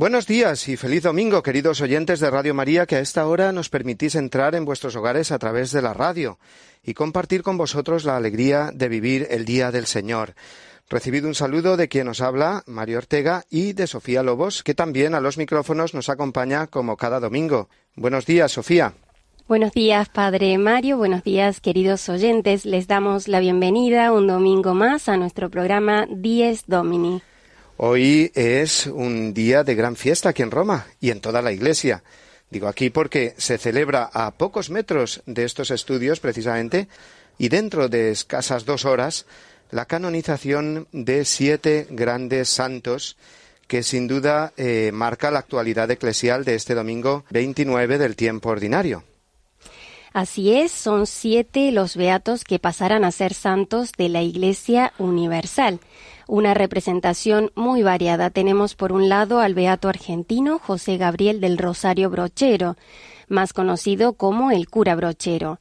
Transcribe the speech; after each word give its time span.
Buenos 0.00 0.26
días 0.26 0.66
y 0.66 0.78
feliz 0.78 1.02
domingo, 1.02 1.42
queridos 1.42 1.82
oyentes 1.82 2.20
de 2.20 2.30
Radio 2.30 2.54
María, 2.54 2.86
que 2.86 2.96
a 2.96 3.00
esta 3.00 3.26
hora 3.26 3.52
nos 3.52 3.68
permitís 3.68 4.14
entrar 4.14 4.54
en 4.54 4.64
vuestros 4.64 4.96
hogares 4.96 5.30
a 5.30 5.38
través 5.38 5.72
de 5.72 5.82
la 5.82 5.92
radio 5.92 6.38
y 6.82 6.94
compartir 6.94 7.42
con 7.42 7.58
vosotros 7.58 8.06
la 8.06 8.16
alegría 8.16 8.70
de 8.72 8.88
vivir 8.88 9.26
el 9.28 9.44
Día 9.44 9.70
del 9.70 9.84
Señor. 9.84 10.36
Recibido 10.88 11.28
un 11.28 11.34
saludo 11.34 11.76
de 11.76 11.88
quien 11.88 12.06
nos 12.06 12.22
habla, 12.22 12.62
Mario 12.66 12.96
Ortega, 12.96 13.44
y 13.50 13.74
de 13.74 13.86
Sofía 13.86 14.22
Lobos, 14.22 14.62
que 14.62 14.72
también 14.72 15.14
a 15.14 15.20
los 15.20 15.36
micrófonos 15.36 15.92
nos 15.92 16.08
acompaña 16.08 16.66
como 16.66 16.96
cada 16.96 17.20
domingo. 17.20 17.68
Buenos 17.94 18.24
días, 18.24 18.52
Sofía. 18.52 18.94
Buenos 19.48 19.72
días, 19.72 20.08
Padre 20.08 20.56
Mario. 20.56 20.96
Buenos 20.96 21.24
días, 21.24 21.60
queridos 21.60 22.08
oyentes. 22.08 22.64
Les 22.64 22.86
damos 22.86 23.28
la 23.28 23.40
bienvenida 23.40 24.14
un 24.14 24.28
domingo 24.28 24.72
más 24.72 25.10
a 25.10 25.18
nuestro 25.18 25.50
programa 25.50 26.06
Dies 26.10 26.64
Domini. 26.66 27.20
Hoy 27.82 28.30
es 28.34 28.86
un 28.88 29.32
día 29.32 29.64
de 29.64 29.74
gran 29.74 29.96
fiesta 29.96 30.28
aquí 30.28 30.42
en 30.42 30.50
Roma 30.50 30.86
y 31.00 31.08
en 31.08 31.22
toda 31.22 31.40
la 31.40 31.50
Iglesia. 31.50 32.02
Digo 32.50 32.68
aquí 32.68 32.90
porque 32.90 33.32
se 33.38 33.56
celebra 33.56 34.10
a 34.12 34.32
pocos 34.32 34.68
metros 34.68 35.22
de 35.24 35.44
estos 35.44 35.70
estudios 35.70 36.20
precisamente 36.20 36.88
y 37.38 37.48
dentro 37.48 37.88
de 37.88 38.10
escasas 38.10 38.66
dos 38.66 38.84
horas 38.84 39.24
la 39.70 39.86
canonización 39.86 40.88
de 40.92 41.24
siete 41.24 41.86
grandes 41.88 42.50
santos 42.50 43.16
que 43.66 43.82
sin 43.82 44.08
duda 44.08 44.52
eh, 44.58 44.90
marca 44.92 45.30
la 45.30 45.38
actualidad 45.38 45.90
eclesial 45.90 46.44
de 46.44 46.56
este 46.56 46.74
domingo 46.74 47.24
29 47.30 47.96
del 47.96 48.14
tiempo 48.14 48.50
ordinario. 48.50 49.04
Así 50.12 50.52
es, 50.52 50.72
son 50.72 51.06
siete 51.06 51.70
los 51.72 51.96
beatos 51.96 52.44
que 52.44 52.58
pasarán 52.58 53.04
a 53.04 53.12
ser 53.12 53.32
santos 53.32 53.92
de 53.96 54.10
la 54.10 54.20
Iglesia 54.20 54.92
Universal 54.98 55.80
una 56.30 56.54
representación 56.54 57.50
muy 57.56 57.82
variada. 57.82 58.30
Tenemos 58.30 58.76
por 58.76 58.92
un 58.92 59.08
lado 59.08 59.40
al 59.40 59.54
beato 59.54 59.88
argentino 59.88 60.60
José 60.60 60.96
Gabriel 60.96 61.40
del 61.40 61.58
Rosario 61.58 62.08
Brochero, 62.08 62.76
más 63.26 63.52
conocido 63.52 64.12
como 64.12 64.52
el 64.52 64.68
cura 64.68 64.94
Brochero. 64.94 65.58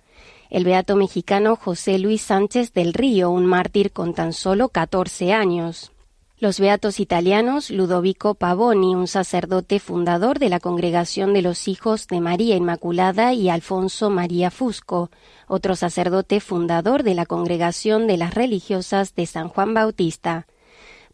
El 0.52 0.66
beato 0.66 0.96
mexicano 0.96 1.56
José 1.56 1.98
Luis 1.98 2.22
Sánchez 2.22 2.72
del 2.74 2.94
Río, 2.94 3.32
un 3.32 3.48
mártir 3.48 3.92
con 3.92 4.14
tan 4.14 4.32
solo 4.32 4.70
14 4.70 5.34
años. 5.34 5.92
Los 6.38 6.60
beatos 6.60 7.00
italianos 7.00 7.72
Ludovico 7.72 8.36
Pavoni, 8.36 8.94
un 8.94 9.08
sacerdote 9.08 9.80
fundador 9.80 10.38
de 10.38 10.50
la 10.50 10.60
Congregación 10.60 11.34
de 11.34 11.42
los 11.42 11.68
Hijos 11.68 12.08
de 12.08 12.22
María 12.22 12.56
Inmaculada, 12.56 13.34
y 13.34 13.50
Alfonso 13.50 14.12
María 14.12 14.52
Fusco, 14.52 15.10
otro 15.48 15.76
sacerdote 15.76 16.40
fundador 16.40 17.02
de 17.02 17.16
la 17.16 17.26
Congregación 17.26 18.06
de 18.06 18.18
las 18.18 18.36
Religiosas 18.36 19.16
de 19.16 19.26
San 19.26 19.50
Juan 19.50 19.74
Bautista. 19.74 20.46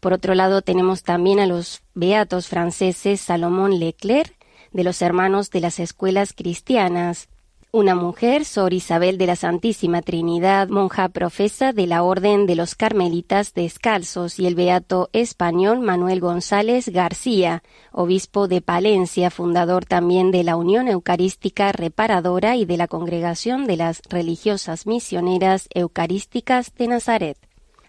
Por 0.00 0.12
otro 0.12 0.34
lado, 0.34 0.62
tenemos 0.62 1.02
también 1.02 1.40
a 1.40 1.46
los 1.46 1.82
beatos 1.94 2.48
franceses 2.48 3.20
Salomón 3.20 3.78
Leclerc, 3.78 4.34
de 4.72 4.84
los 4.84 5.00
hermanos 5.02 5.50
de 5.50 5.60
las 5.60 5.78
escuelas 5.80 6.32
cristianas, 6.32 7.28
una 7.72 7.94
mujer, 7.94 8.46
Sor 8.46 8.72
Isabel 8.72 9.18
de 9.18 9.26
la 9.26 9.36
Santísima 9.36 10.00
Trinidad, 10.00 10.68
monja 10.68 11.10
profesa 11.10 11.74
de 11.74 11.86
la 11.86 12.02
Orden 12.02 12.46
de 12.46 12.56
los 12.56 12.74
Carmelitas 12.74 13.52
Descalzos, 13.52 14.38
y 14.38 14.46
el 14.46 14.54
beato 14.54 15.10
español 15.12 15.80
Manuel 15.80 16.20
González 16.20 16.88
García, 16.88 17.62
obispo 17.92 18.48
de 18.48 18.62
Palencia, 18.62 19.30
fundador 19.30 19.84
también 19.84 20.30
de 20.30 20.42
la 20.42 20.56
Unión 20.56 20.88
Eucarística 20.88 21.70
Reparadora 21.72 22.56
y 22.56 22.64
de 22.64 22.78
la 22.78 22.88
Congregación 22.88 23.66
de 23.66 23.76
las 23.76 24.00
Religiosas 24.08 24.86
Misioneras 24.86 25.68
Eucarísticas 25.74 26.72
de 26.76 26.88
Nazaret. 26.88 27.36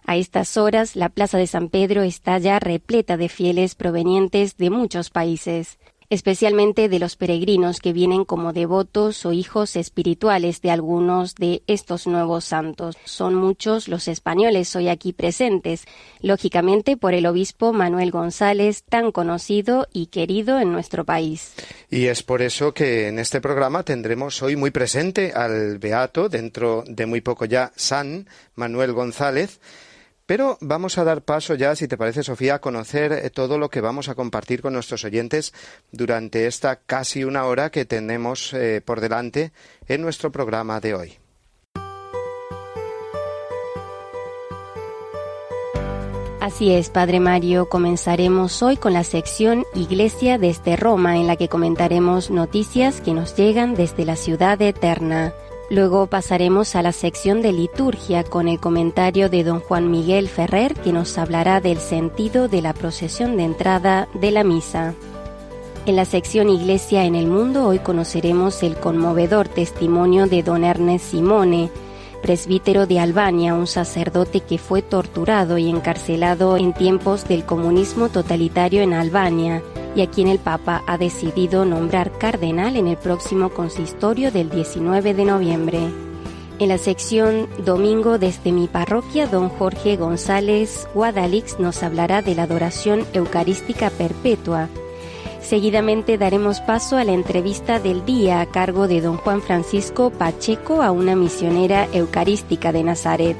A 0.09 0.15
estas 0.15 0.55
horas, 0.55 0.95
la 0.95 1.09
Plaza 1.09 1.37
de 1.37 1.47
San 1.47 1.67
Pedro 1.67 2.01
está 2.01 2.37
ya 2.37 2.59
repleta 2.59 3.17
de 3.17 3.27
fieles 3.27 3.75
provenientes 3.75 4.55
de 4.55 4.69
muchos 4.69 5.09
países, 5.09 5.79
especialmente 6.09 6.87
de 6.87 6.99
los 6.99 7.17
peregrinos 7.17 7.81
que 7.81 7.91
vienen 7.91 8.23
como 8.23 8.53
devotos 8.53 9.25
o 9.25 9.33
hijos 9.33 9.75
espirituales 9.75 10.61
de 10.61 10.71
algunos 10.71 11.35
de 11.35 11.61
estos 11.67 12.07
nuevos 12.07 12.45
santos. 12.45 12.95
Son 13.03 13.35
muchos 13.35 13.89
los 13.89 14.07
españoles 14.07 14.73
hoy 14.77 14.87
aquí 14.87 15.11
presentes, 15.11 15.83
lógicamente 16.21 16.95
por 16.95 17.13
el 17.13 17.25
obispo 17.25 17.73
Manuel 17.73 18.11
González, 18.11 18.85
tan 18.87 19.11
conocido 19.11 19.87
y 19.91 20.05
querido 20.05 20.57
en 20.61 20.71
nuestro 20.71 21.03
país. 21.03 21.53
Y 21.89 22.05
es 22.05 22.23
por 22.23 22.41
eso 22.41 22.73
que 22.73 23.09
en 23.09 23.19
este 23.19 23.41
programa 23.41 23.83
tendremos 23.83 24.41
hoy 24.41 24.55
muy 24.55 24.71
presente 24.71 25.33
al 25.33 25.79
beato, 25.79 26.29
dentro 26.29 26.85
de 26.87 27.05
muy 27.05 27.19
poco 27.19 27.43
ya, 27.43 27.73
San 27.75 28.29
Manuel 28.55 28.93
González, 28.93 29.59
pero 30.27 30.57
vamos 30.61 30.97
a 30.97 31.03
dar 31.03 31.23
paso 31.23 31.55
ya, 31.55 31.75
si 31.75 31.87
te 31.87 31.97
parece, 31.97 32.21
Sofía, 32.21 32.55
a 32.55 32.59
conocer 32.59 33.13
eh, 33.13 33.29
todo 33.31 33.57
lo 33.57 33.69
que 33.69 33.81
vamos 33.81 34.09
a 34.09 34.15
compartir 34.15 34.61
con 34.61 34.73
nuestros 34.73 35.03
oyentes 35.05 35.53
durante 35.91 36.45
esta 36.45 36.75
casi 36.75 37.23
una 37.23 37.45
hora 37.45 37.71
que 37.71 37.85
tenemos 37.85 38.53
eh, 38.53 38.81
por 38.85 39.01
delante 39.01 39.53
en 39.87 40.01
nuestro 40.01 40.31
programa 40.31 40.79
de 40.79 40.93
hoy. 40.93 41.17
Así 46.41 46.71
es, 46.71 46.89
Padre 46.89 47.19
Mario, 47.19 47.67
comenzaremos 47.67 48.61
hoy 48.63 48.77
con 48.77 48.93
la 48.93 49.03
sección 49.03 49.65
Iglesia 49.73 50.37
desde 50.37 50.75
Roma, 50.75 51.17
en 51.17 51.27
la 51.27 51.35
que 51.35 51.49
comentaremos 51.49 52.31
noticias 52.31 53.01
que 53.01 53.13
nos 53.13 53.35
llegan 53.35 53.75
desde 53.75 54.05
la 54.05 54.15
ciudad 54.15 54.61
eterna. 54.61 55.33
Luego 55.69 56.07
pasaremos 56.07 56.75
a 56.75 56.81
la 56.81 56.93
sección 56.93 57.41
de 57.41 57.51
liturgia 57.51 58.23
con 58.23 58.47
el 58.47 58.57
comentario 58.57 59.29
de 59.29 59.43
don 59.43 59.59
Juan 59.59 59.91
Miguel 59.91 60.29
Ferrer 60.29 60.73
que 60.75 60.93
nos 60.93 61.17
hablará 61.17 61.59
del 61.59 61.79
sentido 61.79 62.47
de 62.47 62.61
la 62.61 62.73
procesión 62.73 63.35
de 63.35 63.43
entrada 63.43 64.07
de 64.13 64.31
la 64.31 64.45
misa. 64.45 64.93
En 65.85 65.97
la 65.97 66.05
sección 66.05 66.49
Iglesia 66.49 67.03
en 67.03 67.15
el 67.15 67.27
Mundo 67.27 67.65
hoy 67.65 67.79
conoceremos 67.79 68.63
el 68.63 68.77
conmovedor 68.77 69.49
testimonio 69.49 70.27
de 70.27 70.41
don 70.41 70.63
Ernest 70.63 71.11
Simone, 71.11 71.69
presbítero 72.21 72.87
de 72.87 73.01
Albania, 73.01 73.53
un 73.53 73.67
sacerdote 73.67 74.39
que 74.39 74.57
fue 74.57 74.81
torturado 74.81 75.57
y 75.57 75.69
encarcelado 75.69 76.55
en 76.55 76.73
tiempos 76.73 77.27
del 77.27 77.43
comunismo 77.43 78.07
totalitario 78.07 78.83
en 78.83 78.93
Albania 78.93 79.61
y 79.97 80.01
a 80.01 80.07
quien 80.07 80.27
el 80.27 80.37
Papa 80.37 80.83
ha 80.85 80.99
decidido 80.99 81.65
nombrar 81.65 82.11
cardenal 82.19 82.75
en 82.75 82.87
el 82.87 82.97
próximo 82.97 83.49
consistorio 83.49 84.31
del 84.31 84.51
19 84.51 85.15
de 85.15 85.25
noviembre. 85.25 85.79
En 86.59 86.69
la 86.69 86.77
sección 86.77 87.47
Domingo 87.65 88.19
desde 88.19 88.51
mi 88.51 88.67
parroquia, 88.67 89.25
don 89.25 89.49
Jorge 89.49 89.97
González 89.97 90.87
Guadalix 90.93 91.59
nos 91.59 91.81
hablará 91.81 92.21
de 92.21 92.35
la 92.35 92.43
adoración 92.43 93.05
eucarística 93.13 93.89
perpetua. 93.89 94.69
Seguidamente 95.41 96.19
daremos 96.19 96.61
paso 96.61 96.97
a 96.97 97.03
la 97.03 97.13
entrevista 97.13 97.79
del 97.79 98.05
día 98.05 98.41
a 98.41 98.45
cargo 98.45 98.87
de 98.87 99.01
don 99.01 99.17
Juan 99.17 99.41
Francisco 99.41 100.11
Pacheco 100.11 100.83
a 100.83 100.91
una 100.91 101.15
misionera 101.15 101.87
eucarística 101.91 102.71
de 102.71 102.83
Nazaret 102.83 103.37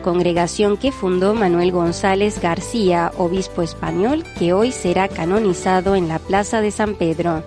congregación 0.00 0.76
que 0.76 0.92
fundó 0.92 1.34
Manuel 1.34 1.72
González 1.72 2.40
García, 2.40 3.12
obispo 3.16 3.62
español, 3.62 4.24
que 4.38 4.52
hoy 4.52 4.72
será 4.72 5.08
canonizado 5.08 5.96
en 5.96 6.08
la 6.08 6.18
Plaza 6.18 6.60
de 6.60 6.70
San 6.70 6.94
Pedro. 6.94 7.42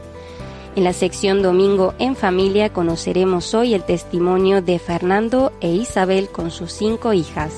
En 0.76 0.84
la 0.86 0.94
sección 0.94 1.42
Domingo 1.42 1.94
en 2.00 2.16
Familia 2.16 2.72
conoceremos 2.72 3.54
hoy 3.54 3.74
el 3.74 3.84
testimonio 3.84 4.62
de 4.62 4.80
Fernando 4.80 5.52
e 5.60 5.70
Isabel 5.70 6.30
con 6.30 6.50
sus 6.50 6.72
cinco 6.72 7.12
hijas. 7.12 7.54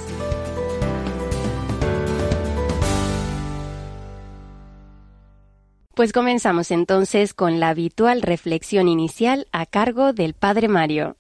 Pues 5.96 6.12
comenzamos 6.12 6.72
entonces 6.72 7.36
con 7.36 7.60
la 7.60 7.70
habitual 7.70 8.24
reflexión 8.24 8.88
inicial 8.88 9.48
a 9.52 9.68
cargo 9.68 10.12
del 10.12 10.34
Padre 10.34 10.68
Mario. 10.68 11.18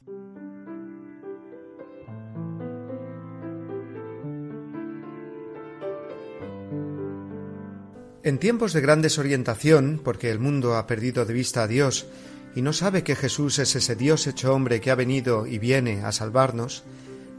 En 8.25 8.37
tiempos 8.37 8.71
de 8.71 8.79
gran 8.79 9.01
desorientación, 9.01 9.99
porque 10.01 10.31
el 10.31 10.39
mundo 10.39 10.77
ha 10.77 10.87
perdido 10.87 11.25
de 11.25 11.33
vista 11.33 11.63
a 11.63 11.67
Dios 11.67 12.05
y 12.55 12.61
no 12.61 12.71
sabe 12.71 13.03
que 13.03 13.17
Jesús 13.17 13.59
es 13.59 13.75
ese 13.75 13.97
Dios 13.97 14.27
hecho 14.27 14.53
hombre 14.53 14.79
que 14.79 14.91
ha 14.91 14.95
venido 14.95 15.45
y 15.45 15.59
viene 15.59 16.05
a 16.05 16.13
salvarnos, 16.13 16.85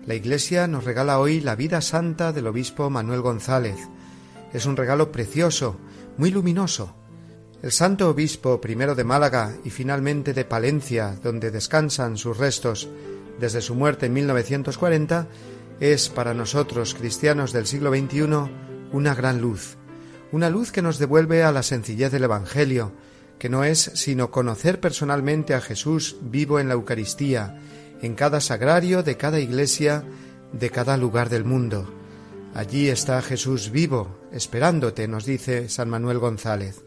La 0.04 0.14
Iglesia 0.14 0.66
nos 0.66 0.84
regala 0.84 1.18
hoy 1.18 1.40
la 1.40 1.56
vida 1.56 1.80
santa 1.80 2.34
del 2.34 2.46
obispo 2.48 2.90
Manuel 2.90 3.22
González. 3.22 3.78
Es 4.52 4.66
un 4.66 4.76
regalo 4.76 5.10
precioso, 5.10 5.78
muy 6.18 6.30
luminoso. 6.30 6.94
El 7.62 7.72
santo 7.72 8.10
obispo 8.10 8.60
primero 8.60 8.94
de 8.94 9.04
Málaga 9.04 9.56
y 9.64 9.70
finalmente 9.70 10.34
de 10.34 10.44
Palencia, 10.44 11.18
donde 11.22 11.50
descansan 11.50 12.18
sus 12.18 12.36
restos 12.36 12.90
desde 13.40 13.62
su 13.62 13.74
muerte 13.74 14.04
en 14.04 14.12
1940, 14.12 15.28
es 15.80 16.10
para 16.10 16.34
nosotros 16.34 16.92
cristianos 16.92 17.54
del 17.54 17.66
siglo 17.66 17.90
XXI 17.90 18.26
una 18.92 19.14
gran 19.14 19.40
luz, 19.40 19.78
una 20.34 20.50
luz 20.50 20.72
que 20.72 20.82
nos 20.82 20.98
devuelve 20.98 21.44
a 21.44 21.52
la 21.52 21.62
sencillez 21.62 22.10
del 22.10 22.24
Evangelio, 22.24 22.90
que 23.38 23.48
no 23.48 23.62
es 23.62 23.92
sino 23.94 24.32
conocer 24.32 24.80
personalmente 24.80 25.54
a 25.54 25.60
Jesús 25.60 26.16
vivo 26.22 26.58
en 26.58 26.66
la 26.66 26.74
Eucaristía, 26.74 27.60
en 28.02 28.16
cada 28.16 28.40
sagrario 28.40 29.04
de 29.04 29.16
cada 29.16 29.38
iglesia, 29.38 30.02
de 30.52 30.70
cada 30.70 30.96
lugar 30.96 31.28
del 31.28 31.44
mundo. 31.44 31.88
Allí 32.52 32.88
está 32.88 33.22
Jesús 33.22 33.70
vivo, 33.70 34.18
esperándote, 34.32 35.06
nos 35.06 35.24
dice 35.24 35.68
San 35.68 35.88
Manuel 35.88 36.18
González. 36.18 36.82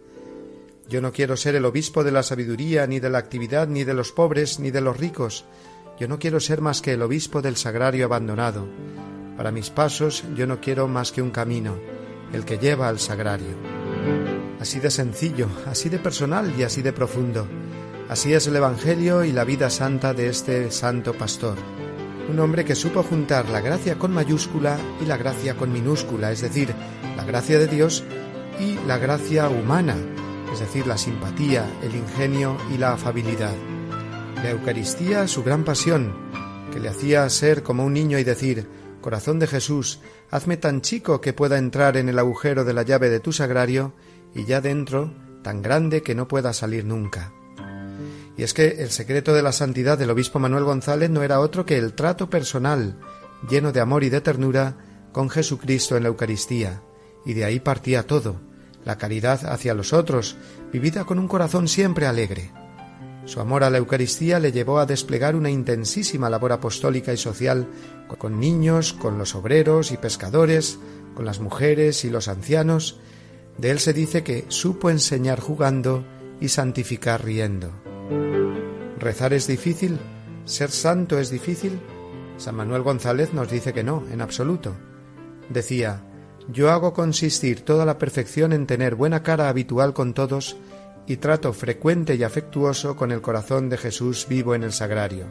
Yo 0.89 1.01
no 1.01 1.13
quiero 1.13 1.37
ser 1.37 1.55
el 1.55 1.63
obispo 1.63 2.03
de 2.03 2.11
la 2.11 2.23
sabiduría, 2.23 2.85
ni 2.85 2.99
de 2.99 3.09
la 3.09 3.19
actividad, 3.19 3.69
ni 3.69 3.85
de 3.85 3.93
los 3.93 4.11
pobres, 4.11 4.59
ni 4.59 4.71
de 4.71 4.81
los 4.81 4.97
ricos. 4.97 5.45
Yo 5.97 6.09
no 6.09 6.19
quiero 6.19 6.41
ser 6.41 6.59
más 6.59 6.81
que 6.81 6.91
el 6.91 7.01
obispo 7.01 7.41
del 7.41 7.55
sagrario 7.55 8.07
abandonado. 8.07 8.67
Para 9.37 9.53
mis 9.53 9.69
pasos 9.69 10.25
yo 10.35 10.47
no 10.47 10.59
quiero 10.59 10.89
más 10.89 11.13
que 11.13 11.21
un 11.21 11.31
camino, 11.31 11.77
el 12.33 12.45
que 12.45 12.57
lleva 12.57 12.87
al 12.87 12.99
sagrario. 12.99 13.55
Así 14.59 14.79
de 14.79 14.89
sencillo, 14.89 15.47
así 15.67 15.89
de 15.89 15.99
personal 15.99 16.53
y 16.57 16.63
así 16.63 16.81
de 16.81 16.93
profundo. 16.93 17.47
Así 18.09 18.33
es 18.33 18.47
el 18.47 18.55
Evangelio 18.55 19.23
y 19.23 19.31
la 19.31 19.43
vida 19.43 19.69
santa 19.69 20.13
de 20.13 20.29
este 20.29 20.71
santo 20.71 21.13
pastor. 21.13 21.57
Un 22.29 22.39
hombre 22.39 22.65
que 22.65 22.75
supo 22.75 23.03
juntar 23.03 23.49
la 23.49 23.61
gracia 23.61 23.97
con 23.97 24.13
mayúscula 24.13 24.77
y 25.01 25.05
la 25.05 25.17
gracia 25.17 25.55
con 25.55 25.71
minúscula, 25.71 26.31
es 26.31 26.41
decir, 26.41 26.73
la 27.15 27.23
gracia 27.23 27.59
de 27.59 27.67
Dios 27.67 28.03
y 28.59 28.75
la 28.87 28.97
gracia 28.97 29.49
humana, 29.49 29.95
es 30.51 30.59
decir, 30.59 30.87
la 30.87 30.97
simpatía, 30.97 31.65
el 31.83 31.95
ingenio 31.95 32.57
y 32.73 32.77
la 32.77 32.93
afabilidad. 32.93 33.55
La 34.43 34.51
Eucaristía, 34.51 35.27
su 35.27 35.43
gran 35.43 35.63
pasión, 35.63 36.13
que 36.71 36.79
le 36.79 36.89
hacía 36.89 37.29
ser 37.29 37.63
como 37.63 37.85
un 37.85 37.93
niño 37.93 38.19
y 38.19 38.23
decir, 38.23 38.67
Corazón 39.07 39.39
de 39.39 39.47
Jesús, 39.47 40.01
hazme 40.31 40.57
tan 40.57 40.81
chico 40.81 41.21
que 41.21 41.31
pueda 41.31 41.57
entrar 41.57 41.95
en 41.95 42.09
el 42.09 42.19
agujero 42.19 42.65
de 42.65 42.73
la 42.73 42.83
llave 42.83 43.09
de 43.09 43.21
tu 43.21 43.31
sagrario, 43.31 43.93
y 44.35 44.43
ya 44.43 44.59
dentro, 44.59 45.13
tan 45.43 45.61
grande 45.61 46.03
que 46.03 46.13
no 46.13 46.27
pueda 46.27 46.51
salir 46.51 46.83
nunca. 46.83 47.31
Y 48.35 48.43
es 48.43 48.53
que 48.53 48.81
el 48.81 48.91
secreto 48.91 49.33
de 49.33 49.41
la 49.41 49.53
santidad 49.53 49.97
del 49.97 50.09
obispo 50.09 50.39
Manuel 50.39 50.65
González 50.65 51.09
no 51.09 51.23
era 51.23 51.39
otro 51.39 51.65
que 51.65 51.77
el 51.77 51.93
trato 51.93 52.29
personal, 52.29 52.99
lleno 53.49 53.71
de 53.71 53.79
amor 53.79 54.03
y 54.03 54.09
de 54.09 54.19
ternura, 54.19 54.75
con 55.13 55.29
Jesucristo 55.29 55.95
en 55.95 56.03
la 56.03 56.09
Eucaristía, 56.09 56.81
y 57.25 57.33
de 57.33 57.45
ahí 57.45 57.61
partía 57.61 58.05
todo, 58.05 58.41
la 58.83 58.97
caridad 58.97 59.45
hacia 59.45 59.73
los 59.73 59.93
otros, 59.93 60.35
vivida 60.73 61.05
con 61.05 61.17
un 61.17 61.29
corazón 61.29 61.69
siempre 61.69 62.07
alegre. 62.07 62.51
Su 63.27 63.41
amor 63.41 63.65
a 63.65 63.69
la 63.69 63.77
Eucaristía 63.77 64.39
le 64.39 64.53
llevó 64.53 64.79
a 64.79 64.85
desplegar 64.85 65.35
una 65.35 65.49
intensísima 65.49 66.29
labor 66.29 66.53
apostólica 66.53 67.11
y 67.11 67.17
social 67.17 67.67
con 68.17 68.39
niños, 68.39 68.93
con 68.93 69.17
los 69.17 69.35
obreros 69.35 69.91
y 69.91 69.97
pescadores, 69.97 70.79
con 71.13 71.25
las 71.25 71.41
mujeres 71.41 72.05
y 72.05 72.09
los 72.09 72.29
ancianos. 72.29 73.01
De 73.57 73.69
él 73.71 73.79
se 73.79 73.91
dice 73.91 74.23
que 74.23 74.45
supo 74.47 74.89
enseñar 74.89 75.41
jugando 75.41 76.05
y 76.39 76.47
santificar 76.47 77.25
riendo. 77.25 77.69
¿Rezar 78.97 79.33
es 79.33 79.45
difícil? 79.45 79.99
¿Ser 80.45 80.71
santo 80.71 81.19
es 81.19 81.29
difícil? 81.29 81.81
San 82.37 82.55
Manuel 82.55 82.83
González 82.83 83.33
nos 83.33 83.51
dice 83.51 83.73
que 83.73 83.83
no, 83.83 84.05
en 84.09 84.21
absoluto. 84.21 84.73
Decía, 85.49 86.01
yo 86.49 86.71
hago 86.71 86.93
consistir 86.93 87.65
toda 87.65 87.85
la 87.85 87.97
perfección 87.97 88.53
en 88.53 88.67
tener 88.67 88.95
buena 88.95 89.21
cara 89.21 89.49
habitual 89.49 89.93
con 89.93 90.13
todos 90.13 90.55
y 91.07 91.17
trato 91.17 91.53
frecuente 91.53 92.15
y 92.15 92.23
afectuoso 92.23 92.95
con 92.95 93.11
el 93.11 93.21
corazón 93.21 93.69
de 93.69 93.77
Jesús 93.77 94.27
vivo 94.29 94.53
en 94.53 94.63
el 94.63 94.73
sagrario. 94.73 95.25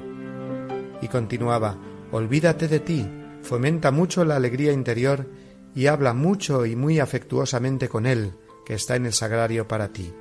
Y 1.03 1.09
continuaba, 1.09 1.77
olvídate 2.11 2.67
de 2.67 2.81
ti, 2.81 3.07
fomenta 3.43 3.91
mucho 3.91 4.25
la 4.25 4.37
alegría 4.37 4.73
interior 4.73 5.27
y 5.75 5.87
habla 5.87 6.15
mucho 6.15 6.65
y 6.65 6.75
muy 6.75 6.99
afectuosamente 6.99 7.89
con 7.89 8.07
Él, 8.07 8.33
que 8.65 8.75
está 8.75 8.97
en 8.97 9.05
el 9.07 9.13
sagrario 9.13 9.69
para 9.69 9.93
ti. 9.93 10.13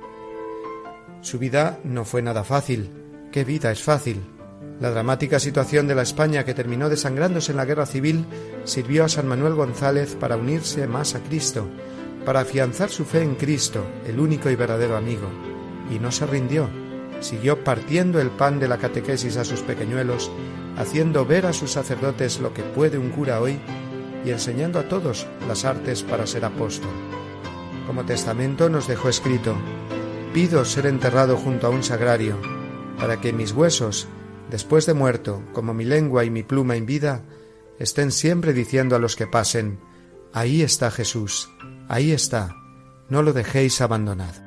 Su 1.22 1.38
vida 1.38 1.80
no 1.82 2.04
fue 2.04 2.20
nada 2.20 2.44
fácil. 2.44 2.90
¿Qué 3.32 3.44
vida 3.44 3.72
es 3.72 3.82
fácil? 3.82 4.20
La 4.80 4.90
dramática 4.90 5.40
situación 5.40 5.88
de 5.88 5.94
la 5.94 6.02
España 6.02 6.44
que 6.44 6.52
terminó 6.52 6.90
desangrándose 6.90 7.52
en 7.52 7.56
la 7.56 7.64
guerra 7.64 7.86
civil 7.86 8.26
sirvió 8.64 9.04
a 9.04 9.08
San 9.08 9.26
Manuel 9.26 9.54
González 9.54 10.14
para 10.20 10.36
unirse 10.36 10.86
más 10.86 11.14
a 11.14 11.20
Cristo, 11.20 11.66
para 12.26 12.40
afianzar 12.40 12.90
su 12.90 13.04
fe 13.04 13.22
en 13.22 13.36
Cristo, 13.36 13.86
el 14.04 14.18
único 14.18 14.50
y 14.50 14.56
verdadero 14.56 14.96
amigo, 14.96 15.28
y 15.90 16.00
no 16.00 16.10
se 16.10 16.26
rindió. 16.26 16.68
Siguió 17.20 17.62
partiendo 17.62 18.20
el 18.20 18.30
pan 18.30 18.58
de 18.58 18.66
la 18.66 18.78
catequesis 18.78 19.36
a 19.36 19.44
sus 19.44 19.60
pequeñuelos, 19.60 20.30
haciendo 20.76 21.24
ver 21.24 21.46
a 21.46 21.52
sus 21.52 21.70
sacerdotes 21.70 22.40
lo 22.40 22.52
que 22.52 22.64
puede 22.64 22.98
un 22.98 23.10
cura 23.10 23.40
hoy 23.40 23.58
y 24.24 24.30
enseñando 24.30 24.80
a 24.80 24.88
todos 24.88 25.26
las 25.46 25.64
artes 25.64 26.02
para 26.02 26.26
ser 26.26 26.44
apóstol. 26.44 26.90
Como 27.86 28.04
testamento 28.04 28.68
nos 28.68 28.88
dejó 28.88 29.08
escrito, 29.08 29.54
pido 30.34 30.64
ser 30.64 30.86
enterrado 30.86 31.36
junto 31.36 31.68
a 31.68 31.70
un 31.70 31.84
sagrario, 31.84 32.36
para 32.98 33.20
que 33.20 33.32
mis 33.32 33.52
huesos, 33.52 34.08
después 34.50 34.84
de 34.84 34.94
muerto, 34.94 35.42
como 35.52 35.74
mi 35.74 35.84
lengua 35.84 36.24
y 36.24 36.30
mi 36.30 36.42
pluma 36.42 36.74
en 36.74 36.86
vida, 36.86 37.22
estén 37.78 38.10
siempre 38.10 38.52
diciendo 38.52 38.96
a 38.96 38.98
los 38.98 39.14
que 39.14 39.28
pasen, 39.28 39.78
ahí 40.32 40.62
está 40.62 40.90
Jesús, 40.90 41.48
Ahí 41.88 42.10
está, 42.10 42.54
no 43.08 43.22
lo 43.22 43.32
dejéis 43.32 43.80
abandonado. 43.80 44.44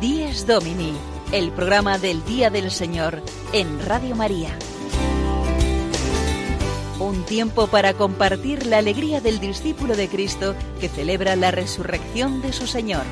Díez 0.00 0.44
Domini, 0.46 0.92
el 1.30 1.52
programa 1.52 1.98
del 1.98 2.24
Día 2.24 2.50
del 2.50 2.72
Señor 2.72 3.22
en 3.52 3.86
Radio 3.86 4.16
María. 4.16 4.58
Un 7.00 7.24
tiempo 7.24 7.66
para 7.66 7.94
compartir 7.94 8.66
la 8.66 8.76
alegría 8.76 9.22
del 9.22 9.40
discípulo 9.40 9.96
de 9.96 10.06
Cristo 10.06 10.54
que 10.80 10.90
celebra 10.90 11.34
la 11.34 11.50
resurrección 11.50 12.42
de 12.42 12.52
su 12.52 12.66
Señor. 12.66 13.04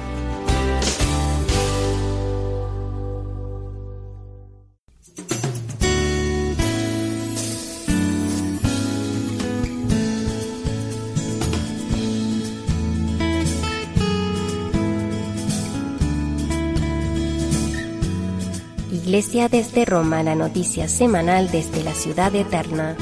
Iglesia 18.92 19.48
desde 19.48 19.86
Roma, 19.86 20.22
la 20.22 20.34
noticia 20.34 20.88
semanal 20.88 21.50
desde 21.50 21.82
la 21.82 21.94
ciudad 21.94 22.34
eterna. 22.34 22.94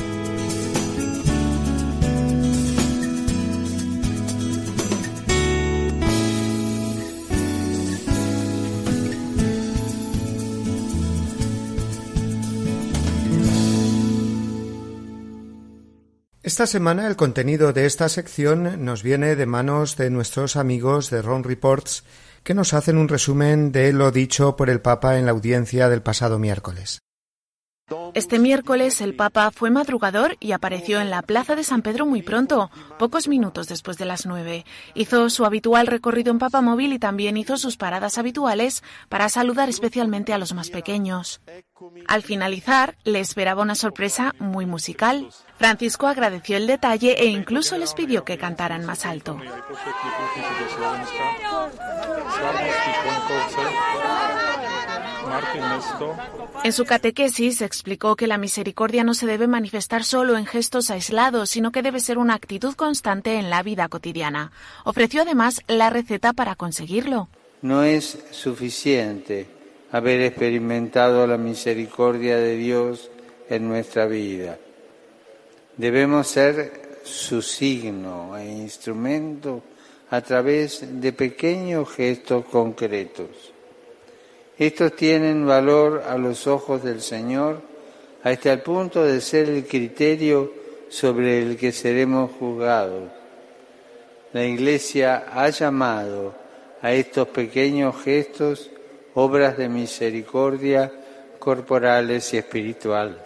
Esta 16.57 16.67
semana 16.67 17.07
el 17.07 17.17
contenido 17.17 17.75
de 17.75 17.85
esta 17.85 18.09
sección 18.09 18.83
nos 18.83 19.03
viene 19.03 19.37
de 19.37 19.45
manos 19.45 19.99
de 19.99 20.09
nuestros 20.09 20.57
amigos 20.57 21.11
de 21.11 21.21
Ron 21.21 21.45
Reports 21.45 22.03
que 22.45 22.55
nos 22.55 22.73
hacen 22.73 22.97
un 22.97 23.09
resumen 23.09 23.73
de 23.73 23.93
lo 23.93 24.11
dicho 24.11 24.57
por 24.57 24.71
el 24.71 24.81
Papa 24.81 25.19
en 25.19 25.27
la 25.27 25.33
audiencia 25.33 25.91
del 25.91 26.01
pasado 26.01 26.39
miércoles. 26.39 27.01
Este 28.15 28.41
miércoles 28.41 29.01
el 29.01 29.15
Papa 29.15 29.53
fue 29.53 29.71
madrugador 29.71 30.37
y 30.41 30.51
apareció 30.51 31.01
en 31.01 31.09
la 31.09 31.23
Plaza 31.23 31.55
de 31.55 31.63
San 31.63 31.83
Pedro 31.83 32.05
muy 32.05 32.21
pronto, 32.21 32.69
pocos 32.99 33.29
minutos 33.29 33.69
después 33.69 33.97
de 33.97 34.05
las 34.07 34.27
nueve. 34.27 34.65
Hizo 34.95 35.31
su 35.31 35.45
habitual 35.45 35.87
recorrido 35.87 36.33
en 36.33 36.41
Papa 36.41 36.63
Móvil 36.63 36.93
y 36.93 36.99
también 36.99 37.37
hizo 37.37 37.57
sus 37.57 37.77
paradas 37.77 38.19
habituales 38.19 38.83
para 39.09 39.29
saludar 39.29 39.69
especialmente 39.69 40.33
a 40.33 40.39
los 40.39 40.53
más 40.53 40.71
pequeños. 40.71 41.41
Al 42.09 42.23
finalizar, 42.23 42.97
le 43.05 43.21
esperaba 43.21 43.63
una 43.63 43.77
sorpresa 43.77 44.35
muy 44.41 44.67
musical. 44.67 45.29
Francisco 45.57 46.09
agradeció 46.09 46.57
el 46.57 46.67
detalle 46.67 47.13
e 47.23 47.27
incluso 47.27 47.79
les 47.79 47.95
pidió 47.95 48.25
que 48.25 48.37
cantaran 48.37 48.85
más 48.85 49.07
alto. 49.07 49.39
En 56.65 56.73
su 56.73 56.85
catequesis 56.85 57.61
explicó 57.61 58.17
que 58.17 58.27
la 58.27 58.39
misericordia 58.39 59.05
no 59.05 59.15
se 59.15 59.27
debe 59.27 59.47
manifestar 59.47 60.05
solo 60.05 60.37
en 60.37 60.47
gestos 60.47 60.91
aislados, 60.91 61.51
sino 61.51 61.73
que 61.73 61.83
debe 61.83 62.01
ser 62.01 62.19
una 62.19 62.35
actitud 62.35 62.75
constante 62.75 63.37
en 63.37 63.51
la 63.51 63.63
vida 63.63 63.89
cotidiana. 63.89 64.53
Ofreció 64.85 65.23
además 65.23 65.63
la 65.69 65.91
receta 65.91 66.33
para 66.33 66.55
conseguirlo. 66.55 67.29
No 67.63 67.83
es 67.83 68.19
suficiente 68.31 69.47
haber 69.93 70.21
experimentado 70.21 71.27
la 71.27 71.39
misericordia 71.39 72.37
de 72.37 72.57
Dios 72.57 73.11
en 73.49 73.69
nuestra 73.69 74.07
vida. 74.07 74.59
Debemos 75.77 76.27
ser 76.27 77.01
su 77.05 77.43
signo 77.43 78.37
e 78.37 78.45
instrumento 78.45 79.63
a 80.11 80.21
través 80.21 81.01
de 81.01 81.13
pequeños 81.13 81.89
gestos 81.91 82.45
concretos. 82.47 83.56
Estos 84.59 84.97
tienen 84.97 85.47
valor 85.47 86.05
a 86.09 86.17
los 86.17 86.47
ojos 86.47 86.83
del 86.83 87.03
Señor 87.03 87.61
hasta 88.23 88.53
el 88.53 88.63
punto 88.63 89.05
de 89.05 89.21
ser 89.21 89.51
el 89.51 89.67
criterio 89.67 90.53
sobre 90.89 91.43
el 91.43 91.57
que 91.57 91.73
seremos 91.73 92.31
juzgados. 92.39 93.11
La 94.33 94.45
Iglesia 94.45 95.27
ha 95.33 95.49
llamado 95.51 96.35
a 96.81 96.93
estos 96.93 97.29
pequeños 97.29 98.03
gestos 98.03 98.71
obras 99.15 99.57
de 99.57 99.69
misericordia 99.69 100.93
corporales 101.39 102.35
y 102.35 102.39
espirituales, 102.39 103.19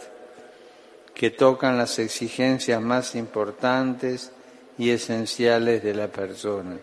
que 1.14 1.30
tocan 1.30 1.78
las 1.78 1.98
exigencias 1.98 2.80
más 2.80 3.14
importantes 3.14 4.32
y 4.78 4.90
esenciales 4.90 5.82
de 5.82 5.94
la 5.94 6.08
persona. 6.08 6.76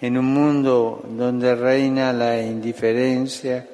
En 0.00 0.16
un 0.16 0.26
mundo 0.26 1.04
donde 1.08 1.56
reina 1.56 2.12
la 2.12 2.40
indiferencia, 2.40 3.66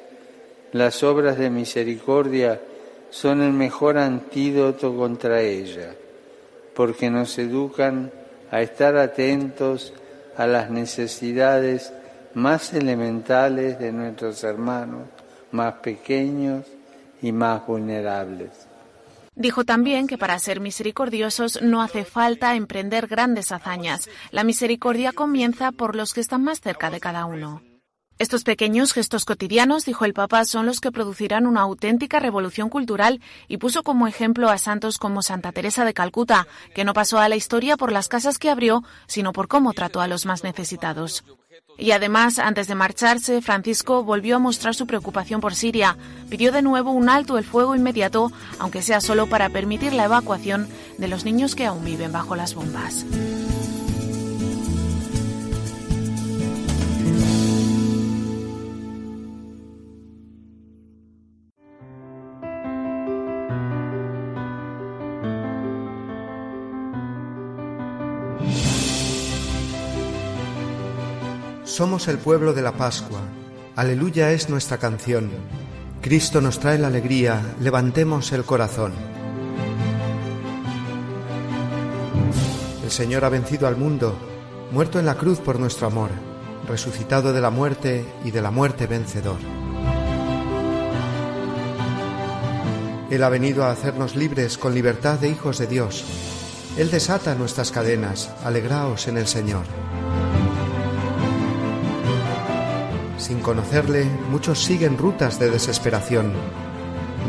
las 0.73 1.03
obras 1.03 1.39
de 1.39 1.51
misericordia 1.51 2.61
son 3.11 3.43
el 3.43 3.53
mejor 3.53 3.99
antídoto 3.99 4.97
contra 4.97 5.41
ella, 5.43 5.95
porque 6.75 7.11
nos 7.11 7.39
educan 7.39 8.11
a 8.51 8.63
estar 8.63 8.97
atentos 8.97 9.93
a 10.37 10.47
las 10.47 10.71
necesidades 10.71 11.93
más 12.33 12.73
elementales 12.73 13.79
de 13.79 13.93
nuestros 13.93 14.43
hermanos, 14.45 15.03
más 15.53 15.75
pequeños 15.75 16.65
y 17.23 17.33
más 17.33 17.67
vulnerables. 17.67 18.64
Dijo 19.37 19.65
también 19.65 20.07
que 20.07 20.19
para 20.19 20.39
ser 20.39 20.61
misericordiosos 20.61 21.61
no 21.61 21.83
hace 21.83 22.05
falta 22.05 22.55
emprender 22.55 23.09
grandes 23.09 23.51
hazañas. 23.51 24.09
La 24.31 24.45
misericordia 24.45 25.13
comienza 25.13 25.73
por 25.73 25.97
los 25.97 26.15
que 26.15 26.21
están 26.21 26.45
más 26.45 26.61
cerca 26.61 26.91
de 26.91 27.01
cada 27.01 27.27
uno. 27.27 27.63
Estos 28.17 28.45
pequeños 28.45 28.93
gestos 28.93 29.25
cotidianos, 29.25 29.85
dijo 29.85 30.05
el 30.05 30.15
Papa, 30.15 30.45
son 30.45 30.67
los 30.67 30.81
que 30.81 30.93
producirán 30.93 31.49
una 31.49 31.63
auténtica 31.63 32.21
revolución 32.21 32.69
cultural 32.69 33.21
y 33.49 33.57
puso 33.57 33.83
como 33.83 34.07
ejemplo 34.07 34.51
a 34.51 34.59
santos 34.59 34.99
como 34.99 35.21
Santa 35.21 35.51
Teresa 35.51 35.85
de 35.85 35.95
Calcuta, 35.95 36.47
que 36.77 36.85
no 36.85 36.95
pasó 36.95 37.19
a 37.19 37.29
la 37.29 37.35
historia 37.35 37.77
por 37.77 37.91
las 37.91 38.07
casas 38.07 38.39
que 38.39 38.51
abrió, 38.51 38.85
sino 39.09 39.33
por 39.33 39.49
cómo 39.49 39.73
trató 39.73 40.01
a 40.01 40.07
los 40.07 40.27
más 40.27 40.45
necesitados. 40.45 41.25
Y 41.77 41.91
además, 41.91 42.39
antes 42.39 42.69
de 42.69 42.75
marcharse, 42.75 43.43
Francisco 43.43 44.05
volvió 44.05 44.37
a 44.37 44.39
mostrar 44.39 44.75
su 44.75 44.87
preocupación 44.87 45.41
por 45.41 45.55
Siria. 45.55 45.97
Pidió 46.29 46.53
de 46.53 46.63
nuevo 46.63 46.93
un 46.93 47.09
alto 47.09 47.39
el 47.39 47.45
fuego 47.45 47.75
inmediato, 47.75 48.31
aunque 48.59 48.83
sea 48.83 49.01
solo 49.01 49.27
para 49.27 49.49
permitir 49.49 49.93
la 49.93 50.05
evacuación 50.05 50.69
de 50.99 51.09
los 51.09 51.25
niños 51.25 51.55
que 51.55 51.67
aún 51.67 51.85
viven 51.85 52.13
bajo 52.13 52.37
las 52.37 52.55
bombas. 52.55 53.05
Somos 71.75 72.07
el 72.07 72.19
pueblo 72.19 72.53
de 72.53 72.63
la 72.63 72.71
Pascua. 72.71 73.19
Aleluya 73.75 74.31
es 74.31 74.49
nuestra 74.49 74.79
canción. 74.79 75.29
Cristo 76.03 76.41
nos 76.41 76.61
trae 76.61 76.79
la 76.79 76.87
alegría, 76.87 77.43
levantemos 77.61 78.31
el 78.31 78.45
corazón. 78.45 78.93
El 82.85 82.93
Señor 82.93 83.25
ha 83.25 83.29
vencido 83.29 83.67
al 83.67 83.77
mundo, 83.77 84.17
muerto 84.71 85.01
en 85.01 85.07
la 85.07 85.17
cruz 85.17 85.41
por 85.41 85.59
nuestro 85.59 85.89
amor, 85.89 86.11
resucitado 86.69 87.33
de 87.33 87.41
la 87.41 87.51
muerte 87.51 88.07
y 88.25 88.31
de 88.31 88.41
la 88.41 88.53
muerte 88.53 88.87
vencedor. 88.87 89.39
Él 93.11 93.21
ha 93.21 93.29
venido 93.29 93.65
a 93.65 93.73
hacernos 93.73 94.15
libres 94.15 94.59
con 94.59 94.75
libertad 94.75 95.19
de 95.19 95.29
hijos 95.29 95.59
de 95.59 95.67
Dios. 95.67 96.05
Él 96.79 96.93
desata 96.93 97.35
nuestras 97.35 97.73
cadenas, 97.73 98.31
alegraos 98.45 99.09
en 99.09 99.17
el 99.17 99.27
Señor. 99.27 99.65
Sin 103.17 103.41
conocerle, 103.41 104.05
muchos 104.31 104.63
siguen 104.63 104.99
rutas 104.99 105.39
de 105.39 105.51
desesperación. 105.51 106.33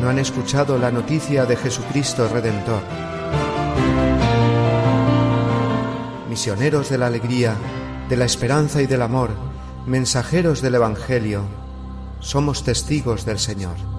No 0.01 0.10
han 0.10 0.20
escuchado 0.20 0.77
la 0.77 0.92
noticia 0.92 1.46
de 1.46 1.56
Jesucristo 1.56 2.27
Redentor. 2.27 2.82
Misioneros 6.30 6.89
de 6.89 6.98
la 6.98 7.08
alegría, 7.08 7.56
de 8.10 8.18
la 8.18 8.25
esperanza 8.25 8.82
y 8.82 8.88
del 8.88 9.01
amor, 9.01 9.32
mensajeros 9.86 10.62
del 10.62 10.75
Evangelio, 10.75 11.44
somos 12.20 12.63
testigos 12.63 13.25
del 13.25 13.39
Señor. 13.39 13.94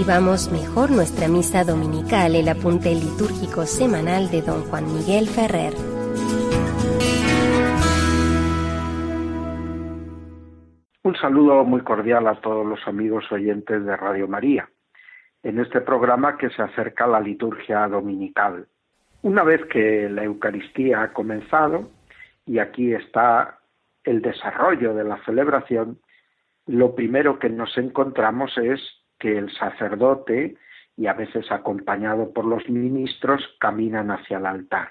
Vivamos 0.00 0.50
mejor 0.50 0.90
nuestra 0.90 1.28
misa 1.28 1.62
dominical, 1.62 2.34
el 2.34 2.48
apunte 2.48 2.94
litúrgico 2.94 3.66
semanal 3.66 4.30
de 4.30 4.40
don 4.40 4.62
Juan 4.62 4.86
Miguel 4.86 5.26
Ferrer. 5.26 5.74
Un 11.02 11.14
saludo 11.16 11.64
muy 11.64 11.82
cordial 11.82 12.28
a 12.28 12.40
todos 12.40 12.64
los 12.64 12.80
amigos 12.88 13.30
oyentes 13.30 13.84
de 13.84 13.94
Radio 13.94 14.26
María, 14.26 14.70
en 15.42 15.60
este 15.60 15.82
programa 15.82 16.38
que 16.38 16.48
se 16.48 16.62
acerca 16.62 17.04
a 17.04 17.08
la 17.08 17.20
liturgia 17.20 17.86
dominical. 17.86 18.68
Una 19.20 19.44
vez 19.44 19.66
que 19.66 20.08
la 20.08 20.24
Eucaristía 20.24 21.02
ha 21.02 21.12
comenzado, 21.12 21.90
y 22.46 22.58
aquí 22.58 22.94
está 22.94 23.58
el 24.04 24.22
desarrollo 24.22 24.94
de 24.94 25.04
la 25.04 25.22
celebración, 25.26 26.00
lo 26.66 26.94
primero 26.94 27.38
que 27.38 27.50
nos 27.50 27.76
encontramos 27.76 28.56
es 28.56 28.80
que 29.20 29.38
el 29.38 29.52
sacerdote, 29.52 30.56
y 30.96 31.06
a 31.06 31.12
veces 31.12 31.50
acompañado 31.52 32.32
por 32.32 32.44
los 32.44 32.68
ministros, 32.68 33.42
caminan 33.60 34.10
hacia 34.10 34.38
el 34.38 34.46
altar. 34.46 34.90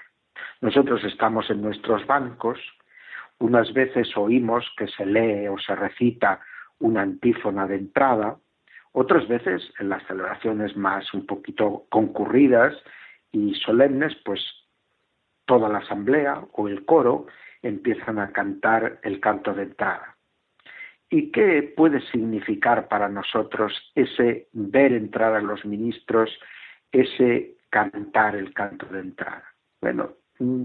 Nosotros 0.62 1.04
estamos 1.04 1.50
en 1.50 1.60
nuestros 1.60 2.06
bancos, 2.06 2.58
unas 3.38 3.72
veces 3.74 4.16
oímos 4.16 4.64
que 4.76 4.86
se 4.86 5.04
lee 5.04 5.48
o 5.48 5.58
se 5.58 5.74
recita 5.74 6.40
una 6.78 7.02
antífona 7.02 7.66
de 7.66 7.76
entrada, 7.76 8.36
otras 8.92 9.28
veces 9.28 9.62
en 9.78 9.88
las 9.88 10.04
celebraciones 10.06 10.76
más 10.76 11.12
un 11.14 11.26
poquito 11.26 11.86
concurridas 11.90 12.74
y 13.30 13.54
solemnes, 13.54 14.16
pues 14.24 14.40
toda 15.46 15.68
la 15.68 15.78
asamblea 15.78 16.42
o 16.52 16.68
el 16.68 16.84
coro 16.84 17.26
empiezan 17.62 18.18
a 18.18 18.32
cantar 18.32 18.98
el 19.02 19.20
canto 19.20 19.52
de 19.52 19.64
entrada. 19.64 20.09
¿Y 21.10 21.32
qué 21.32 21.74
puede 21.76 22.00
significar 22.12 22.86
para 22.86 23.08
nosotros 23.08 23.72
ese 23.96 24.46
ver 24.52 24.92
entrar 24.92 25.34
a 25.34 25.42
los 25.42 25.64
ministros, 25.64 26.30
ese 26.92 27.56
cantar 27.68 28.36
el 28.36 28.54
canto 28.54 28.86
de 28.86 29.00
entrada? 29.00 29.44
Bueno, 29.80 30.12
mm, 30.38 30.64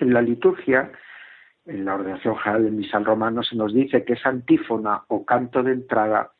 en 0.00 0.12
la 0.12 0.20
liturgia, 0.20 0.92
en 1.64 1.86
la 1.86 1.94
ordenación 1.94 2.36
general 2.36 2.64
del 2.64 2.72
misal 2.72 3.06
romano, 3.06 3.42
se 3.42 3.56
nos 3.56 3.72
dice 3.72 4.04
que 4.04 4.12
esa 4.12 4.28
antífona 4.28 5.04
o 5.08 5.24
canto 5.24 5.62
de 5.62 5.72
entrada 5.72 6.32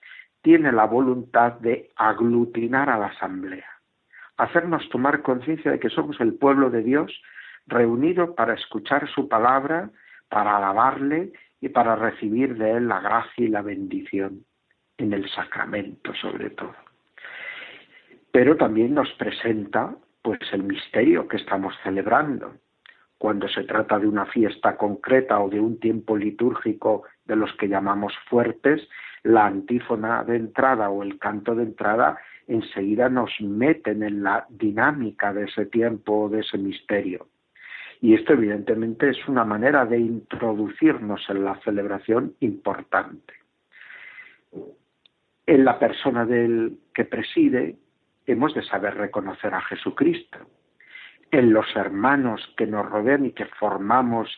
tiene 0.43 0.71
la 0.71 0.85
voluntad 0.85 1.53
de 1.61 1.91
aglutinar 1.97 2.91
a 2.91 2.99
la 2.99 3.07
asamblea, 3.07 3.69
hacernos 4.37 4.87
tomar 4.91 5.23
conciencia 5.23 5.71
de 5.71 5.79
que 5.79 5.89
somos 5.89 6.21
el 6.21 6.35
pueblo 6.35 6.69
de 6.69 6.83
Dios 6.83 7.23
reunido 7.67 8.35
para 8.35 8.55
escuchar 8.55 9.09
su 9.09 9.29
palabra, 9.29 9.91
para 10.29 10.57
alabarle 10.57 11.33
y 11.61 11.69
para 11.69 11.97
recibir 11.97 12.57
de 12.57 12.73
Él 12.73 12.89
la 12.89 13.01
gracia 13.01 13.45
y 13.45 13.49
la 13.49 13.63
bendición 13.63 14.45
en 14.99 15.13
el 15.13 15.29
sacramento 15.31 16.15
sobre 16.15 16.51
todo. 16.51 16.75
pero 18.33 18.57
también 18.57 18.95
nos 18.95 19.13
presenta 19.15 19.97
pues 20.23 20.39
el 20.53 20.63
misterio 20.63 21.27
que 21.27 21.37
estamos 21.39 21.75
celebrando. 21.83 22.55
Cuando 23.19 23.49
se 23.49 23.65
trata 23.65 23.99
de 23.99 24.07
una 24.07 24.27
fiesta 24.27 24.77
concreta 24.77 25.41
o 25.41 25.49
de 25.49 25.61
un 25.61 25.81
tiempo 25.81 26.17
litúrgico 26.17 27.05
de 27.25 27.37
los 27.37 27.53
que 27.57 27.69
llamamos 27.69 28.15
fuertes, 28.29 28.89
la 29.23 29.47
antífona 29.47 30.25
de 30.25 30.37
entrada 30.37 30.91
o 30.91 31.03
el 31.03 31.19
canto 31.19 31.55
de 31.55 31.65
entrada 31.65 32.19
enseguida 32.47 33.09
nos 33.09 33.31
meten 33.41 34.03
en 34.03 34.23
la 34.23 34.47
dinámica 34.49 35.33
de 35.33 35.45
ese 35.45 35.67
tiempo, 35.67 36.29
de 36.29 36.41
ese 36.41 36.59
misterio. 36.59 37.27
Y 38.01 38.15
esto 38.15 38.33
evidentemente 38.33 39.11
es 39.11 39.29
una 39.29 39.45
manera 39.45 39.85
de 39.85 39.99
introducirnos 39.99 41.29
en 41.29 41.45
la 41.45 41.61
celebración 41.61 42.35
importante. 42.41 43.35
En 45.47 45.65
la 45.65 45.79
persona 45.79 46.25
del 46.25 46.79
que 46.95 47.05
preside 47.05 47.77
hemos 48.27 48.55
de 48.55 48.63
saber 48.63 48.95
reconocer 48.97 49.53
a 49.55 49.61
Jesucristo. 49.63 50.39
En 51.31 51.53
los 51.53 51.67
hermanos 51.77 52.55
que 52.57 52.67
nos 52.67 52.89
rodean 52.89 53.27
y 53.27 53.33
que 53.33 53.47
formamos 53.47 54.29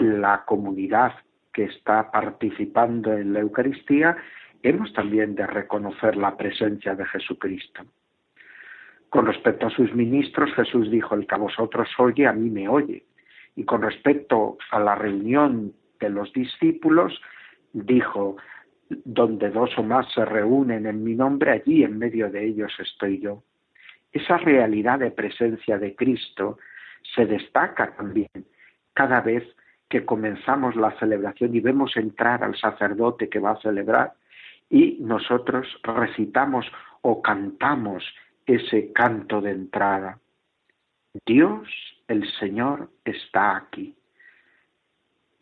la 0.00 0.44
comunidad 0.44 1.12
que 1.52 1.64
está 1.64 2.10
participando 2.10 3.12
en 3.12 3.32
la 3.32 3.40
Eucaristía, 3.40 4.16
hemos 4.62 4.92
también 4.92 5.34
de 5.34 5.46
reconocer 5.46 6.16
la 6.16 6.36
presencia 6.36 6.94
de 6.94 7.06
Jesucristo. 7.06 7.84
Con 9.14 9.26
respecto 9.26 9.68
a 9.68 9.70
sus 9.70 9.94
ministros, 9.94 10.52
Jesús 10.54 10.90
dijo, 10.90 11.14
el 11.14 11.24
que 11.28 11.36
a 11.36 11.38
vosotros 11.38 11.88
oye, 11.98 12.26
a 12.26 12.32
mí 12.32 12.50
me 12.50 12.68
oye. 12.68 13.04
Y 13.54 13.62
con 13.62 13.80
respecto 13.80 14.58
a 14.72 14.80
la 14.80 14.96
reunión 14.96 15.72
de 16.00 16.10
los 16.10 16.32
discípulos, 16.32 17.22
dijo, 17.72 18.38
donde 18.88 19.50
dos 19.50 19.70
o 19.78 19.84
más 19.84 20.12
se 20.12 20.24
reúnen 20.24 20.86
en 20.86 21.04
mi 21.04 21.14
nombre, 21.14 21.52
allí 21.52 21.84
en 21.84 21.96
medio 21.96 22.28
de 22.28 22.44
ellos 22.44 22.72
estoy 22.80 23.20
yo. 23.20 23.44
Esa 24.12 24.36
realidad 24.36 24.98
de 24.98 25.12
presencia 25.12 25.78
de 25.78 25.94
Cristo 25.94 26.58
se 27.14 27.24
destaca 27.24 27.94
también 27.94 28.30
cada 28.94 29.20
vez 29.20 29.44
que 29.88 30.04
comenzamos 30.04 30.74
la 30.74 30.90
celebración 30.98 31.54
y 31.54 31.60
vemos 31.60 31.96
entrar 31.96 32.42
al 32.42 32.56
sacerdote 32.56 33.28
que 33.28 33.38
va 33.38 33.52
a 33.52 33.60
celebrar 33.60 34.14
y 34.68 34.96
nosotros 34.98 35.68
recitamos 35.84 36.66
o 37.02 37.22
cantamos 37.22 38.02
ese 38.46 38.92
canto 38.92 39.40
de 39.40 39.50
entrada. 39.50 40.18
Dios, 41.26 41.68
el 42.08 42.28
Señor, 42.38 42.90
está 43.04 43.56
aquí. 43.56 43.94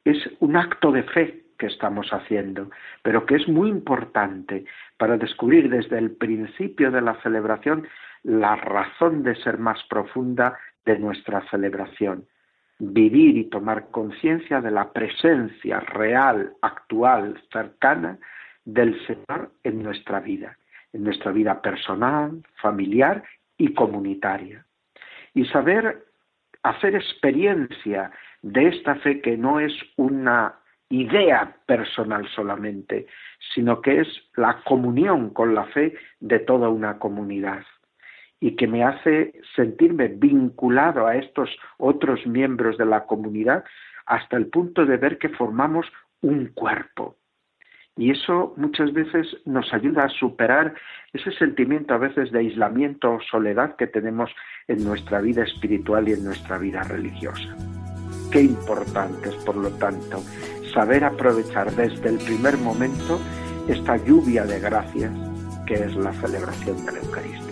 Es 0.05 0.19
un 0.41 0.57
acto 0.57 0.93
de 0.93 1.03
fe 1.05 1.45
que 1.59 1.67
estamos 1.67 2.09
haciendo, 2.13 2.71
pero 3.03 3.25
que 3.25 3.37
es 3.37 3.47
muy 3.49 3.71
importante 3.71 4.65
para 4.97 5.17
descubrir 5.17 5.71
desde 5.71 5.99
el 5.99 6.11
principio 6.11 6.91
de 6.91 7.01
la 7.01 7.21
celebración 7.23 7.87
la 8.25 8.57
razón 8.57 9.23
de 9.23 9.37
ser 9.37 9.59
más 9.59 9.83
profunda 9.89 10.59
de 10.85 10.99
nuestra 10.99 11.49
celebración. 11.51 12.27
Vivir 12.79 13.37
y 13.37 13.45
tomar 13.45 13.91
conciencia 13.91 14.61
de 14.61 14.73
la 14.73 14.93
presencia 14.93 15.79
real, 15.81 16.53
actual, 16.63 17.41
cercana 17.53 18.19
del 18.65 18.99
Señor 19.07 19.53
en 19.63 19.83
nuestra 19.83 20.21
vida, 20.21 20.57
en 20.93 21.05
nuestra 21.05 21.33
vida 21.33 21.61
personal, 21.61 22.43
familiar 22.61 23.23
y 23.57 23.75
comunitaria. 23.75 24.65
Y 25.35 25.45
saber 25.47 26.05
hacer 26.63 26.95
experiencia 26.95 28.11
de 28.43 28.69
esta 28.69 28.97
fe 28.97 29.21
que 29.21 29.37
no 29.37 29.61
es 29.61 29.73
una 29.97 30.55
idea 30.91 31.57
personal 31.67 32.29
solamente, 32.35 33.07
sino 33.55 33.81
que 33.81 34.01
es 34.01 34.09
la 34.37 34.63
comunión 34.65 35.31
con 35.31 35.55
la 35.55 35.65
fe 35.67 35.95
de 36.21 36.39
toda 36.41 36.69
una 36.69 36.99
comunidad 36.99 37.65
y 38.41 38.57
que 38.57 38.67
me 38.67 38.83
hace 38.85 39.33
sentirme 39.55 40.09
vinculado 40.09 41.07
a 41.07 41.17
estos 41.17 41.49
otros 41.79 42.27
miembros 42.27 42.77
de 42.77 42.85
la 42.85 43.07
comunidad 43.07 43.65
hasta 44.05 44.37
el 44.37 44.49
punto 44.49 44.85
de 44.85 44.97
ver 44.97 45.19
que 45.19 45.29
formamos 45.29 45.87
un 46.23 46.47
cuerpo. 46.49 47.17
Y 47.97 48.11
eso 48.11 48.55
muchas 48.57 48.93
veces 48.93 49.27
nos 49.45 49.73
ayuda 49.75 50.05
a 50.05 50.09
superar 50.09 50.75
ese 51.13 51.31
sentimiento 51.33 51.93
a 51.93 51.99
veces 51.99 52.33
de 52.33 52.39
aislamiento 52.39 53.13
o 53.13 53.21
soledad 53.21 53.77
que 53.77 53.87
tenemos 53.87 54.31
en 54.67 54.83
nuestra 54.83 55.21
vida 55.21 55.43
espiritual 55.43 56.09
y 56.09 56.13
en 56.13 56.25
nuestra 56.25 56.57
vida 56.57 56.83
religiosa. 56.83 57.55
Qué 58.31 58.41
importante 58.41 59.29
es, 59.29 59.35
por 59.45 59.57
lo 59.57 59.69
tanto, 59.73 60.23
saber 60.73 61.05
aprovechar 61.05 61.71
desde 61.73 62.09
el 62.09 62.19
primer 62.19 62.57
momento 62.57 63.21
esta 63.69 63.97
lluvia 63.99 64.45
de 64.45 64.59
gracias 64.59 65.13
que 65.67 65.75
es 65.75 65.95
la 65.95 66.13
celebración 66.15 66.85
de 66.87 66.93
la 66.93 66.99
Eucaristía. 66.99 67.52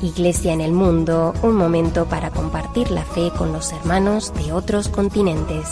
Iglesia 0.00 0.52
en 0.52 0.60
el 0.60 0.70
Mundo, 0.70 1.34
un 1.42 1.56
momento 1.56 2.06
para 2.06 2.30
compartir 2.30 2.92
la 2.92 3.02
fe 3.02 3.32
con 3.36 3.52
los 3.52 3.72
hermanos 3.72 4.32
de 4.32 4.52
otros 4.52 4.88
continentes. 4.88 5.66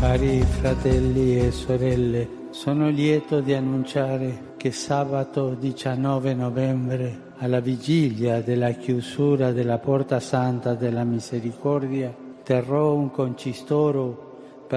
Cari 0.00 0.42
fratelli 0.42 1.38
e 1.38 1.52
sorelle, 1.52 2.28
sono 2.50 2.88
lieto 2.88 3.40
di 3.40 3.54
annunciare 3.54 4.54
che 4.56 4.72
sabato 4.72 5.54
19 5.54 6.34
novembre, 6.34 7.32
alla 7.38 7.60
vigilia 7.60 8.40
della 8.40 8.72
chiusura 8.72 9.52
della 9.52 9.78
Porta 9.78 10.18
Santa 10.18 10.74
della 10.74 11.04
Misericordia, 11.04 12.12
terrò 12.42 12.94
un 12.94 13.10
concistoro 13.12 14.23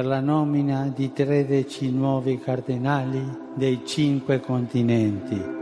la 0.05 0.19
nomina 0.19 0.91
di 0.93 1.11
13 1.11 1.91
nuovi 1.91 2.39
cardenali 2.39 3.21
dei 3.55 3.81
cinque 3.85 4.39
continenti. 4.39 5.55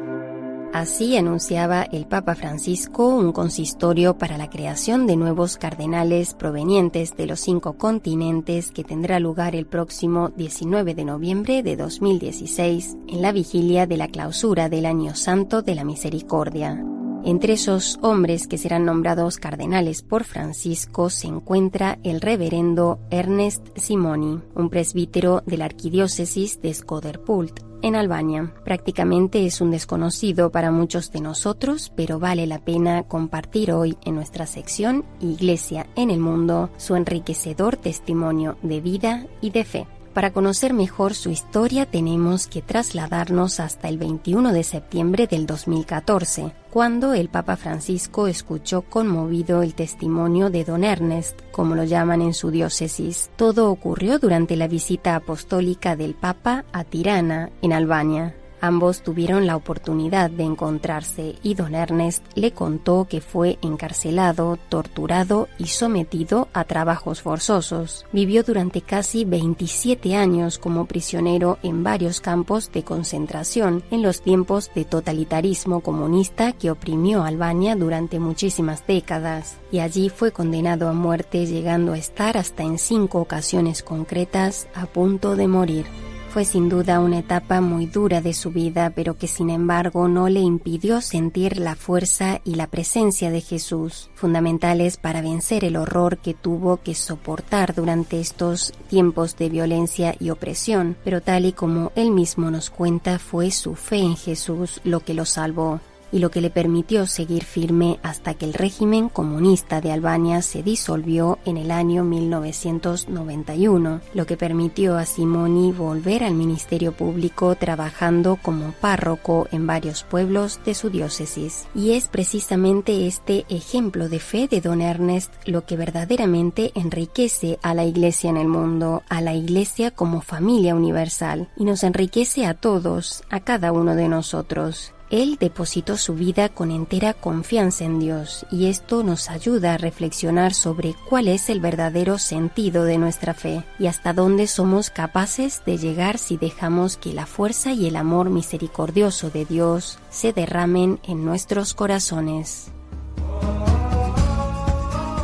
Así 0.75 1.15
anunciaba 1.15 1.83
el 1.83 2.05
Papa 2.05 2.35
Francisco 2.35 3.07
un 3.07 3.31
consistorio 3.31 4.17
para 4.17 4.37
la 4.37 4.49
creación 4.49 5.07
de 5.07 5.15
nuevos 5.15 5.55
cardenales 5.55 6.33
provenientes 6.33 7.15
de 7.15 7.27
los 7.27 7.39
cinco 7.39 7.77
continentes 7.77 8.71
que 8.71 8.83
tendrá 8.83 9.21
lugar 9.21 9.55
el 9.55 9.67
próximo 9.67 10.29
19 10.35 10.93
de 10.93 11.05
noviembre 11.05 11.63
de 11.63 11.77
2016 11.77 12.97
en 13.07 13.21
la 13.21 13.31
vigilia 13.31 13.87
de 13.87 13.95
la 13.95 14.09
clausura 14.09 14.67
del 14.67 14.85
Año 14.85 15.15
Santo 15.15 15.61
de 15.61 15.75
la 15.75 15.85
Misericordia. 15.85 16.83
Entre 17.25 17.53
esos 17.53 17.97
hombres 18.03 18.45
que 18.45 18.59
serán 18.59 18.85
nombrados 18.85 19.39
cardenales 19.39 20.03
por 20.03 20.25
Francisco 20.25 21.09
se 21.09 21.25
encuentra 21.25 21.97
el 22.03 22.21
reverendo 22.21 22.99
Ernest 23.09 23.65
Simoni, 23.75 24.41
un 24.53 24.69
presbítero 24.69 25.41
de 25.47 25.57
la 25.57 25.65
arquidiócesis 25.65 26.61
de 26.61 26.71
Skoderpult, 26.71 27.61
en 27.81 27.95
Albania. 27.95 28.53
Prácticamente 28.63 29.43
es 29.47 29.59
un 29.59 29.71
desconocido 29.71 30.51
para 30.51 30.69
muchos 30.69 31.11
de 31.11 31.21
nosotros, 31.21 31.91
pero 31.95 32.19
vale 32.19 32.45
la 32.45 32.59
pena 32.59 33.01
compartir 33.07 33.71
hoy 33.71 33.97
en 34.05 34.13
nuestra 34.13 34.45
sección 34.45 35.03
Iglesia 35.19 35.87
en 35.95 36.11
el 36.11 36.19
Mundo 36.19 36.69
su 36.77 36.95
enriquecedor 36.95 37.75
testimonio 37.75 38.55
de 38.61 38.81
vida 38.81 39.25
y 39.41 39.49
de 39.49 39.63
fe. 39.63 39.87
Para 40.15 40.31
conocer 40.31 40.73
mejor 40.73 41.13
su 41.13 41.29
historia 41.29 41.85
tenemos 41.85 42.47
que 42.47 42.61
trasladarnos 42.61 43.59
hasta 43.59 43.89
el 43.89 43.97
21 43.97 44.53
de 44.53 44.63
septiembre 44.63 45.27
del 45.27 45.45
2014, 45.45 46.53
cuando 46.71 47.13
el 47.13 47.27
Papa 47.27 47.57
Francisco 47.57 48.27
escuchó 48.27 48.83
conmovido 48.83 49.61
el 49.61 49.75
testimonio 49.75 50.49
de 50.49 50.63
Don 50.63 50.85
Ernest, 50.85 51.41
como 51.51 51.75
lo 51.75 51.83
llaman 51.83 52.21
en 52.21 52.33
su 52.33 52.49
diócesis. 52.49 53.29
Todo 53.35 53.69
ocurrió 53.69 54.17
durante 54.17 54.55
la 54.55 54.69
visita 54.69 55.17
apostólica 55.17 55.97
del 55.97 56.13
Papa 56.13 56.63
a 56.71 56.85
Tirana, 56.85 57.49
en 57.61 57.73
Albania. 57.73 58.35
Ambos 58.61 59.01
tuvieron 59.01 59.45
la 59.45 59.55
oportunidad 59.55 60.29
de 60.29 60.43
encontrarse 60.43 61.35
y 61.43 61.53
don 61.53 61.75
Ernest 61.75 62.23
le 62.35 62.51
contó 62.51 63.05
que 63.09 63.21
fue 63.21 63.57
encarcelado, 63.61 64.57
torturado 64.69 65.47
y 65.57 65.67
sometido 65.67 66.47
a 66.53 66.63
trabajos 66.63 67.21
forzosos. 67.21 68.05
Vivió 68.11 68.43
durante 68.43 68.81
casi 68.81 69.25
27 69.25 70.15
años 70.15 70.57
como 70.57 70.85
prisionero 70.85 71.57
en 71.63 71.83
varios 71.83 72.21
campos 72.21 72.71
de 72.71 72.83
concentración 72.83 73.83
en 73.91 74.01
los 74.01 74.21
tiempos 74.21 74.71
de 74.73 74.85
totalitarismo 74.85 75.81
comunista 75.81 76.51
que 76.53 76.71
oprimió 76.71 77.23
Albania 77.23 77.75
durante 77.75 78.19
muchísimas 78.19 78.85
décadas 78.87 79.57
y 79.71 79.79
allí 79.79 80.09
fue 80.09 80.31
condenado 80.31 80.89
a 80.89 80.93
muerte 80.93 81.45
llegando 81.45 81.93
a 81.93 81.97
estar 81.97 82.37
hasta 82.37 82.63
en 82.63 82.77
cinco 82.77 83.19
ocasiones 83.19 83.83
concretas 83.83 84.67
a 84.73 84.85
punto 84.85 85.35
de 85.35 85.47
morir. 85.47 86.14
Fue 86.35 86.43
sin 86.43 86.67
duda 86.67 86.99
una 86.99 87.19
etapa 87.19 87.61
muy 87.61 87.85
dura 87.85 88.19
de 88.19 88.33
su 88.33 88.51
vida, 88.51 88.91
pero 88.93 89.17
que 89.17 89.25
sin 89.25 89.49
embargo 89.49 90.09
no 90.09 90.27
le 90.27 90.41
impidió 90.41 90.99
sentir 90.99 91.57
la 91.57 91.75
fuerza 91.75 92.41
y 92.43 92.55
la 92.55 92.67
presencia 92.67 93.31
de 93.31 93.39
Jesús, 93.39 94.09
fundamentales 94.15 94.97
para 94.97 95.21
vencer 95.21 95.63
el 95.63 95.77
horror 95.77 96.17
que 96.17 96.33
tuvo 96.33 96.81
que 96.83 96.93
soportar 96.93 97.73
durante 97.73 98.19
estos 98.19 98.73
tiempos 98.89 99.37
de 99.37 99.47
violencia 99.47 100.13
y 100.19 100.29
opresión, 100.29 100.97
pero 101.05 101.21
tal 101.21 101.45
y 101.45 101.53
como 101.53 101.93
él 101.95 102.11
mismo 102.11 102.51
nos 102.51 102.69
cuenta, 102.69 103.17
fue 103.17 103.49
su 103.49 103.75
fe 103.75 103.99
en 103.99 104.17
Jesús 104.17 104.81
lo 104.83 104.99
que 104.99 105.13
lo 105.13 105.23
salvó 105.23 105.79
y 106.15 106.19
lo 106.19 106.31
que 106.31 106.39
le 106.39 106.49
permitió 106.49 107.07
seguir 107.07 107.43
firme 107.43 107.99
hasta 108.01 108.35
que 108.35 108.45
el 108.45 108.53
régimen 108.53 109.09
comunista 109.09 109.81
de 109.81 109.91
Albania 109.91 110.41
se 110.41 110.63
disolvió 110.63 111.39
en 111.43 111.57
el 111.57 111.71
año 111.71 112.05
1991, 112.05 113.99
lo 114.13 114.25
que 114.25 114.37
permitió 114.37 114.95
a 114.97 115.05
Simoni 115.05 115.73
volver 115.73 116.23
al 116.23 116.33
ministerio 116.33 116.93
público 116.93 117.55
trabajando 117.55 118.39
como 118.41 118.71
párroco 118.71 119.49
en 119.51 119.67
varios 119.67 120.03
pueblos 120.03 120.61
de 120.65 120.73
su 120.73 120.89
diócesis. 120.89 121.67
Y 121.75 121.91
es 121.91 122.07
precisamente 122.07 123.07
este 123.07 123.45
ejemplo 123.49 124.07
de 124.07 124.19
fe 124.19 124.47
de 124.47 124.61
don 124.61 124.79
Ernest 124.79 125.33
lo 125.45 125.65
que 125.65 125.75
verdaderamente 125.75 126.71
enriquece 126.75 127.59
a 127.61 127.73
la 127.73 127.83
Iglesia 127.83 128.29
en 128.29 128.37
el 128.37 128.47
mundo, 128.47 129.03
a 129.09 129.19
la 129.19 129.33
Iglesia 129.33 129.91
como 129.91 130.21
familia 130.21 130.75
universal, 130.75 131.49
y 131.57 131.65
nos 131.65 131.83
enriquece 131.83 132.45
a 132.45 132.53
todos, 132.53 133.25
a 133.29 133.41
cada 133.41 133.73
uno 133.73 133.97
de 133.97 134.07
nosotros. 134.07 134.94
Él 135.15 135.37
depositó 135.39 135.95
su 135.95 136.13
vida 136.13 136.49
con 136.49 136.71
entera 136.71 137.13
confianza 137.13 137.85
en 137.85 137.99
Dios 137.99 138.45
y 138.51 138.65
esto 138.65 139.01
nos 139.01 139.29
ayuda 139.29 139.75
a 139.75 139.77
reflexionar 139.77 140.53
sobre 140.53 140.93
cuál 141.07 141.29
es 141.29 141.49
el 141.49 141.61
verdadero 141.61 142.17
sentido 142.17 142.83
de 142.83 142.97
nuestra 142.97 143.33
fe 143.33 143.63
y 143.79 143.87
hasta 143.87 144.11
dónde 144.11 144.45
somos 144.45 144.89
capaces 144.89 145.61
de 145.65 145.77
llegar 145.77 146.17
si 146.17 146.35
dejamos 146.35 146.97
que 146.97 147.13
la 147.13 147.25
fuerza 147.27 147.71
y 147.71 147.87
el 147.87 147.95
amor 147.95 148.29
misericordioso 148.29 149.29
de 149.29 149.45
Dios 149.45 149.99
se 150.09 150.33
derramen 150.33 150.99
en 151.03 151.23
nuestros 151.23 151.73
corazones. 151.73 152.73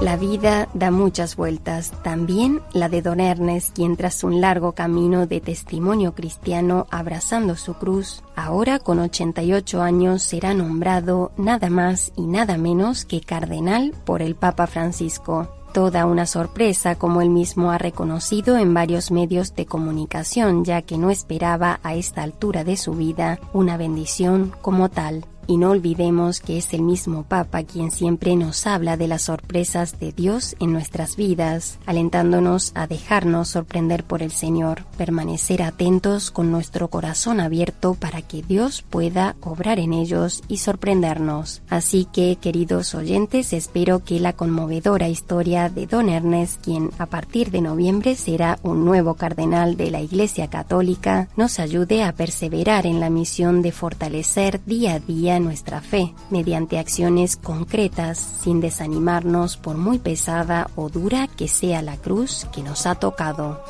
La 0.01 0.17
vida 0.17 0.67
da 0.73 0.89
muchas 0.89 1.35
vueltas, 1.35 1.91
también 2.01 2.61
la 2.73 2.89
de 2.89 3.03
Don 3.03 3.19
Ernest, 3.19 3.75
quien 3.75 3.97
tras 3.97 4.23
un 4.23 4.41
largo 4.41 4.71
camino 4.71 5.27
de 5.27 5.41
testimonio 5.41 6.15
cristiano 6.15 6.87
abrazando 6.89 7.55
su 7.55 7.75
cruz, 7.75 8.23
ahora 8.35 8.79
con 8.79 8.97
88 8.97 9.79
años 9.79 10.23
será 10.23 10.55
nombrado 10.55 11.31
nada 11.37 11.69
más 11.69 12.13
y 12.15 12.25
nada 12.25 12.57
menos 12.57 13.05
que 13.05 13.21
cardenal 13.21 13.93
por 14.03 14.23
el 14.23 14.33
Papa 14.33 14.65
Francisco. 14.65 15.49
Toda 15.71 16.07
una 16.07 16.25
sorpresa, 16.25 16.95
como 16.95 17.21
él 17.21 17.29
mismo 17.29 17.69
ha 17.69 17.77
reconocido 17.77 18.57
en 18.57 18.73
varios 18.73 19.11
medios 19.11 19.53
de 19.53 19.67
comunicación, 19.67 20.65
ya 20.65 20.81
que 20.81 20.97
no 20.97 21.11
esperaba 21.11 21.79
a 21.83 21.93
esta 21.93 22.23
altura 22.23 22.63
de 22.63 22.75
su 22.75 22.93
vida 22.93 23.39
una 23.53 23.77
bendición 23.77 24.51
como 24.63 24.89
tal. 24.89 25.27
Y 25.51 25.57
no 25.57 25.71
olvidemos 25.71 26.39
que 26.39 26.57
es 26.57 26.73
el 26.73 26.81
mismo 26.81 27.23
Papa 27.23 27.63
quien 27.63 27.91
siempre 27.91 28.37
nos 28.37 28.65
habla 28.65 28.95
de 28.95 29.09
las 29.09 29.23
sorpresas 29.23 29.99
de 29.99 30.13
Dios 30.13 30.55
en 30.61 30.71
nuestras 30.71 31.17
vidas, 31.17 31.77
alentándonos 31.85 32.71
a 32.73 32.87
dejarnos 32.87 33.49
sorprender 33.49 34.05
por 34.05 34.23
el 34.23 34.31
Señor, 34.31 34.85
permanecer 34.97 35.61
atentos 35.61 36.31
con 36.31 36.51
nuestro 36.51 36.87
corazón 36.87 37.41
abierto 37.41 37.95
para 37.95 38.21
que 38.21 38.43
Dios 38.43 38.81
pueda 38.81 39.35
obrar 39.41 39.79
en 39.79 39.91
ellos 39.91 40.41
y 40.47 40.55
sorprendernos. 40.55 41.63
Así 41.67 42.07
que, 42.13 42.37
queridos 42.37 42.95
oyentes, 42.95 43.51
espero 43.51 44.05
que 44.05 44.21
la 44.21 44.31
conmovedora 44.31 45.09
historia 45.09 45.67
de 45.67 45.85
Don 45.85 46.07
Ernest, 46.07 46.63
quien 46.63 46.91
a 46.97 47.07
partir 47.07 47.51
de 47.51 47.59
noviembre 47.59 48.15
será 48.15 48.57
un 48.63 48.85
nuevo 48.85 49.15
cardenal 49.15 49.75
de 49.75 49.91
la 49.91 49.99
Iglesia 49.99 50.49
Católica, 50.49 51.27
nos 51.35 51.59
ayude 51.59 52.05
a 52.05 52.13
perseverar 52.13 52.85
en 52.85 53.01
la 53.01 53.09
misión 53.09 53.61
de 53.61 53.73
fortalecer 53.73 54.63
día 54.63 54.93
a 54.93 54.99
día 54.99 55.40
nuestra 55.43 55.81
fe 55.81 56.13
mediante 56.29 56.79
acciones 56.79 57.37
concretas 57.37 58.17
sin 58.17 58.61
desanimarnos 58.61 59.57
por 59.57 59.77
muy 59.77 59.99
pesada 59.99 60.69
o 60.75 60.89
dura 60.89 61.27
que 61.27 61.47
sea 61.47 61.81
la 61.81 61.97
cruz 61.97 62.47
que 62.53 62.63
nos 62.63 62.85
ha 62.85 62.95
tocado. 62.95 63.61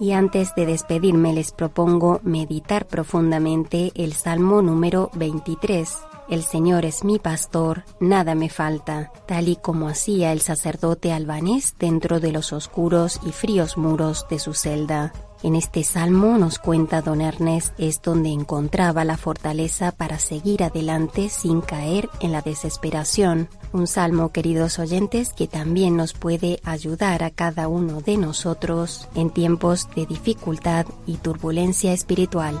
Y 0.00 0.12
antes 0.12 0.54
de 0.56 0.66
despedirme 0.66 1.32
les 1.32 1.52
propongo 1.52 2.20
meditar 2.24 2.86
profundamente 2.86 3.92
el 3.94 4.14
Salmo 4.14 4.60
número 4.60 5.10
23. 5.14 5.96
El 6.28 6.42
Señor 6.42 6.84
es 6.84 7.04
mi 7.04 7.18
pastor, 7.18 7.84
nada 8.00 8.34
me 8.34 8.48
falta, 8.48 9.12
tal 9.26 9.48
y 9.48 9.56
como 9.56 9.88
hacía 9.88 10.32
el 10.32 10.40
sacerdote 10.40 11.12
albanés 11.12 11.76
dentro 11.78 12.20
de 12.20 12.32
los 12.32 12.52
oscuros 12.52 13.20
y 13.24 13.32
fríos 13.32 13.76
muros 13.76 14.26
de 14.28 14.38
su 14.38 14.54
celda. 14.54 15.12
En 15.42 15.56
este 15.56 15.82
salmo 15.82 16.38
nos 16.38 16.60
cuenta 16.60 17.02
don 17.02 17.20
Ernest 17.20 17.74
es 17.76 18.00
donde 18.00 18.30
encontraba 18.30 19.04
la 19.04 19.16
fortaleza 19.16 19.90
para 19.90 20.20
seguir 20.20 20.62
adelante 20.62 21.28
sin 21.30 21.62
caer 21.62 22.08
en 22.20 22.30
la 22.30 22.42
desesperación. 22.42 23.48
Un 23.72 23.88
salmo, 23.88 24.30
queridos 24.30 24.78
oyentes, 24.78 25.32
que 25.32 25.48
también 25.48 25.96
nos 25.96 26.12
puede 26.12 26.60
ayudar 26.62 27.24
a 27.24 27.30
cada 27.30 27.66
uno 27.66 28.00
de 28.02 28.18
nosotros 28.18 29.08
en 29.16 29.30
tiempos 29.30 29.88
de 29.96 30.06
dificultad 30.06 30.86
y 31.06 31.16
turbulencia 31.16 31.92
espiritual. 31.92 32.60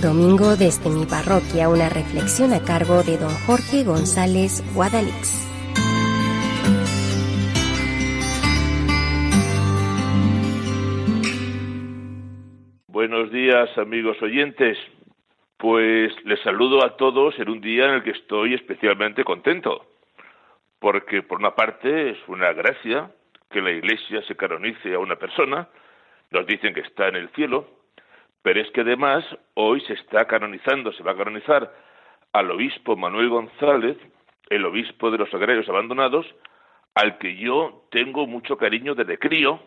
Domingo 0.00 0.56
desde 0.56 0.88
mi 0.88 1.04
parroquia, 1.04 1.68
una 1.68 1.90
reflexión 1.90 2.54
a 2.54 2.64
cargo 2.64 3.02
de 3.02 3.18
don 3.18 3.34
Jorge 3.44 3.84
González 3.84 4.64
Guadalix. 4.74 5.46
Buenos 12.88 13.30
días 13.30 13.76
amigos 13.76 14.16
oyentes. 14.22 14.78
Pues 15.58 16.12
les 16.24 16.40
saludo 16.40 16.82
a 16.82 16.96
todos 16.96 17.38
en 17.38 17.50
un 17.50 17.60
día 17.60 17.84
en 17.84 17.94
el 17.96 18.02
que 18.02 18.12
estoy 18.12 18.54
especialmente 18.54 19.22
contento, 19.22 19.84
porque 20.78 21.22
por 21.22 21.40
una 21.40 21.54
parte 21.54 22.10
es 22.12 22.18
una 22.26 22.54
gracia 22.54 23.10
que 23.50 23.60
la 23.60 23.70
Iglesia 23.70 24.22
se 24.26 24.34
canonice 24.34 24.94
a 24.94 24.98
una 24.98 25.16
persona, 25.16 25.68
nos 26.30 26.46
dicen 26.46 26.72
que 26.72 26.80
está 26.80 27.08
en 27.08 27.16
el 27.16 27.28
cielo, 27.30 27.79
pero 28.42 28.60
es 28.60 28.70
que 28.70 28.80
además 28.82 29.24
hoy 29.54 29.80
se 29.82 29.94
está 29.94 30.26
canonizando, 30.26 30.92
se 30.92 31.02
va 31.02 31.12
a 31.12 31.16
canonizar 31.16 31.72
al 32.32 32.50
obispo 32.50 32.96
Manuel 32.96 33.28
González, 33.28 33.96
el 34.48 34.64
obispo 34.64 35.10
de 35.10 35.18
los 35.18 35.32
agrarios 35.34 35.68
abandonados, 35.68 36.26
al 36.94 37.18
que 37.18 37.36
yo 37.36 37.86
tengo 37.90 38.26
mucho 38.26 38.56
cariño 38.56 38.94
desde 38.94 39.18
crío, 39.18 39.60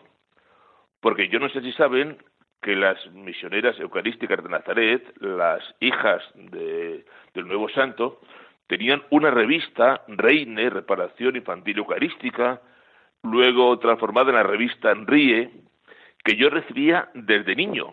porque 1.00 1.28
yo 1.28 1.38
no 1.38 1.48
sé 1.48 1.60
si 1.60 1.72
saben 1.72 2.18
que 2.60 2.74
las 2.74 2.98
misioneras 3.12 3.78
eucarísticas 3.78 4.42
de 4.42 4.48
Nazaret, 4.48 5.14
las 5.20 5.62
hijas 5.80 6.22
del 6.34 7.04
nuevo 7.46 7.68
santo, 7.68 8.20
tenían 8.66 9.02
una 9.10 9.30
revista, 9.30 10.02
Reine, 10.08 10.70
Reparación 10.70 11.36
Infantil 11.36 11.78
Eucarística, 11.78 12.62
luego 13.22 13.78
transformada 13.78 14.30
en 14.30 14.36
la 14.36 14.42
revista 14.42 14.92
Enrie, 14.92 15.50
que 16.24 16.36
yo 16.36 16.48
recibía 16.48 17.10
desde 17.12 17.54
niño. 17.54 17.92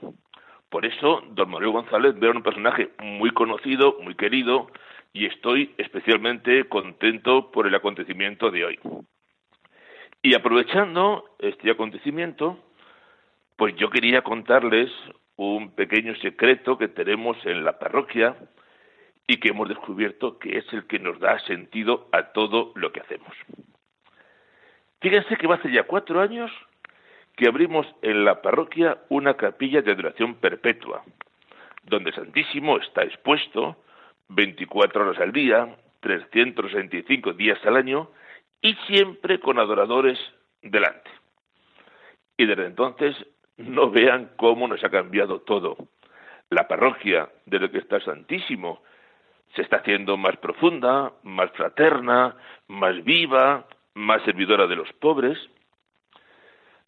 Por 0.71 0.85
eso, 0.85 1.21
don 1.31 1.49
Manuel 1.51 1.73
González 1.73 2.17
veo 2.17 2.31
un 2.31 2.43
personaje 2.43 2.91
muy 3.03 3.31
conocido, 3.31 3.97
muy 3.99 4.15
querido, 4.15 4.71
y 5.11 5.25
estoy 5.25 5.75
especialmente 5.77 6.69
contento 6.69 7.51
por 7.51 7.67
el 7.67 7.75
acontecimiento 7.75 8.49
de 8.49 8.63
hoy. 8.63 8.79
Y 10.21 10.33
aprovechando 10.33 11.35
este 11.39 11.71
acontecimiento, 11.71 12.57
pues 13.57 13.75
yo 13.75 13.89
quería 13.89 14.21
contarles 14.21 14.89
un 15.35 15.75
pequeño 15.75 16.15
secreto 16.15 16.77
que 16.77 16.87
tenemos 16.87 17.35
en 17.45 17.65
la 17.65 17.77
parroquia 17.77 18.37
y 19.27 19.41
que 19.41 19.49
hemos 19.49 19.67
descubierto 19.67 20.39
que 20.39 20.57
es 20.57 20.71
el 20.71 20.87
que 20.87 20.99
nos 20.99 21.19
da 21.19 21.37
sentido 21.39 22.07
a 22.13 22.31
todo 22.31 22.71
lo 22.75 22.93
que 22.93 23.01
hacemos. 23.01 23.33
Fíjense 25.01 25.35
que 25.35 25.51
hace 25.51 25.69
ya 25.69 25.83
cuatro 25.83 26.21
años 26.21 26.49
que 27.35 27.47
abrimos 27.47 27.87
en 28.01 28.25
la 28.25 28.41
parroquia 28.41 28.99
una 29.09 29.35
capilla 29.35 29.81
de 29.81 29.91
adoración 29.91 30.35
perpetua, 30.35 31.03
donde 31.83 32.11
Santísimo 32.11 32.77
está 32.77 33.03
expuesto 33.03 33.77
24 34.29 35.03
horas 35.03 35.19
al 35.19 35.31
día, 35.31 35.75
365 36.01 37.33
días 37.33 37.59
al 37.65 37.77
año 37.77 38.09
y 38.61 38.73
siempre 38.87 39.39
con 39.39 39.59
adoradores 39.59 40.19
delante. 40.61 41.09
Y 42.37 42.45
desde 42.45 42.65
entonces 42.65 43.15
no 43.57 43.89
vean 43.89 44.31
cómo 44.37 44.67
nos 44.67 44.83
ha 44.83 44.89
cambiado 44.89 45.41
todo. 45.41 45.77
La 46.49 46.67
parroquia, 46.67 47.29
desde 47.45 47.71
que 47.71 47.77
está 47.77 47.99
Santísimo, 48.01 48.81
se 49.55 49.61
está 49.61 49.77
haciendo 49.77 50.17
más 50.17 50.37
profunda, 50.37 51.13
más 51.23 51.51
fraterna, 51.51 52.35
más 52.67 53.03
viva, 53.03 53.67
más 53.93 54.21
servidora 54.23 54.67
de 54.67 54.75
los 54.75 54.91
pobres. 54.93 55.37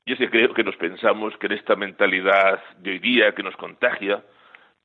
Yo 0.06 0.18
sí 0.18 0.28
creo 0.28 0.54
que 0.54 0.66
nos 0.66 0.76
pensamos 0.76 1.34
que 1.38 1.48
en 1.48 1.54
esta 1.54 1.78
mentalidad 1.78 2.62
de 2.80 2.92
hoy 2.92 3.00
día 3.00 3.34
que 3.34 3.42
nos 3.42 3.56
contagia, 3.56 4.22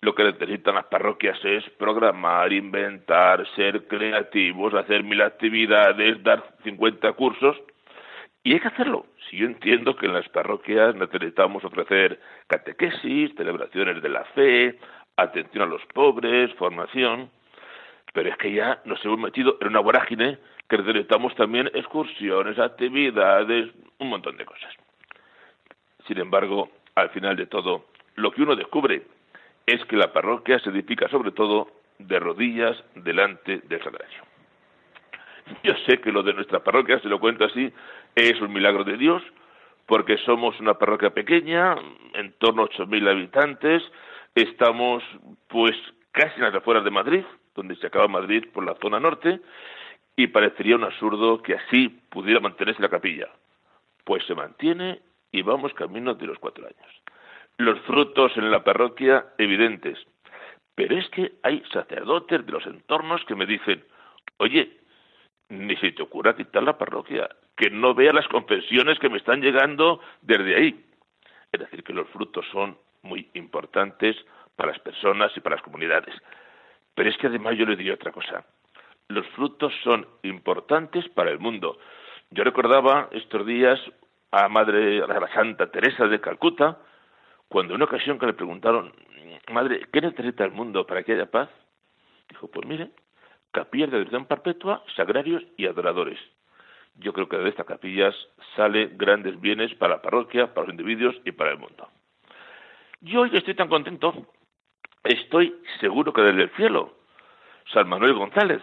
lo 0.01 0.15
que 0.15 0.23
necesitan 0.23 0.77
las 0.77 0.87
parroquias 0.87 1.37
es 1.45 1.69
programar, 1.71 2.53
inventar, 2.53 3.45
ser 3.57 3.89
creativos, 3.89 4.75
hacer 4.75 5.03
mil 5.03 5.21
actividades, 5.21 6.23
dar 6.23 6.45
50 6.63 7.13
cursos. 7.15 7.57
Y 8.45 8.53
hay 8.53 8.61
que 8.61 8.69
hacerlo. 8.69 9.07
Si 9.29 9.39
yo 9.39 9.47
entiendo 9.47 9.97
que 9.97 10.07
en 10.07 10.13
las 10.13 10.29
parroquias 10.29 10.95
necesitamos 10.95 11.65
ofrecer 11.65 12.21
catequesis, 12.47 13.35
celebraciones 13.35 14.01
de 14.01 14.09
la 14.09 14.25
fe, 14.37 14.79
atención 15.17 15.65
a 15.65 15.67
los 15.67 15.85
pobres, 15.87 16.55
formación, 16.55 17.29
pero 18.15 18.29
es 18.31 18.37
que 18.37 18.53
ya 18.53 18.81
nos 18.85 19.05
hemos 19.05 19.19
metido 19.19 19.59
en 19.61 19.67
una 19.67 19.81
vorágine 19.81 20.39
que 20.69 20.79
necesitamos 20.79 21.35
también 21.35 21.69
excursiones, 21.75 22.57
actividades, 22.61 23.71
un 23.99 24.11
montón 24.11 24.37
de 24.37 24.45
cosas. 24.45 24.73
Sin 26.09 26.19
embargo, 26.19 26.71
al 26.95 27.11
final 27.11 27.37
de 27.37 27.47
todo, 27.47 27.85
lo 28.17 28.33
que 28.33 28.43
uno 28.43 28.57
descubre 28.57 29.03
es 29.67 29.85
que 29.85 29.97
la 29.97 30.11
parroquia 30.13 30.59
se 30.59 30.71
edifica 30.71 31.07
sobre 31.09 31.33
todo 31.33 31.69
de 31.99 32.19
rodillas 32.19 32.83
delante 32.95 33.59
del 33.59 33.85
sagrario. 33.85 34.23
Yo 35.63 35.75
sé 35.87 36.01
que 36.01 36.11
lo 36.11 36.23
de 36.23 36.33
nuestra 36.33 36.65
parroquia, 36.65 36.99
se 37.01 37.09
lo 37.09 37.21
cuento 37.21 37.45
así, 37.45 37.71
es 38.15 38.41
un 38.41 38.53
milagro 38.53 38.85
de 38.85 38.97
Dios, 38.97 39.23
porque 39.87 40.17
somos 40.19 40.59
una 40.61 40.75
parroquia 40.75 41.11
pequeña, 41.11 41.77
en 42.15 42.33
torno 42.39 42.63
a 42.63 42.69
8.000 42.69 43.09
habitantes, 43.11 43.83
estamos 44.35 45.03
pues 45.49 45.77
casi 46.13 46.37
en 46.37 46.43
las 46.43 46.55
afueras 46.55 46.85
de 46.85 46.91
Madrid, 46.91 47.25
donde 47.55 47.77
se 47.77 47.87
acaba 47.87 48.09
Madrid 48.09 48.47
por 48.53 48.65
la 48.65 48.75
zona 48.77 48.99
norte, 48.99 49.41
y 50.17 50.27
parecería 50.29 50.77
un 50.77 50.85
absurdo 50.85 51.43
que 51.43 51.55
así 51.55 51.89
pudiera 52.09 52.41
mantenerse 52.41 52.81
la 52.81 52.89
capilla. 52.89 53.29
Pues 54.05 54.25
se 54.27 54.35
mantiene 54.35 55.01
y 55.33 55.43
vamos 55.43 55.73
camino 55.75 56.15
de 56.15 56.27
los 56.27 56.39
cuatro 56.39 56.67
años 56.67 57.03
los 57.59 57.81
frutos 57.81 58.33
en 58.37 58.51
la 58.51 58.63
parroquia 58.65 59.27
evidentes. 59.37 59.99
Pero 60.75 60.97
es 60.97 61.09
que 61.11 61.33
hay 61.43 61.63
sacerdotes 61.73 62.47
de 62.47 62.53
los 62.53 62.65
entornos 62.67 63.25
que 63.25 63.35
me 63.35 63.47
dicen, 63.47 63.85
oye, 64.39 64.79
ni 65.49 65.77
se 65.77 65.91
te 65.93 66.03
ocurra 66.03 66.37
quitar 66.37 66.63
la 66.63 66.79
parroquia, 66.79 67.29
que 67.57 67.69
no 67.69 67.95
vea 67.95 68.13
las 68.13 68.29
confesiones 68.29 68.99
que 69.01 69.09
me 69.09 69.19
están 69.19 69.41
llegando 69.41 70.01
desde 70.23 70.55
ahí. 70.55 70.85
Es 71.51 71.61
decir, 71.61 71.83
que 71.83 71.93
los 71.93 72.09
frutos 72.11 72.47
son 72.53 72.79
muy 73.03 73.29
importantes 73.35 74.17
para 74.55 74.71
las 74.73 74.81
personas 74.81 75.33
y 75.37 75.41
para 75.41 75.57
las 75.57 75.65
comunidades. 75.65 76.15
Pero 76.95 77.11
es 77.11 77.17
que 77.17 77.27
además 77.27 77.57
yo 77.57 77.67
le 77.67 77.77
diría 77.77 77.95
otra 77.95 78.13
cosa. 78.13 78.45
Los 79.09 79.27
frutos 79.29 79.73
son 79.83 80.07
importantes 80.23 81.09
para 81.09 81.31
el 81.31 81.41
mundo. 81.41 81.79
Yo 82.31 82.45
recordaba 82.45 83.09
estos 83.11 83.47
días 83.47 83.81
a 84.31 84.49
Madre 84.49 85.03
a 85.03 85.07
la 85.07 85.33
Santa 85.33 85.71
Teresa 85.71 86.07
de 86.07 86.21
Calcuta, 86.21 86.79
cuando 87.49 87.73
en 87.73 87.77
una 87.77 87.87
ocasión 87.87 88.19
que 88.19 88.27
le 88.27 88.35
preguntaron, 88.35 88.93
madre, 89.51 89.87
¿qué 89.93 90.01
necesita 90.01 90.45
el 90.45 90.53
mundo 90.53 90.87
para 90.87 91.03
que 91.03 91.13
haya 91.13 91.31
paz? 91.31 91.49
Dijo, 92.29 92.49
pues 92.49 92.67
mire, 92.69 92.91
capillas 93.53 93.91
de 93.91 93.97
adoración 93.97 94.27
perpetua, 94.27 94.85
sagrarios 94.97 95.43
y 95.57 95.67
adoradores. 95.67 96.19
Yo 96.97 97.13
creo 97.13 97.29
que 97.29 97.39
de 97.39 97.49
estas 97.49 97.67
capillas 97.67 98.15
salen 98.57 98.99
grandes 98.99 99.41
bienes 99.41 99.75
para 99.77 99.97
la 99.97 100.03
parroquia, 100.03 100.53
para 100.53 100.67
los 100.67 100.75
individuos 100.75 101.17
y 101.25 101.33
para 101.33 101.53
el 101.53 101.59
mundo. 101.59 101.89
Yo 103.01 103.21
hoy 103.21 103.31
estoy 103.33 103.55
tan 103.55 103.69
contento, 103.69 104.27
estoy 105.05 105.55
seguro 105.81 106.13
que 106.13 106.23
desde 106.23 106.43
el 106.43 106.51
cielo, 106.57 106.99
San 107.73 107.89
Manuel 107.89 108.15
González, 108.15 108.61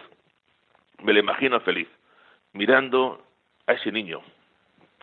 me 1.02 1.12
lo 1.12 1.20
imagino 1.20 1.58
feliz, 1.60 1.88
mirando 2.52 3.24
a 3.66 3.72
ese 3.72 3.90
niño 3.90 4.22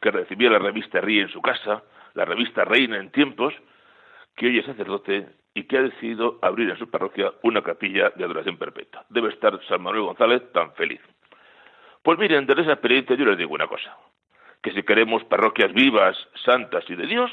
que 0.03 0.11
recibía 0.11 0.49
la 0.49 0.59
revista 0.59 0.99
Ríe 0.99 1.21
en 1.21 1.29
su 1.29 1.41
casa, 1.41 1.81
la 2.13 2.25
revista 2.25 2.65
Reina 2.65 2.97
en 2.97 3.09
tiempos, 3.09 3.53
que 4.35 4.47
hoy 4.47 4.59
es 4.59 4.65
sacerdote 4.65 5.29
y 5.53 5.63
que 5.63 5.77
ha 5.77 5.81
decidido 5.81 6.39
abrir 6.41 6.69
en 6.69 6.77
su 6.77 6.89
parroquia 6.89 7.31
una 7.41 7.61
capilla 7.61 8.09
de 8.09 8.25
adoración 8.25 8.57
perpetua. 8.57 9.05
Debe 9.07 9.29
estar 9.29 9.57
San 9.69 9.81
Manuel 9.81 10.03
González 10.03 10.51
tan 10.51 10.73
feliz. 10.73 10.99
Pues 12.01 12.19
miren, 12.19 12.45
desde 12.45 12.63
esa 12.63 12.73
experiencia 12.73 13.15
yo 13.15 13.23
les 13.23 13.37
digo 13.37 13.53
una 13.53 13.67
cosa, 13.67 13.95
que 14.61 14.73
si 14.73 14.83
queremos 14.83 15.23
parroquias 15.23 15.71
vivas, 15.71 16.17
santas 16.43 16.83
y 16.89 16.95
de 16.95 17.07
Dios, 17.07 17.31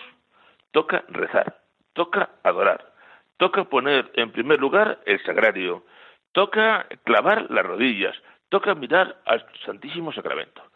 toca 0.71 1.03
rezar, 1.09 1.59
toca 1.93 2.31
adorar, 2.45 2.93
toca 3.37 3.65
poner 3.65 4.13
en 4.15 4.31
primer 4.31 4.61
lugar 4.61 5.01
el 5.07 5.21
sagrario, 5.25 5.85
toca 6.31 6.87
clavar 7.03 7.51
las 7.51 7.67
rodillas, 7.67 8.15
toca 8.49 8.77
mirar 8.77 9.17
al 9.25 9.45
Santísimo 9.67 10.13
Sacramento. 10.13 10.70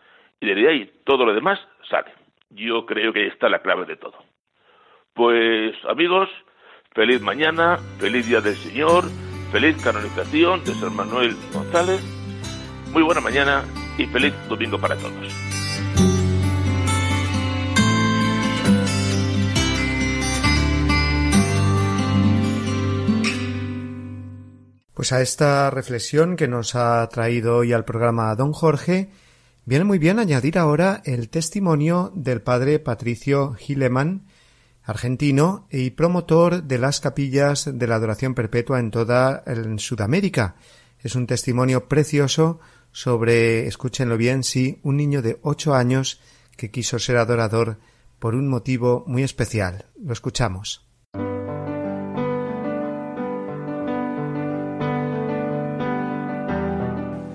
Y 0.44 0.46
desde 0.46 0.68
ahí 0.68 0.92
todo 1.06 1.24
lo 1.24 1.32
demás 1.32 1.58
sale. 1.88 2.12
Yo 2.50 2.84
creo 2.84 3.14
que 3.14 3.20
ahí 3.20 3.28
está 3.28 3.48
la 3.48 3.62
clave 3.62 3.86
de 3.86 3.96
todo. 3.96 4.12
Pues 5.14 5.74
amigos, 5.88 6.28
feliz 6.94 7.22
mañana, 7.22 7.78
feliz 7.98 8.28
día 8.28 8.42
del 8.42 8.54
Señor, 8.54 9.04
feliz 9.50 9.82
canonización 9.82 10.62
de 10.64 10.74
San 10.74 10.94
Manuel 10.94 11.34
González, 11.50 12.02
muy 12.92 13.02
buena 13.02 13.22
mañana 13.22 13.64
y 13.96 14.04
feliz 14.04 14.34
domingo 14.46 14.78
para 14.78 14.96
todos. 14.96 15.32
Pues 24.92 25.10
a 25.14 25.22
esta 25.22 25.70
reflexión 25.70 26.36
que 26.36 26.48
nos 26.48 26.74
ha 26.74 27.08
traído 27.08 27.56
hoy 27.56 27.72
al 27.72 27.86
programa 27.86 28.34
don 28.34 28.52
Jorge, 28.52 29.08
viene 29.66 29.84
muy 29.84 29.98
bien 29.98 30.18
añadir 30.18 30.58
ahora 30.58 31.02
el 31.04 31.28
testimonio 31.28 32.12
del 32.14 32.42
padre 32.42 32.78
Patricio 32.78 33.54
Gileman, 33.54 34.26
argentino 34.82 35.66
y 35.70 35.90
promotor 35.90 36.64
de 36.64 36.78
las 36.78 37.00
capillas 37.00 37.70
de 37.72 37.86
la 37.86 37.96
adoración 37.96 38.34
perpetua 38.34 38.80
en 38.80 38.90
toda 38.90 39.42
Sudamérica. 39.78 40.56
Es 41.00 41.14
un 41.14 41.26
testimonio 41.26 41.88
precioso 41.88 42.60
sobre, 42.92 43.66
escúchenlo 43.66 44.16
bien, 44.16 44.44
sí, 44.44 44.78
un 44.82 44.96
niño 44.96 45.22
de 45.22 45.38
ocho 45.42 45.74
años 45.74 46.20
que 46.56 46.70
quiso 46.70 46.98
ser 46.98 47.16
adorador 47.16 47.78
por 48.18 48.34
un 48.34 48.48
motivo 48.48 49.04
muy 49.06 49.22
especial. 49.22 49.86
Lo 50.00 50.12
escuchamos. 50.12 50.83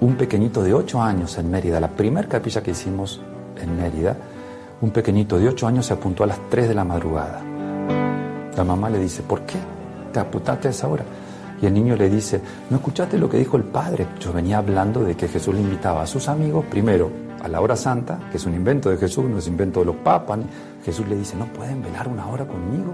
Un 0.02 0.16
pequeñito 0.16 0.64
de 0.64 0.74
ocho 0.74 1.02
años 1.02 1.38
en 1.38 1.52
Mérida, 1.52 1.80
la 1.82 1.90
primera 1.90 2.28
capilla 2.28 2.64
que 2.64 2.72
hicimos 2.72 3.20
en 3.62 3.78
Mérida, 3.78 4.16
un 4.80 4.92
pequeñito 4.92 5.38
de 5.38 5.50
ocho 5.50 5.68
años 5.68 5.88
se 5.88 5.94
apuntó 5.94 6.24
a 6.24 6.28
las 6.28 6.40
3 6.50 6.70
de 6.70 6.74
la 6.74 6.86
madrugada. 6.86 7.42
La 8.56 8.64
mamá 8.64 8.90
le 8.90 8.98
dice, 8.98 9.24
¿por 9.24 9.42
qué 9.42 9.58
te 10.14 10.22
apuntaste 10.22 10.70
a 10.70 10.72
esa 10.72 10.88
hora? 10.88 11.04
Y 11.62 11.66
el 11.66 11.74
niño 11.74 11.98
le 11.98 12.10
dice, 12.10 12.40
¿no 12.70 12.78
escuchaste 12.78 13.18
lo 13.18 13.30
que 13.30 13.40
dijo 13.40 13.58
el 13.58 13.64
padre? 13.64 14.08
Yo 14.22 14.32
venía 14.32 14.60
hablando 14.60 15.04
de 15.04 15.18
que 15.18 15.28
Jesús 15.28 15.54
le 15.54 15.60
invitaba 15.60 16.02
a 16.02 16.08
sus 16.08 16.30
amigos, 16.30 16.64
primero 16.70 17.12
a 17.44 17.50
la 17.50 17.60
hora 17.60 17.76
santa, 17.76 18.20
que 18.32 18.38
es 18.38 18.46
un 18.46 18.54
invento 18.54 18.90
de 18.90 18.96
Jesús, 18.96 19.26
no 19.26 19.40
es 19.40 19.48
invento 19.48 19.82
de 19.82 19.88
los 19.88 19.98
papas. 19.98 20.40
Jesús 20.86 21.10
le 21.10 21.18
dice, 21.18 21.36
¿no 21.36 21.46
pueden 21.48 21.82
velar 21.82 22.08
una 22.08 22.26
hora 22.28 22.48
conmigo? 22.48 22.94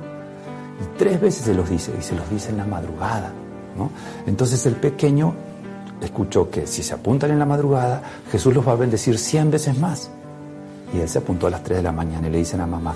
Y 0.82 0.98
tres 0.98 1.22
veces 1.22 1.46
se 1.46 1.54
los 1.54 1.70
dice, 1.70 1.94
y 2.00 2.02
se 2.02 2.16
los 2.16 2.28
dice 2.32 2.50
en 2.50 2.58
la 2.58 2.66
madrugada. 2.66 3.32
Entonces 4.26 4.66
el 4.66 4.76
pequeño 4.76 5.36
escuchó 6.02 6.50
que 6.50 6.68
si 6.68 6.84
se 6.84 6.94
apuntan 6.94 7.32
en 7.32 7.40
la 7.40 7.46
madrugada, 7.46 8.02
Jesús 8.32 8.54
los 8.54 8.68
va 8.68 8.74
a 8.74 8.76
bendecir 8.76 9.18
cien 9.18 9.52
veces 9.52 9.78
más. 9.78 10.10
Y 10.94 11.00
él 11.00 11.10
se 11.10 11.20
apuntó 11.20 11.48
a 11.48 11.50
las 11.50 11.64
tres 11.64 11.78
de 11.78 11.84
la 11.84 11.92
mañana 11.92 12.28
y 12.28 12.32
le 12.32 12.38
dicen 12.40 12.62
a 12.62 12.68
mamá, 12.68 12.96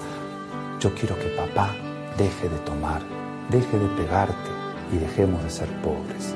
yo 0.80 0.94
quiero 0.94 1.18
que 1.18 1.28
papá 1.30 1.72
deje 2.18 2.50
de 2.50 2.58
tomar, 2.60 3.02
deje 3.50 3.78
de 3.78 3.88
pegarte 3.90 4.50
y 4.94 4.98
dejemos 4.98 5.44
de 5.44 5.50
ser 5.50 5.68
pobres. 5.82 6.34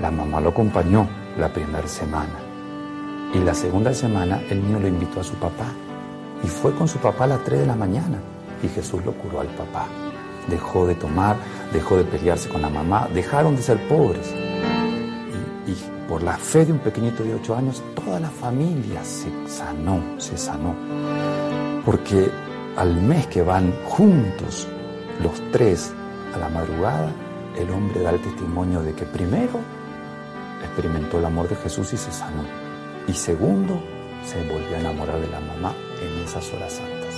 La 0.00 0.10
mamá 0.10 0.40
lo 0.40 0.50
acompañó 0.50 1.08
la 1.38 1.52
primera 1.52 1.88
semana 1.88 2.38
y 3.34 3.38
la 3.38 3.54
segunda 3.54 3.92
semana 3.92 4.40
el 4.48 4.62
niño 4.62 4.80
lo 4.80 4.88
invitó 4.88 5.20
a 5.20 5.24
su 5.24 5.34
papá 5.34 5.66
y 6.42 6.46
fue 6.46 6.74
con 6.74 6.88
su 6.88 6.98
papá 6.98 7.24
a 7.24 7.28
las 7.28 7.44
3 7.44 7.60
de 7.60 7.66
la 7.66 7.74
mañana 7.74 8.18
y 8.62 8.68
Jesús 8.68 9.04
lo 9.04 9.12
curó 9.12 9.40
al 9.40 9.48
papá. 9.48 9.86
Dejó 10.48 10.86
de 10.86 10.94
tomar, 10.94 11.36
dejó 11.72 11.96
de 11.96 12.04
pelearse 12.04 12.48
con 12.48 12.62
la 12.62 12.70
mamá, 12.70 13.08
dejaron 13.12 13.56
de 13.56 13.62
ser 13.62 13.78
pobres. 13.88 14.32
Y, 15.68 15.76
por 16.08 16.22
la 16.22 16.36
fe 16.38 16.64
de 16.64 16.72
un 16.72 16.78
pequeñito 16.78 17.22
de 17.22 17.34
8 17.34 17.56
años, 17.56 17.82
toda 17.94 18.18
la 18.18 18.30
familia 18.30 19.04
se 19.04 19.30
sanó, 19.46 20.02
se 20.18 20.38
sanó. 20.38 20.74
Porque 21.84 22.30
al 22.76 22.94
mes 23.02 23.26
que 23.26 23.42
van 23.42 23.72
juntos 23.84 24.66
los 25.22 25.34
tres 25.52 25.92
a 26.34 26.38
la 26.38 26.48
madrugada, 26.48 27.12
el 27.58 27.70
hombre 27.70 28.00
da 28.00 28.10
el 28.10 28.20
testimonio 28.22 28.82
de 28.82 28.94
que 28.94 29.04
primero 29.04 29.60
experimentó 30.64 31.18
el 31.18 31.26
amor 31.26 31.48
de 31.48 31.56
Jesús 31.56 31.92
y 31.92 31.96
se 31.98 32.12
sanó. 32.12 32.44
Y 33.06 33.12
segundo, 33.12 33.80
se 34.24 34.38
volvió 34.50 34.76
a 34.76 34.80
enamorar 34.80 35.20
de 35.20 35.28
la 35.28 35.40
mamá 35.40 35.74
en 36.02 36.24
esas 36.24 36.50
horas 36.52 36.72
santas. 36.72 37.14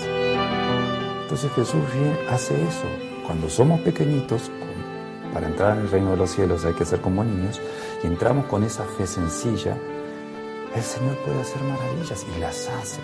Entonces 1.22 1.50
Jesús 1.52 1.82
hace 2.28 2.54
eso. 2.54 2.86
Cuando 3.26 3.48
somos 3.48 3.80
pequeñitos, 3.80 4.50
para 5.32 5.46
entrar 5.46 5.76
en 5.76 5.84
el 5.84 5.90
reino 5.90 6.10
de 6.10 6.16
los 6.16 6.30
cielos 6.30 6.64
hay 6.64 6.74
que 6.74 6.84
ser 6.84 7.00
como 7.00 7.22
niños, 7.24 7.60
y 8.02 8.06
entramos 8.06 8.46
con 8.46 8.64
esa 8.64 8.84
fe 8.84 9.06
sencilla, 9.06 9.76
el 10.74 10.82
Señor 10.82 11.16
puede 11.18 11.40
hacer 11.40 11.62
maravillas 11.62 12.26
y 12.36 12.40
las 12.40 12.68
hace. 12.68 13.00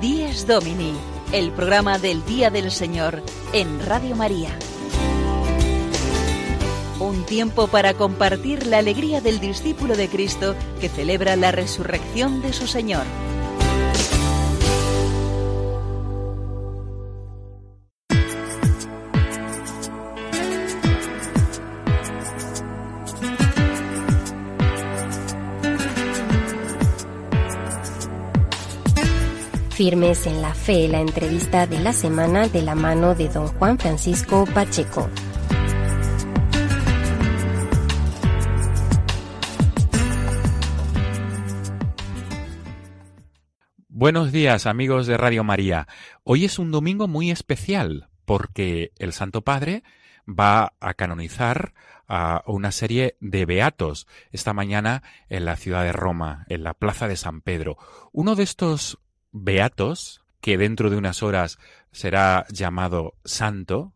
10 0.00 0.46
Domini, 0.46 0.94
el 1.32 1.52
programa 1.52 1.98
del 1.98 2.24
Día 2.24 2.50
del 2.50 2.70
Señor 2.70 3.22
en 3.52 3.84
Radio 3.84 4.16
María. 4.16 4.50
Un 7.06 7.24
tiempo 7.24 7.68
para 7.68 7.94
compartir 7.94 8.66
la 8.66 8.78
alegría 8.78 9.20
del 9.20 9.38
discípulo 9.38 9.96
de 9.96 10.08
Cristo 10.08 10.56
que 10.80 10.88
celebra 10.88 11.36
la 11.36 11.52
resurrección 11.52 12.42
de 12.42 12.52
su 12.52 12.66
Señor. 12.66 13.04
Firmes 29.70 30.26
en 30.26 30.42
la 30.42 30.54
Fe, 30.54 30.88
la 30.88 31.00
entrevista 31.00 31.68
de 31.68 31.78
la 31.78 31.92
semana 31.92 32.48
de 32.48 32.62
la 32.62 32.74
mano 32.74 33.14
de 33.14 33.28
don 33.28 33.46
Juan 33.46 33.78
Francisco 33.78 34.44
Pacheco. 34.52 35.08
Buenos 43.98 44.30
días 44.30 44.66
amigos 44.66 45.06
de 45.06 45.16
Radio 45.16 45.42
María. 45.42 45.88
Hoy 46.22 46.44
es 46.44 46.58
un 46.58 46.70
domingo 46.70 47.08
muy 47.08 47.30
especial 47.30 48.10
porque 48.26 48.92
el 48.98 49.14
Santo 49.14 49.40
Padre 49.40 49.84
va 50.28 50.74
a 50.80 50.92
canonizar 50.92 51.72
a 52.06 52.42
una 52.46 52.72
serie 52.72 53.16
de 53.20 53.46
beatos 53.46 54.06
esta 54.32 54.52
mañana 54.52 55.02
en 55.30 55.46
la 55.46 55.56
ciudad 55.56 55.82
de 55.82 55.92
Roma, 55.92 56.44
en 56.50 56.62
la 56.62 56.74
plaza 56.74 57.08
de 57.08 57.16
San 57.16 57.40
Pedro. 57.40 57.78
Uno 58.12 58.34
de 58.34 58.42
estos 58.42 58.98
beatos, 59.32 60.22
que 60.42 60.58
dentro 60.58 60.90
de 60.90 60.98
unas 60.98 61.22
horas 61.22 61.58
será 61.90 62.44
llamado 62.50 63.14
santo, 63.24 63.94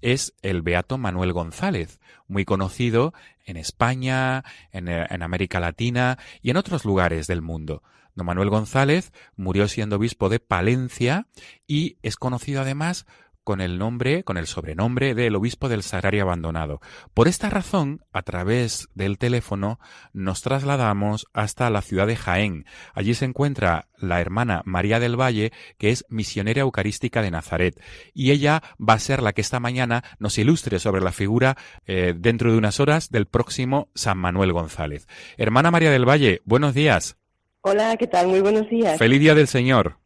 es 0.00 0.32
el 0.40 0.62
beato 0.62 0.96
Manuel 0.96 1.34
González, 1.34 2.00
muy 2.28 2.46
conocido 2.46 3.12
en 3.44 3.58
España, 3.58 4.42
en, 4.72 4.88
en, 4.88 5.22
América 5.22 5.60
Latina 5.60 6.18
y 6.40 6.48
en 6.48 6.56
otros 6.56 6.86
lugares 6.86 7.26
del 7.26 7.42
mundo. 7.42 7.82
Don 8.14 8.26
Manuel 8.26 8.50
González 8.50 9.12
murió 9.36 9.68
siendo 9.68 9.96
obispo 9.96 10.28
de 10.28 10.40
Palencia 10.40 11.26
y 11.66 11.98
es 12.02 12.16
conocido 12.16 12.60
además 12.60 13.06
con 13.44 13.60
el 13.60 13.78
nombre, 13.78 14.24
con 14.24 14.38
el 14.38 14.46
sobrenombre 14.46 15.14
del 15.14 15.36
obispo 15.36 15.68
del 15.68 15.82
Sagrario 15.82 16.22
Abandonado. 16.22 16.80
Por 17.12 17.28
esta 17.28 17.50
razón, 17.50 18.00
a 18.12 18.22
través 18.22 18.88
del 18.94 19.18
teléfono, 19.18 19.78
nos 20.12 20.40
trasladamos 20.40 21.26
hasta 21.34 21.68
la 21.70 21.82
ciudad 21.82 22.06
de 22.06 22.16
Jaén. 22.16 22.64
Allí 22.94 23.14
se 23.14 23.26
encuentra 23.26 23.88
la 23.98 24.20
hermana 24.20 24.62
María 24.64 24.98
del 24.98 25.20
Valle, 25.20 25.52
que 25.78 25.90
es 25.90 26.06
misionera 26.08 26.62
eucarística 26.62 27.22
de 27.22 27.30
Nazaret, 27.30 27.80
y 28.14 28.30
ella 28.30 28.62
va 28.80 28.94
a 28.94 28.98
ser 28.98 29.22
la 29.22 29.34
que 29.34 29.42
esta 29.42 29.60
mañana 29.60 30.02
nos 30.18 30.38
ilustre 30.38 30.78
sobre 30.78 31.02
la 31.02 31.12
figura 31.12 31.56
eh, 31.86 32.14
dentro 32.16 32.50
de 32.50 32.58
unas 32.58 32.80
horas 32.80 33.10
del 33.10 33.26
próximo 33.26 33.90
San 33.94 34.18
Manuel 34.18 34.52
González. 34.52 35.06
Hermana 35.36 35.70
María 35.70 35.90
del 35.90 36.08
Valle, 36.08 36.40
buenos 36.44 36.72
días. 36.74 37.18
Hola, 37.66 37.96
¿qué 37.96 38.06
tal? 38.06 38.28
Muy 38.28 38.42
buenos 38.42 38.68
días. 38.68 38.98
Feliz 38.98 39.20
día 39.20 39.34
del 39.34 39.46
Señor. 39.46 39.96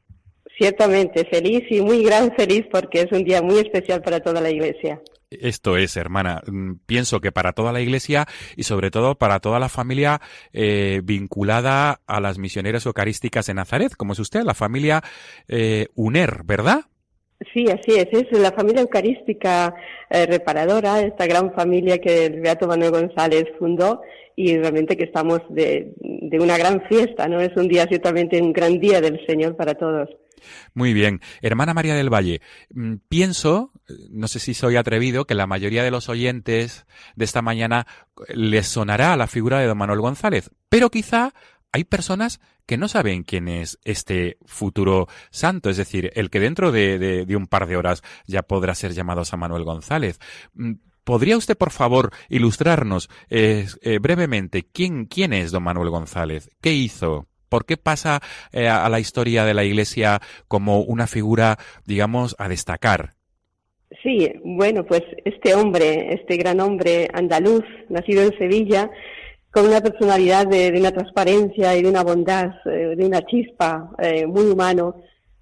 Ciertamente, 0.57 1.25
feliz 1.25 1.65
y 1.71 1.81
muy 1.81 2.05
gran 2.05 2.31
feliz 2.37 2.65
porque 2.71 3.01
es 3.01 3.11
un 3.11 3.25
día 3.25 3.43
muy 3.43 3.59
especial 3.59 4.01
para 4.01 4.21
toda 4.21 4.41
la 4.41 4.49
Iglesia. 4.49 5.03
Esto 5.29 5.77
es, 5.77 5.97
hermana. 5.97 6.41
Mm, 6.47 6.75
pienso 6.87 7.21
que 7.21 7.33
para 7.33 7.55
toda 7.55 7.73
la 7.73 7.81
Iglesia 7.81 8.27
y 8.55 8.63
sobre 8.63 8.93
todo 8.93 9.17
para 9.17 9.41
toda 9.41 9.59
la 9.59 9.69
familia 9.69 10.21
eh, 10.53 11.01
vinculada 11.03 12.01
a 12.07 12.21
las 12.21 12.39
misioneras 12.39 12.87
eucarísticas 12.87 13.47
de 13.47 13.55
Nazaret, 13.55 13.93
como 13.97 14.13
es 14.13 14.21
usted, 14.21 14.45
la 14.45 14.55
familia 14.55 15.03
eh, 15.49 15.89
UNER, 15.97 16.45
¿verdad? 16.45 16.83
Sí, 17.53 17.65
así 17.69 17.99
es. 17.99 18.07
Es 18.13 18.39
la 18.39 18.53
familia 18.53 18.83
eucarística 18.83 19.75
eh, 20.11 20.27
reparadora, 20.27 21.01
esta 21.01 21.27
gran 21.27 21.53
familia 21.55 21.99
que 21.99 22.27
el 22.27 22.41
Beato 22.41 22.69
Manuel 22.69 22.93
González 22.93 23.47
fundó 23.59 24.03
y 24.39 24.57
realmente 24.57 24.97
que 24.97 25.03
estamos 25.03 25.41
de, 25.49 25.95
de 26.29 26.39
una 26.41 26.57
gran 26.57 26.83
fiesta, 26.89 27.29
¿no? 27.29 27.41
Es 27.41 27.57
un 27.57 27.69
día 27.69 27.87
ciertamente 27.87 28.41
un 28.41 28.53
gran 28.53 28.79
día 28.79 29.01
del 29.01 29.25
Señor 29.27 29.57
para 29.57 29.75
todos. 29.75 30.09
Muy 30.75 30.93
bien. 30.93 31.21
Hermana 31.43 31.75
María 31.75 31.95
del 31.95 32.13
Valle, 32.13 32.41
mm, 32.73 32.95
pienso, 33.09 33.73
no 34.11 34.29
sé 34.29 34.39
si 34.39 34.55
soy 34.55 34.77
atrevido, 34.77 35.25
que 35.25 35.35
la 35.35 35.47
mayoría 35.47 35.83
de 35.83 35.91
los 35.91 36.09
oyentes 36.09 36.87
de 37.17 37.25
esta 37.25 37.43
mañana 37.43 37.87
les 38.29 38.67
sonará 38.67 39.17
la 39.17 39.27
figura 39.27 39.59
de 39.59 39.67
don 39.67 39.79
Manuel 39.79 40.01
González, 40.01 40.51
pero 40.69 40.91
quizá 40.91 41.33
hay 41.73 41.85
personas 41.85 42.41
que 42.67 42.77
no 42.77 42.89
saben 42.89 43.23
quién 43.23 43.49
es 43.49 43.79
este 43.85 44.37
futuro 44.45 45.09
santo, 45.31 45.71
es 45.71 45.79
decir, 45.79 46.11
el 46.15 46.29
que 46.29 46.41
dentro 46.41 46.71
de, 46.71 47.27
un 47.35 47.47
par 47.47 47.67
de 47.67 47.77
horas 47.77 48.03
ya 48.27 48.43
podrá 48.43 48.75
ser 48.75 48.93
llamado 48.93 49.25
San 49.25 49.41
Manuel 49.41 49.65
González. 49.65 50.19
¿Podría 51.09 51.39
usted, 51.39 51.57
por 51.57 51.71
favor, 51.71 52.11
ilustrarnos 52.29 53.09
eh, 53.31 53.65
eh, 53.81 53.99
brevemente 53.99 54.67
quién, 54.71 55.07
quién 55.07 55.33
es 55.33 55.51
don 55.53 55.63
Manuel 55.63 55.89
González? 55.89 56.51
¿Qué 56.61 56.75
hizo? 56.75 57.29
¿Por 57.49 57.65
qué 57.65 57.79
pasa 57.79 58.21
eh, 58.53 58.69
a 58.69 58.87
la 58.91 59.01
historia 59.01 59.47
de 59.47 59.55
la 59.55 59.65
Iglesia 59.65 60.21
como 60.49 60.83
una 60.83 61.07
figura, 61.07 61.57
digamos, 61.87 62.37
a 62.39 62.51
destacar? 62.51 63.15
Sí, 64.03 64.31
bueno, 64.45 64.85
pues 64.85 65.01
este 65.25 65.55
hombre, 65.55 66.13
este 66.13 66.37
gran 66.37 66.61
hombre 66.61 67.09
andaluz, 67.15 67.65
nacido 67.89 68.23
en 68.25 68.37
Sevilla, 68.37 68.91
con 69.51 69.67
una 69.67 69.81
personalidad 69.81 70.47
de, 70.47 70.75
una 70.79 70.93
transparencia 70.93 71.75
y 71.75 71.85
de 71.85 71.89
una 71.89 72.03
bondad, 72.03 72.51
de 72.67 73.03
una 73.03 73.23
chispa 73.23 73.93
muy 74.27 74.45
humano, 74.45 74.97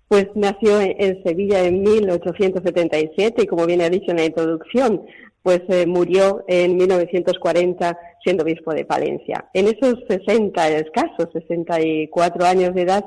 pues 0.08 0.28
nació 0.36 0.80
en, 0.80 1.22
Sevilla 1.24 1.64
en 1.64 1.82
1877 1.82 3.42
y 3.42 3.46
como 3.46 3.66
bien 3.66 3.82
ha 3.82 3.90
dicho 3.90 4.12
en 4.12 4.18
la 4.18 4.26
introducción, 4.26 5.02
pues 5.46 5.62
murió 5.86 6.42
en 6.48 6.76
1940 6.76 7.96
siendo 8.24 8.42
obispo 8.42 8.74
de 8.74 8.84
Palencia. 8.84 9.44
En 9.54 9.68
esos 9.68 9.94
60 10.08 10.70
escasos, 10.70 11.28
64 11.32 12.44
años 12.44 12.74
de 12.74 12.82
edad, 12.82 13.04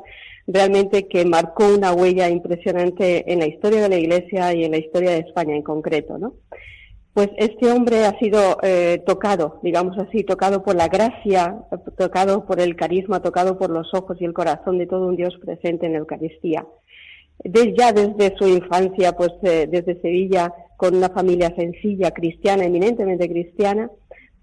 realmente 0.48 1.10
que 1.10 1.26
marcó 1.26 1.68
una 1.68 1.92
huella 1.92 2.30
impresionante 2.30 3.30
en 3.30 3.40
la 3.40 3.48
historia 3.48 3.82
de 3.82 3.90
la 3.90 3.98
Iglesia 3.98 4.54
y 4.54 4.64
en 4.64 4.72
la 4.72 4.78
historia 4.78 5.10
de 5.10 5.18
España 5.18 5.54
en 5.54 5.64
concreto, 5.64 6.18
¿no? 6.18 6.36
Pues 7.14 7.30
este 7.36 7.70
hombre 7.70 8.06
ha 8.06 8.18
sido 8.20 8.58
eh, 8.64 9.04
tocado, 9.06 9.60
digamos 9.62 9.98
así, 9.98 10.24
tocado 10.24 10.64
por 10.64 10.76
la 10.78 10.88
gracia, 10.88 11.58
tocado 11.98 12.46
por 12.46 12.62
el 12.62 12.78
carisma, 12.78 13.22
tocado 13.22 13.58
por 13.58 13.70
los 13.70 13.94
ojos 13.94 14.16
y 14.22 14.24
el 14.24 14.32
corazón 14.32 14.78
de 14.78 14.88
todo 14.88 15.08
un 15.08 15.18
Dios 15.18 15.38
presente 15.44 15.88
en 15.88 15.92
la 15.92 16.00
Eucaristía. 16.00 16.66
ya 17.44 17.92
desde 17.92 18.34
su 18.38 18.48
infancia, 18.48 19.12
pues 19.12 19.32
eh, 19.44 19.68
desde 19.70 20.00
Sevilla, 20.00 20.54
con 20.80 20.96
una 20.96 21.10
familia 21.10 21.54
sencilla, 21.58 22.12
cristiana, 22.12 22.64
eminentemente 22.64 23.28
cristiana, 23.28 23.92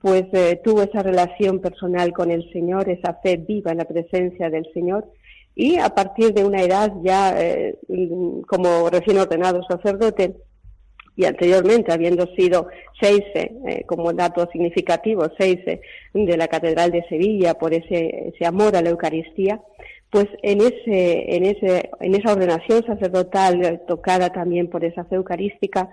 pues 0.02 0.24
eh, 0.34 0.60
tuvo 0.62 0.82
esa 0.82 1.02
relación 1.02 1.60
personal 1.60 2.12
con 2.12 2.30
el 2.30 2.52
Señor, 2.52 2.90
esa 2.90 3.14
fe 3.22 3.38
viva 3.38 3.72
en 3.72 3.78
la 3.78 3.86
presencia 3.86 4.50
del 4.50 4.70
Señor. 4.74 5.06
Y 5.54 5.78
a 5.78 5.88
partir 5.88 6.34
de 6.34 6.44
una 6.44 6.60
edad 6.60 6.92
ya 7.02 7.34
eh, 7.40 7.78
como 8.46 8.90
recién 8.90 9.16
ordenado 9.16 9.62
sacerdote 9.66 10.36
y 11.16 11.24
anteriormente 11.24 11.90
habiendo 11.90 12.26
sido 12.36 12.68
seis 13.00 13.22
eh, 13.34 13.84
como 13.86 14.12
dato 14.12 14.46
significativo 14.52 15.28
seis 15.38 15.58
de 16.12 16.36
la 16.36 16.48
Catedral 16.48 16.90
de 16.90 17.02
Sevilla 17.08 17.54
por 17.54 17.72
ese, 17.72 18.28
ese 18.34 18.44
amor 18.44 18.76
a 18.76 18.82
la 18.82 18.90
Eucaristía, 18.90 19.62
pues 20.10 20.26
en 20.42 20.60
ese, 20.60 21.34
en 21.34 21.46
ese, 21.46 21.90
en 22.00 22.14
esa 22.14 22.34
ordenación 22.34 22.84
sacerdotal 22.84 23.82
tocada 23.88 24.28
también 24.28 24.68
por 24.68 24.84
esa 24.84 25.04
fe 25.06 25.16
eucarística, 25.16 25.88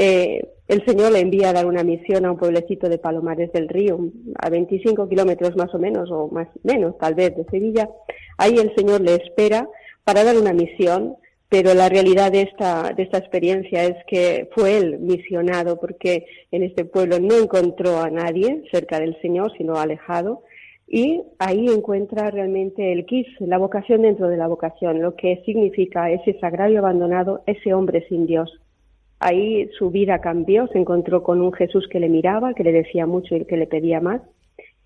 eh, 0.00 0.48
el 0.68 0.84
Señor 0.84 1.10
le 1.10 1.18
envía 1.18 1.50
a 1.50 1.52
dar 1.52 1.66
una 1.66 1.82
misión 1.82 2.24
a 2.24 2.30
un 2.30 2.38
pueblecito 2.38 2.88
de 2.88 2.98
Palomares 2.98 3.50
del 3.52 3.68
Río, 3.68 3.98
a 4.38 4.48
25 4.48 5.08
kilómetros 5.08 5.56
más 5.56 5.74
o 5.74 5.78
menos, 5.80 6.08
o 6.12 6.28
más 6.28 6.46
menos 6.62 6.96
tal 6.98 7.16
vez 7.16 7.34
de 7.36 7.44
Sevilla. 7.46 7.90
Ahí 8.36 8.54
el 8.58 8.72
Señor 8.76 9.00
le 9.00 9.16
espera 9.16 9.68
para 10.04 10.22
dar 10.22 10.36
una 10.36 10.52
misión, 10.52 11.16
pero 11.48 11.74
la 11.74 11.88
realidad 11.88 12.30
de 12.30 12.42
esta, 12.42 12.92
de 12.92 13.02
esta 13.02 13.18
experiencia 13.18 13.82
es 13.82 13.96
que 14.06 14.48
fue 14.54 14.78
él 14.78 15.00
misionado, 15.00 15.80
porque 15.80 16.26
en 16.52 16.62
este 16.62 16.84
pueblo 16.84 17.18
no 17.18 17.36
encontró 17.36 17.98
a 17.98 18.08
nadie 18.08 18.62
cerca 18.70 19.00
del 19.00 19.20
Señor, 19.20 19.52
sino 19.58 19.74
alejado, 19.78 20.44
y 20.86 21.22
ahí 21.40 21.66
encuentra 21.66 22.30
realmente 22.30 22.92
el 22.92 23.04
KISS, 23.04 23.40
la 23.40 23.58
vocación 23.58 24.02
dentro 24.02 24.28
de 24.28 24.36
la 24.36 24.46
vocación, 24.46 25.02
lo 25.02 25.16
que 25.16 25.42
significa 25.44 26.08
ese 26.12 26.38
sagrario 26.38 26.78
abandonado, 26.78 27.42
ese 27.46 27.74
hombre 27.74 28.06
sin 28.08 28.26
Dios 28.26 28.60
Ahí 29.20 29.68
su 29.78 29.90
vida 29.90 30.20
cambió, 30.20 30.68
se 30.68 30.78
encontró 30.78 31.22
con 31.22 31.40
un 31.40 31.52
Jesús 31.52 31.88
que 31.88 32.00
le 32.00 32.08
miraba, 32.08 32.54
que 32.54 32.64
le 32.64 32.72
decía 32.72 33.06
mucho 33.06 33.34
y 33.34 33.44
que 33.44 33.56
le 33.56 33.66
pedía 33.66 34.00
más, 34.00 34.22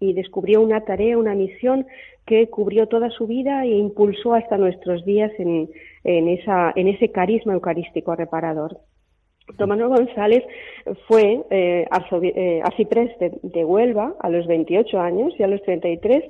y 0.01 0.15
descubrió 0.15 0.61
una 0.61 0.85
tarea, 0.85 1.19
una 1.19 1.35
misión 1.35 1.87
que 2.27 2.49
cubrió 2.49 2.87
toda 2.89 3.11
su 3.11 3.27
vida 3.27 3.65
e 3.65 3.71
impulsó 3.71 4.35
hasta 4.35 4.57
nuestros 4.57 5.05
días 5.05 5.31
en, 5.39 5.69
esa, 6.05 6.73
ese 6.75 7.11
carisma 7.11 7.53
eucarístico 7.53 8.15
reparador. 8.15 8.79
Tomás 9.59 9.79
González 9.79 10.45
fue 11.09 11.43
eh, 11.51 11.87
eh 11.91 12.63
de, 13.21 13.33
de, 13.43 13.65
Huelva 13.65 14.15
a 14.21 14.31
los 14.31 14.47
28 14.47 15.01
años 15.01 15.35
y 15.39 15.43
a 15.43 15.49
los 15.49 15.61
33 15.63 16.25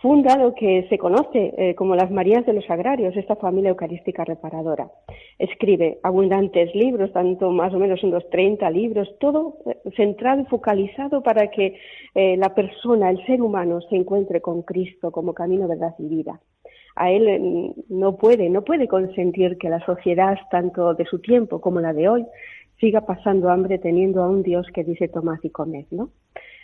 funda 0.00 0.36
lo 0.36 0.54
que 0.54 0.86
se 0.88 0.98
conoce 0.98 1.54
eh, 1.56 1.74
como 1.74 1.96
las 1.96 2.10
Marías 2.10 2.46
de 2.46 2.52
los 2.52 2.68
Agrarios, 2.70 3.16
esta 3.16 3.36
familia 3.36 3.70
eucarística 3.70 4.24
reparadora. 4.24 4.90
Escribe 5.38 5.98
abundantes 6.02 6.74
libros, 6.74 7.12
tanto 7.12 7.50
más 7.50 7.74
o 7.74 7.78
menos 7.78 8.02
unos 8.02 8.28
30 8.30 8.70
libros, 8.70 9.08
todo 9.18 9.58
eh, 9.66 9.76
centrado 9.96 10.42
y 10.42 10.44
focalizado 10.46 11.22
para 11.22 11.48
que 11.48 11.78
eh, 12.14 12.36
la 12.36 12.54
persona, 12.54 13.10
el 13.10 13.24
ser 13.26 13.42
humano, 13.42 13.80
se 13.82 13.96
encuentre 13.96 14.40
con 14.40 14.62
Cristo 14.62 15.10
como 15.10 15.34
camino, 15.34 15.66
verdad 15.66 15.94
y 15.98 16.08
vida. 16.08 16.40
A 16.94 17.12
él 17.12 17.74
no 17.88 18.16
puede, 18.16 18.48
no 18.50 18.62
puede 18.62 18.88
consentir 18.88 19.56
que 19.56 19.68
la 19.68 19.84
sociedad, 19.86 20.36
tanto 20.50 20.94
de 20.94 21.04
su 21.04 21.20
tiempo 21.20 21.60
como 21.60 21.80
la 21.80 21.92
de 21.92 22.08
hoy, 22.08 22.26
siga 22.80 23.02
pasando 23.02 23.50
hambre 23.50 23.78
teniendo 23.78 24.22
a 24.22 24.28
un 24.28 24.42
Dios 24.42 24.66
que 24.74 24.82
dice 24.82 25.06
tomad 25.06 25.38
y 25.42 25.50
comed, 25.50 25.86
¿no? 25.92 26.10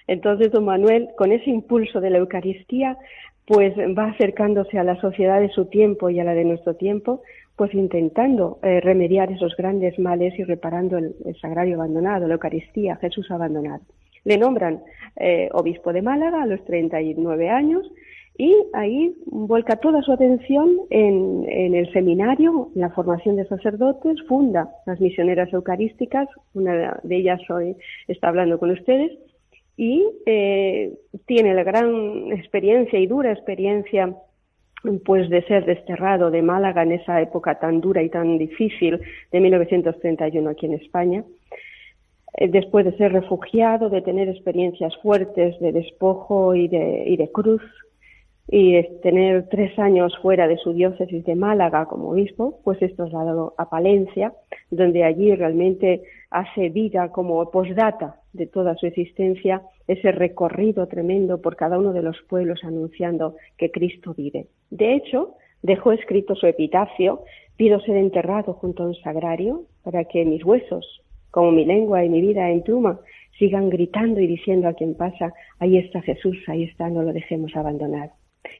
Entonces, 0.07 0.53
don 0.53 0.65
Manuel, 0.65 1.09
con 1.17 1.33
ese 1.33 1.51
impulso 1.51 2.01
de 2.01 2.11
la 2.11 2.19
Eucaristía, 2.19 2.99
pues 3.47 3.75
va 3.77 4.07
acercándose 4.07 4.79
a 4.79 4.85
la 4.85 5.01
sociedad 5.01 5.41
de 5.41 5.51
su 5.51 5.67
tiempo 5.67 6.11
y 6.11 6.19
a 6.21 6.25
la 6.25 6.35
de 6.35 6.45
nuestro 6.45 6.75
tiempo, 6.77 7.23
pues 7.57 7.73
intentando 7.75 8.59
eh, 8.63 8.81
remediar 8.81 9.31
esos 9.31 9.55
grandes 9.57 9.99
males 9.99 10.39
y 10.39 10.45
reparando 10.45 10.99
el, 10.99 11.15
sagrario 11.41 11.77
abandonado, 11.77 12.27
la 12.27 12.35
Eucaristía, 12.35 12.97
Jesús 12.97 13.31
abandonado. 13.31 13.83
Le 14.25 14.39
nombran 14.39 14.83
eh, 15.17 15.51
obispo 15.53 15.93
de 15.93 16.03
Málaga 16.03 16.43
a 16.43 16.47
los 16.47 16.65
39 16.65 17.51
años 17.51 17.87
y 18.37 18.53
ahí 18.73 19.15
vuelca 19.27 19.77
toda 19.77 20.03
su 20.03 20.11
atención 20.11 20.71
en, 20.91 21.45
en, 21.49 21.75
el 21.75 21.93
seminario, 21.93 22.71
en 22.75 22.81
la 22.81 22.91
formación 22.91 23.37
de 23.37 23.47
sacerdotes, 23.47 24.17
funda 24.27 24.71
las 24.87 24.99
misioneras 25.01 25.53
eucarísticas, 25.53 26.29
una 26.55 26.99
de 27.03 27.17
ellas 27.17 27.41
hoy 27.49 27.77
está 28.09 28.29
hablando 28.29 28.59
con 28.59 28.71
ustedes, 28.71 29.13
y 29.77 30.05
eh, 30.27 30.93
tiene 31.27 31.55
la 31.55 31.65
gran 31.65 32.33
experiencia 32.33 32.99
y 32.99 33.07
dura 33.07 33.33
experiencia 33.33 34.15
pues 35.05 35.31
de 35.31 35.43
ser 35.45 35.65
desterrado 35.65 36.31
de 36.31 36.43
Málaga 36.43 36.83
en 36.83 36.93
esa 36.93 37.21
época 37.21 37.59
tan 37.59 37.81
dura 37.81 38.03
y 38.03 38.11
tan 38.11 38.37
difícil 38.37 39.01
de 39.33 39.41
1931 39.41 40.51
aquí 40.51 40.67
en 40.67 40.75
España, 40.75 41.25
eh, 42.37 42.49
después 42.49 42.85
de 42.85 42.97
ser 42.97 43.13
refugiado, 43.13 43.89
de 43.89 44.03
tener 44.03 44.29
experiencias 44.29 44.95
fuertes 44.99 45.59
de 45.61 45.73
despojo 45.73 46.55
y 46.55 46.69
de, 46.69 47.05
y 47.07 47.17
de 47.17 47.31
cruz, 47.33 47.63
y 48.49 48.75
de 48.75 48.83
tener 49.03 49.49
tres 49.49 49.79
años 49.79 50.13
fuera 50.21 50.47
de 50.47 50.59
su 50.59 50.75
diócesis 50.75 51.25
de 51.25 51.35
Málaga 51.35 51.87
como 51.87 52.11
obispo, 52.11 52.61
pues 52.63 52.81
es 52.83 52.95
trasladado 52.95 53.55
a 53.57 53.71
Palencia, 53.71 54.35
donde 54.71 55.03
allí 55.03 55.35
realmente 55.35 56.03
hace 56.35 56.69
vida 56.69 57.13
como 57.13 57.49
posdata 57.53 58.17
de 58.33 58.49
toda 58.49 58.75
su 58.75 58.87
existencia 58.87 59.63
ese 59.87 60.11
recorrido 60.11 60.89
tremendo 60.89 61.41
por 61.41 61.55
cada 61.55 61.79
uno 61.79 61.93
de 61.93 62.03
los 62.03 62.21
pueblos 62.29 62.65
anunciando 62.65 63.37
que 63.57 63.71
Cristo 63.71 64.15
vive. 64.15 64.49
De 64.69 64.97
hecho, 64.97 65.37
dejó 65.63 65.93
escrito 65.93 66.35
su 66.35 66.49
epitafio, 66.49 67.23
pido 67.57 67.79
ser 67.81 67.97
enterrado 67.97 68.55
junto 68.55 68.83
a 68.83 68.87
un 68.87 68.97
sagrario 68.97 69.63
para 69.85 70.07
que 70.07 70.25
mis 70.25 70.45
huesos, 70.45 71.03
como 71.31 71.53
mi 71.53 71.65
lengua 71.65 72.05
y 72.05 72.09
mi 72.09 72.21
vida 72.21 72.51
en 72.51 72.63
pluma, 72.63 72.99
sigan 73.39 73.71
gritando 73.71 74.19
y 74.19 74.27
diciendo 74.27 74.67
a 74.67 74.75
quien 74.75 74.97
pasa, 74.97 75.33
ahí 75.61 75.79
está 75.79 76.03
Jesús, 76.03 76.37
ahí 76.49 76.65
está, 76.65 76.91
no 76.91 77.03
lo 77.05 77.13
dejemos 77.13 77.55
abandonar. 77.55 78.11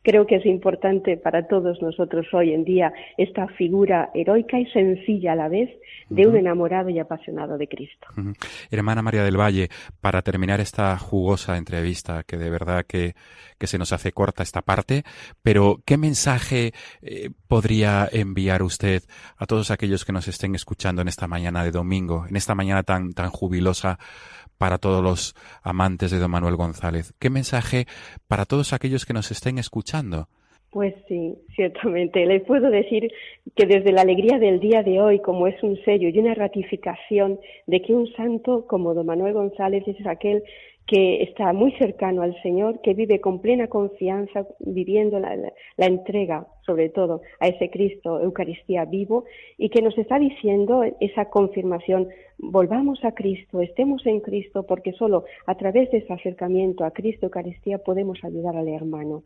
Creo 0.03 0.27
que 0.27 0.37
es 0.37 0.47
importante 0.47 1.17
para 1.17 1.47
todos 1.47 1.81
nosotros 1.81 2.27
hoy 2.33 2.53
en 2.53 2.65
día 2.65 2.93
esta 3.17 3.49
figura 3.49 4.11
heroica 4.15 4.59
y 4.59 4.67
sencilla 4.67 5.33
a 5.33 5.37
la 5.37 5.49
vez 5.49 5.71
de 6.09 6.27
un 6.27 6.37
enamorado 6.37 6.91
y 6.91 6.99
apasionado 6.99 7.57
de 7.59 7.69
Cristo. 7.69 8.07
Hermana 8.71 9.03
María 9.03 9.25
del 9.25 9.39
Valle, 9.39 9.69
para 10.01 10.23
terminar 10.23 10.61
esta 10.61 10.97
jugosa 10.99 11.57
entrevista, 11.57 12.23
que 12.25 12.37
de 12.37 12.51
verdad 12.51 12.85
que, 12.87 13.15
se 13.65 13.79
nos 13.79 13.95
hace 13.95 14.13
corta 14.13 14.43
esta 14.43 14.61
parte, 14.61 15.05
pero 15.43 15.81
¿qué 15.87 15.97
mensaje 15.97 16.75
eh, 17.01 17.31
podría 17.49 18.07
enviar 18.13 18.63
usted 18.63 19.03
a 19.39 19.47
todos 19.47 19.71
aquellos 19.71 20.05
que 20.05 20.13
nos 20.13 20.29
estén 20.29 20.55
escuchando 20.55 21.01
en 21.01 21.09
esta 21.09 21.27
mañana 21.29 21.65
de 21.65 21.71
domingo, 21.71 22.27
en 22.29 22.37
esta 22.37 22.55
mañana 22.55 22.83
tan, 22.83 23.15
tan 23.15 23.31
jubilosa 23.31 23.99
para 24.59 24.79
todos 24.79 25.03
los 25.03 25.35
amantes 25.63 26.11
de 26.11 26.19
don 26.19 26.31
Manuel 26.31 26.57
González? 26.57 27.15
¿Qué 27.19 27.31
mensaje 27.31 27.87
para 28.29 28.45
todos 28.45 28.73
aquellos 28.73 29.07
que 29.07 29.15
nos 29.15 29.31
estén 29.31 29.59
escuchando? 29.59 30.29
Pues 30.75 30.93
sí, 31.07 31.37
ciertamente. 31.55 32.27
Le 32.27 32.41
puedo 32.41 32.69
decir 32.69 33.09
que 33.55 33.65
desde 33.65 33.93
la 33.93 34.03
alegría 34.03 34.41
del 34.41 34.59
día 34.59 34.83
de 34.83 35.01
hoy, 35.01 35.21
como 35.21 35.47
es 35.47 35.63
un 35.63 35.77
sello 35.85 36.09
y 36.09 36.19
una 36.19 36.35
ratificación 36.35 37.39
de 37.69 37.81
que 37.81 37.95
un 37.95 38.09
santo 38.15 38.67
como 38.67 38.93
don 38.93 39.07
Manuel 39.07 39.35
González 39.35 39.87
es 39.87 40.05
aquel 40.05 40.43
que 40.87 41.23
está 41.23 41.53
muy 41.53 41.73
cercano 41.73 42.23
al 42.23 42.41
Señor, 42.43 42.81
que 42.83 42.93
vive 42.93 43.21
con 43.21 43.41
plena 43.41 43.69
confianza, 43.69 44.47
viviendo 44.59 45.19
la, 45.19 45.37
entrega, 45.79 46.47
sobre 46.67 46.91
todo, 46.91 47.23
a 47.41 47.49
ese 47.49 47.71
Cristo, 47.71 48.21
Eucaristía 48.21 48.85
vivo, 48.85 49.25
y 49.57 49.71
que 49.71 49.81
nos 49.81 49.97
está 49.97 50.19
diciendo 50.19 50.83
esa 51.01 51.31
confirmación, 51.31 52.09
volvamos 52.39 53.05
a 53.05 53.13
Cristo, 53.13 53.61
estemos 53.61 54.05
en 54.07 54.21
Cristo, 54.21 54.65
porque 54.65 54.93
solo 54.93 55.25
a 55.47 55.55
través 55.55 55.91
de 55.91 55.99
ese 55.99 56.13
acercamiento 56.13 56.85
a 56.85 56.91
Cristo, 56.91 57.27
Eucaristía, 57.27 57.79
podemos 57.79 58.23
ayudar 58.25 58.57
al 58.57 58.69
hermano 58.69 59.23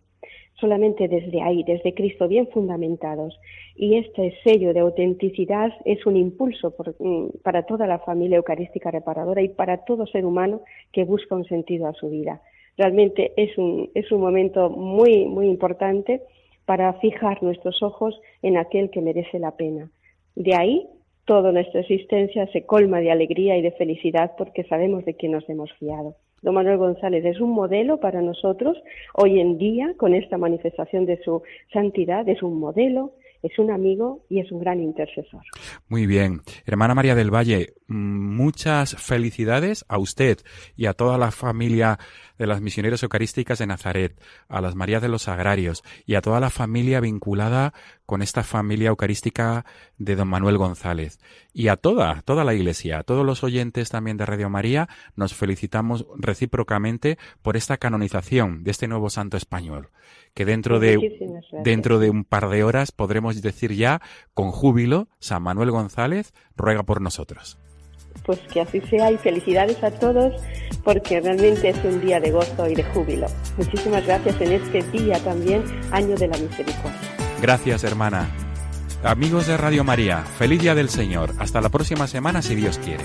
solamente 0.60 1.08
desde 1.08 1.40
ahí, 1.40 1.62
desde 1.62 1.94
Cristo, 1.94 2.28
bien 2.28 2.48
fundamentados. 2.48 3.38
Y 3.76 3.96
este 3.96 4.34
sello 4.42 4.72
de 4.72 4.80
autenticidad 4.80 5.72
es 5.84 6.04
un 6.04 6.16
impulso 6.16 6.74
mm, 6.98 7.38
para 7.42 7.62
toda 7.62 7.86
la 7.86 8.00
familia 8.00 8.38
eucarística 8.38 8.90
reparadora 8.90 9.42
y 9.42 9.48
para 9.48 9.84
todo 9.84 10.06
ser 10.06 10.24
humano 10.24 10.62
que 10.92 11.04
busca 11.04 11.36
un 11.36 11.44
sentido 11.44 11.86
a 11.86 11.94
su 11.94 12.10
vida. 12.10 12.42
Realmente 12.76 13.32
es 13.36 13.56
un, 13.58 13.90
es 13.94 14.10
un 14.12 14.20
momento 14.20 14.70
muy, 14.70 15.26
muy 15.26 15.46
importante 15.48 16.22
para 16.64 16.92
fijar 16.94 17.42
nuestros 17.42 17.82
ojos 17.82 18.20
en 18.42 18.56
aquel 18.56 18.90
que 18.90 19.00
merece 19.00 19.38
la 19.38 19.52
pena. 19.52 19.90
De 20.34 20.54
ahí 20.54 20.86
toda 21.28 21.52
nuestra 21.52 21.80
existencia 21.80 22.46
se 22.52 22.64
colma 22.64 23.00
de 23.00 23.12
alegría 23.12 23.58
y 23.58 23.62
de 23.62 23.70
felicidad 23.72 24.32
porque 24.38 24.64
sabemos 24.64 25.04
de 25.04 25.14
quién 25.14 25.32
nos 25.32 25.46
hemos 25.50 25.70
fiado. 25.74 26.16
Don 26.40 26.54
Manuel 26.54 26.78
González 26.78 27.22
es 27.26 27.38
un 27.38 27.50
modelo 27.50 28.00
para 28.00 28.22
nosotros 28.22 28.78
hoy 29.12 29.38
en 29.38 29.58
día 29.58 29.92
con 29.98 30.14
esta 30.14 30.38
manifestación 30.38 31.04
de 31.04 31.22
su 31.22 31.42
santidad, 31.70 32.26
es 32.26 32.42
un 32.42 32.58
modelo, 32.58 33.12
es 33.42 33.58
un 33.58 33.70
amigo 33.70 34.24
y 34.30 34.40
es 34.40 34.50
un 34.50 34.60
gran 34.60 34.80
intercesor. 34.80 35.42
Muy 35.88 36.06
bien. 36.06 36.40
Hermana 36.64 36.94
María 36.94 37.14
del 37.14 37.32
Valle, 37.32 37.74
muchas 37.88 38.96
felicidades 38.96 39.84
a 39.86 39.98
usted 39.98 40.38
y 40.76 40.86
a 40.86 40.94
toda 40.94 41.18
la 41.18 41.30
familia 41.30 41.98
de 42.38 42.46
las 42.46 42.60
misioneras 42.60 43.02
eucarísticas 43.02 43.58
de 43.58 43.66
Nazaret, 43.66 44.20
a 44.48 44.60
las 44.60 44.74
Marías 44.74 45.02
de 45.02 45.08
los 45.08 45.28
Agrarios 45.28 45.82
y 46.06 46.14
a 46.14 46.22
toda 46.22 46.40
la 46.40 46.50
familia 46.50 47.00
vinculada 47.00 47.74
con 48.06 48.22
esta 48.22 48.42
familia 48.42 48.88
eucarística 48.88 49.66
de 49.98 50.16
don 50.16 50.28
Manuel 50.28 50.56
González. 50.56 51.18
Y 51.52 51.68
a 51.68 51.76
toda, 51.76 52.22
toda 52.22 52.44
la 52.44 52.54
iglesia, 52.54 53.00
a 53.00 53.02
todos 53.02 53.26
los 53.26 53.44
oyentes 53.44 53.90
también 53.90 54.16
de 54.16 54.26
Radio 54.26 54.48
María, 54.48 54.88
nos 55.16 55.34
felicitamos 55.34 56.06
recíprocamente 56.16 57.18
por 57.42 57.56
esta 57.56 57.76
canonización 57.76 58.64
de 58.64 58.70
este 58.70 58.88
nuevo 58.88 59.10
santo 59.10 59.36
español, 59.36 59.90
que 60.34 60.44
dentro 60.44 60.80
de, 60.80 61.42
dentro 61.64 61.98
de 61.98 62.10
un 62.10 62.24
par 62.24 62.48
de 62.48 62.64
horas 62.64 62.92
podremos 62.92 63.42
decir 63.42 63.74
ya 63.74 64.00
con 64.34 64.52
júbilo, 64.52 65.08
San 65.18 65.42
Manuel 65.42 65.70
González 65.70 66.32
ruega 66.56 66.84
por 66.84 67.00
nosotros 67.00 67.58
pues 68.24 68.38
que 68.52 68.60
así 68.60 68.80
sea 68.82 69.10
y 69.10 69.16
felicidades 69.16 69.82
a 69.82 69.90
todos 69.90 70.34
porque 70.84 71.20
realmente 71.20 71.68
es 71.70 71.76
un 71.84 72.00
día 72.00 72.20
de 72.20 72.30
gozo 72.30 72.68
y 72.68 72.74
de 72.74 72.84
júbilo. 72.84 73.26
Muchísimas 73.56 74.06
gracias 74.06 74.40
en 74.40 74.52
este 74.52 74.82
día 74.90 75.18
también, 75.20 75.62
año 75.90 76.14
de 76.16 76.28
la 76.28 76.38
misericordia. 76.38 76.98
Gracias, 77.40 77.84
hermana. 77.84 78.28
Amigos 79.02 79.46
de 79.46 79.56
Radio 79.56 79.84
María, 79.84 80.24
feliz 80.38 80.60
día 80.60 80.74
del 80.74 80.88
Señor. 80.88 81.32
Hasta 81.38 81.60
la 81.60 81.68
próxima 81.68 82.06
semana 82.06 82.42
si 82.42 82.54
Dios 82.54 82.78
quiere. 82.78 83.04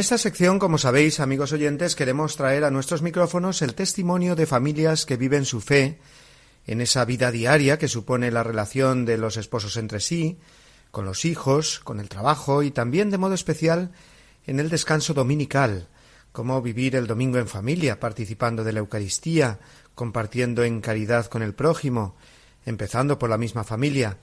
Esta 0.00 0.16
sección, 0.16 0.58
como 0.58 0.78
sabéis, 0.78 1.20
amigos 1.20 1.52
oyentes, 1.52 1.94
queremos 1.94 2.34
traer 2.34 2.64
a 2.64 2.70
nuestros 2.70 3.02
micrófonos 3.02 3.60
el 3.60 3.74
testimonio 3.74 4.34
de 4.34 4.46
familias 4.46 5.04
que 5.04 5.18
viven 5.18 5.44
su 5.44 5.60
fe 5.60 5.98
en 6.66 6.80
esa 6.80 7.04
vida 7.04 7.30
diaria 7.30 7.78
que 7.78 7.86
supone 7.86 8.30
la 8.30 8.42
relación 8.42 9.04
de 9.04 9.18
los 9.18 9.36
esposos 9.36 9.76
entre 9.76 10.00
sí, 10.00 10.38
con 10.90 11.04
los 11.04 11.26
hijos, 11.26 11.80
con 11.80 12.00
el 12.00 12.08
trabajo 12.08 12.62
y 12.62 12.70
también 12.70 13.10
de 13.10 13.18
modo 13.18 13.34
especial 13.34 13.92
en 14.46 14.58
el 14.58 14.70
descanso 14.70 15.12
dominical, 15.12 15.88
cómo 16.32 16.62
vivir 16.62 16.96
el 16.96 17.06
domingo 17.06 17.36
en 17.36 17.46
familia, 17.46 18.00
participando 18.00 18.64
de 18.64 18.72
la 18.72 18.80
Eucaristía, 18.80 19.58
compartiendo 19.94 20.64
en 20.64 20.80
caridad 20.80 21.26
con 21.26 21.42
el 21.42 21.52
prójimo, 21.52 22.16
empezando 22.64 23.18
por 23.18 23.28
la 23.28 23.36
misma 23.36 23.64
familia. 23.64 24.16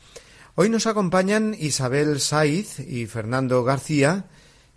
Hoy 0.56 0.70
nos 0.70 0.88
acompañan 0.88 1.56
Isabel 1.60 2.20
Saiz 2.20 2.80
y 2.80 3.06
Fernando 3.06 3.64
García, 3.64 4.26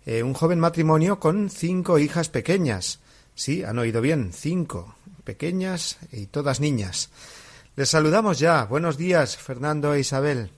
eh, 0.05 0.23
un 0.23 0.33
joven 0.33 0.59
matrimonio 0.59 1.19
con 1.19 1.49
cinco 1.49 1.99
hijas 1.99 2.29
pequeñas. 2.29 3.01
Sí, 3.33 3.63
han 3.63 3.79
oído 3.79 4.01
bien, 4.01 4.33
cinco 4.33 4.95
pequeñas 5.23 5.99
y 6.11 6.27
todas 6.27 6.59
niñas. 6.59 7.11
Les 7.75 7.89
saludamos 7.89 8.39
ya. 8.39 8.65
Buenos 8.65 8.97
días, 8.97 9.37
Fernando 9.37 9.93
e 9.93 9.99
Isabel. 9.99 10.49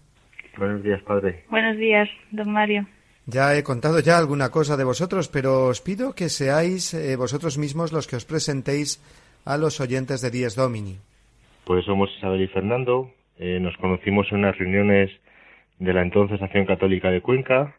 Buenos 0.58 0.84
días, 0.84 1.02
padre. 1.04 1.44
Buenos 1.50 1.78
días, 1.78 2.10
don 2.32 2.52
Mario. 2.52 2.88
Ya 3.26 3.56
he 3.56 3.64
contado 3.64 4.00
ya 4.00 4.18
alguna 4.18 4.50
cosa 4.50 4.76
de 4.76 4.84
vosotros, 4.84 5.30
pero 5.30 5.68
os 5.68 5.82
pido 5.82 6.14
que 6.14 6.30
seáis 6.30 6.94
eh, 6.94 7.16
vosotros 7.16 7.58
mismos 7.58 7.94
los 7.94 8.08
que 8.08 8.18
os 8.18 8.26
presentéis 8.26 9.02
a 9.46 9.58
los 9.58 9.80
oyentes 9.80 10.22
de 10.22 10.32
Dies 10.32 10.56
Domini. 10.56 10.98
Pues 11.64 11.86
somos 11.86 12.10
Isabel 12.18 12.41
y 12.41 12.48
Fernando. 12.48 13.12
Eh, 13.38 13.60
nos 13.62 13.76
conocimos 13.78 14.28
en 14.32 14.39
unas 14.39 14.58
reuniones 14.58 15.10
de 15.80 15.94
la 15.94 16.02
entonces 16.02 16.41
Acción 16.41 16.66
Católica 16.66 17.10
de 17.10 17.22
Cuenca 17.22 17.76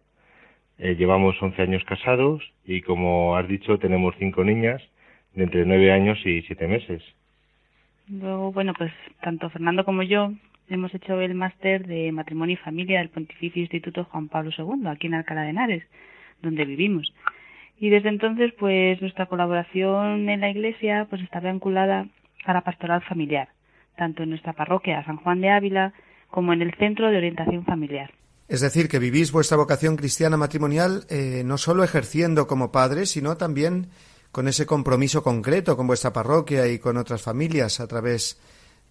eh, 0.78 0.96
llevamos 0.96 1.40
11 1.40 1.62
años 1.62 1.84
casados 1.84 2.42
y, 2.64 2.82
como 2.82 3.36
has 3.36 3.46
dicho, 3.48 3.78
tenemos 3.78 4.14
cinco 4.18 4.44
niñas 4.44 4.82
de 5.34 5.44
entre 5.44 5.64
9 5.64 5.92
años 5.92 6.18
y 6.24 6.42
7 6.42 6.66
meses. 6.66 7.02
Luego, 8.08 8.52
bueno, 8.52 8.74
pues 8.76 8.92
tanto 9.22 9.48
Fernando 9.50 9.84
como 9.84 10.02
yo 10.02 10.32
hemos 10.68 10.94
hecho 10.94 11.20
el 11.20 11.34
máster 11.34 11.86
de 11.86 12.12
matrimonio 12.12 12.54
y 12.54 12.56
familia 12.56 12.98
del 12.98 13.08
Pontificio 13.08 13.60
Instituto 13.62 14.04
Juan 14.04 14.28
Pablo 14.28 14.50
II, 14.56 14.86
aquí 14.88 15.06
en 15.06 15.14
Alcalá 15.14 15.42
de 15.42 15.50
Henares, 15.50 15.84
donde 16.42 16.64
vivimos. 16.64 17.12
Y 17.78 17.90
desde 17.90 18.08
entonces, 18.08 18.52
pues 18.58 19.00
nuestra 19.00 19.26
colaboración 19.26 20.28
en 20.28 20.40
la 20.40 20.50
Iglesia 20.50 21.06
pues 21.10 21.22
está 21.22 21.40
vinculada 21.40 22.06
a 22.44 22.52
la 22.52 22.60
pastoral 22.60 23.02
familiar, 23.02 23.48
tanto 23.96 24.22
en 24.22 24.30
nuestra 24.30 24.52
parroquia 24.52 25.04
San 25.04 25.16
Juan 25.16 25.40
de 25.40 25.50
Ávila 25.50 25.92
como 26.28 26.52
en 26.52 26.62
el 26.62 26.74
Centro 26.74 27.10
de 27.10 27.16
Orientación 27.16 27.64
Familiar. 27.64 28.10
Es 28.46 28.60
decir, 28.60 28.88
que 28.88 28.98
vivís 28.98 29.32
vuestra 29.32 29.56
vocación 29.56 29.96
cristiana 29.96 30.36
matrimonial 30.36 31.04
eh, 31.08 31.42
no 31.44 31.56
solo 31.56 31.82
ejerciendo 31.82 32.46
como 32.46 32.70
padres, 32.70 33.10
sino 33.10 33.36
también 33.38 33.88
con 34.32 34.48
ese 34.48 34.66
compromiso 34.66 35.22
concreto 35.22 35.76
con 35.76 35.86
vuestra 35.86 36.12
parroquia 36.12 36.68
y 36.68 36.78
con 36.78 36.98
otras 36.98 37.22
familias 37.22 37.80
a 37.80 37.86
través 37.86 38.38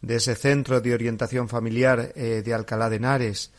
de 0.02 0.16
ese 0.16 0.36
centro 0.36 0.82
de 0.82 0.94
orientación 0.94 1.50
familiar 1.50 2.14
eh, 2.16 2.42
de 2.44 2.54
Alcalá 2.54 2.90
de 2.90 2.96
Henares. 2.96 3.54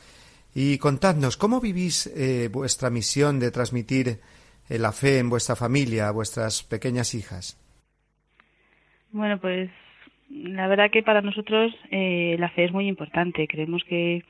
Y 0.53 0.79
contadnos, 0.79 1.37
¿cómo 1.37 1.61
vivís 1.61 2.09
eh, 2.09 2.49
vuestra 2.51 2.91
misión 2.91 3.39
de 3.39 3.51
transmitir 3.51 4.21
la 4.69 4.93
fe 4.93 5.19
en 5.19 5.29
vuestra 5.29 5.57
familia 5.57 6.09
a 6.09 6.13
vuestras 6.13 6.63
pequeñas 6.63 7.15
hijas? 7.15 7.61
Bueno, 9.11 9.39
pues 9.39 9.71
la 10.31 10.67
verdad 10.69 10.91
que 10.91 11.03
para 11.03 11.21
nosotros 11.21 11.73
la 11.91 12.49
fe 12.51 12.65
es 12.65 12.73
muy 12.73 12.89
importante. 12.89 13.47
Creemos 13.47 13.83
que 13.87 14.25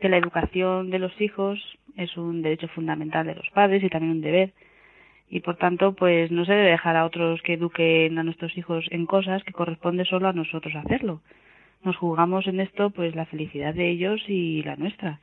que 0.00 0.08
la 0.08 0.16
educación 0.16 0.90
de 0.90 0.98
los 0.98 1.18
hijos 1.20 1.58
es 1.96 2.16
un 2.16 2.42
derecho 2.42 2.68
fundamental 2.68 3.26
de 3.26 3.34
los 3.34 3.48
padres 3.50 3.82
y 3.82 3.88
también 3.88 4.12
un 4.12 4.20
deber 4.20 4.52
y 5.28 5.40
por 5.40 5.56
tanto 5.56 5.94
pues 5.94 6.30
no 6.32 6.44
se 6.44 6.52
debe 6.52 6.70
dejar 6.70 6.96
a 6.96 7.04
otros 7.04 7.40
que 7.42 7.54
eduquen 7.54 8.18
a 8.18 8.24
nuestros 8.24 8.56
hijos 8.58 8.86
en 8.90 9.06
cosas 9.06 9.44
que 9.44 9.52
corresponde 9.52 10.04
solo 10.04 10.28
a 10.28 10.32
nosotros 10.32 10.74
hacerlo. 10.74 11.20
Nos 11.84 11.96
jugamos 11.96 12.46
en 12.48 12.60
esto 12.60 12.90
pues 12.90 13.14
la 13.14 13.26
felicidad 13.26 13.72
de 13.72 13.88
ellos 13.88 14.20
y 14.26 14.62
la 14.64 14.76
nuestra. 14.76 15.20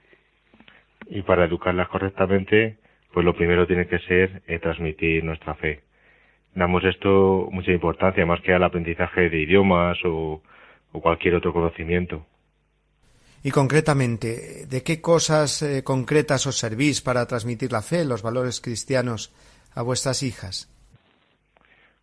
Y 1.09 1.21
para 1.23 1.45
educarlas 1.45 1.89
correctamente 1.89 2.78
pues 3.13 3.25
lo 3.25 3.36
primero 3.36 3.67
tiene 3.67 3.88
que 3.88 3.99
ser 3.99 4.41
eh, 4.47 4.59
transmitir 4.59 5.23
nuestra 5.23 5.55
fe. 5.55 5.82
Damos 6.55 6.84
esto 6.86 7.49
mucha 7.51 7.71
importancia 7.71 8.25
más 8.25 8.41
que 8.41 8.53
al 8.53 8.63
aprendizaje 8.63 9.30
de 9.30 9.41
idiomas 9.41 9.97
o 10.05 10.41
cualquier 10.93 11.36
otro 11.36 11.53
conocimiento. 11.53 12.25
Y 13.48 13.52
concretamente, 13.52 14.66
¿de 14.68 14.84
qué 14.84 15.00
cosas 15.00 15.62
eh, 15.62 15.82
concretas 15.82 16.45
os 16.48 16.60
servís 16.60 17.00
para 17.00 17.26
transmitir 17.28 17.72
la 17.72 17.82
fe, 17.82 18.04
los 18.04 18.22
valores 18.22 18.60
cristianos 18.60 19.32
a 19.74 19.84
vuestras 19.84 20.22
hijas? 20.22 20.68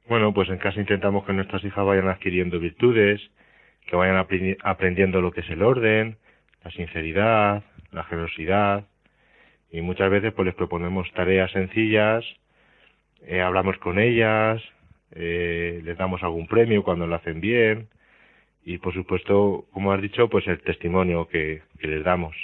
Bueno, 0.08 0.32
pues 0.32 0.48
en 0.48 0.56
casa 0.56 0.80
intentamos 0.80 1.26
que 1.26 1.34
nuestras 1.34 1.62
hijas 1.62 1.84
vayan 1.84 2.08
adquiriendo 2.08 2.58
virtudes, 2.58 3.20
que 3.86 3.94
vayan 3.94 4.16
aprendiendo 4.62 5.20
lo 5.20 5.32
que 5.32 5.42
es 5.42 5.50
el 5.50 5.60
orden, 5.62 6.16
la 6.64 6.70
sinceridad, 6.70 7.62
la 7.92 8.04
generosidad, 8.04 8.86
y 9.70 9.82
muchas 9.82 10.10
veces 10.10 10.32
pues 10.32 10.46
les 10.46 10.54
proponemos 10.54 11.12
tareas 11.12 11.52
sencillas, 11.52 12.24
eh, 13.20 13.42
hablamos 13.42 13.76
con 13.80 13.98
ellas, 13.98 14.62
eh, 15.10 15.82
les 15.84 15.98
damos 15.98 16.22
algún 16.22 16.46
premio 16.46 16.82
cuando 16.82 17.06
lo 17.06 17.14
hacen 17.16 17.42
bien, 17.42 17.88
y 18.64 18.78
por 18.78 18.94
supuesto, 18.94 19.66
como 19.72 19.92
has 19.92 20.00
dicho, 20.00 20.28
pues 20.28 20.46
el 20.46 20.60
testimonio 20.60 21.28
que, 21.28 21.62
les 21.80 22.02
damos. 22.02 22.34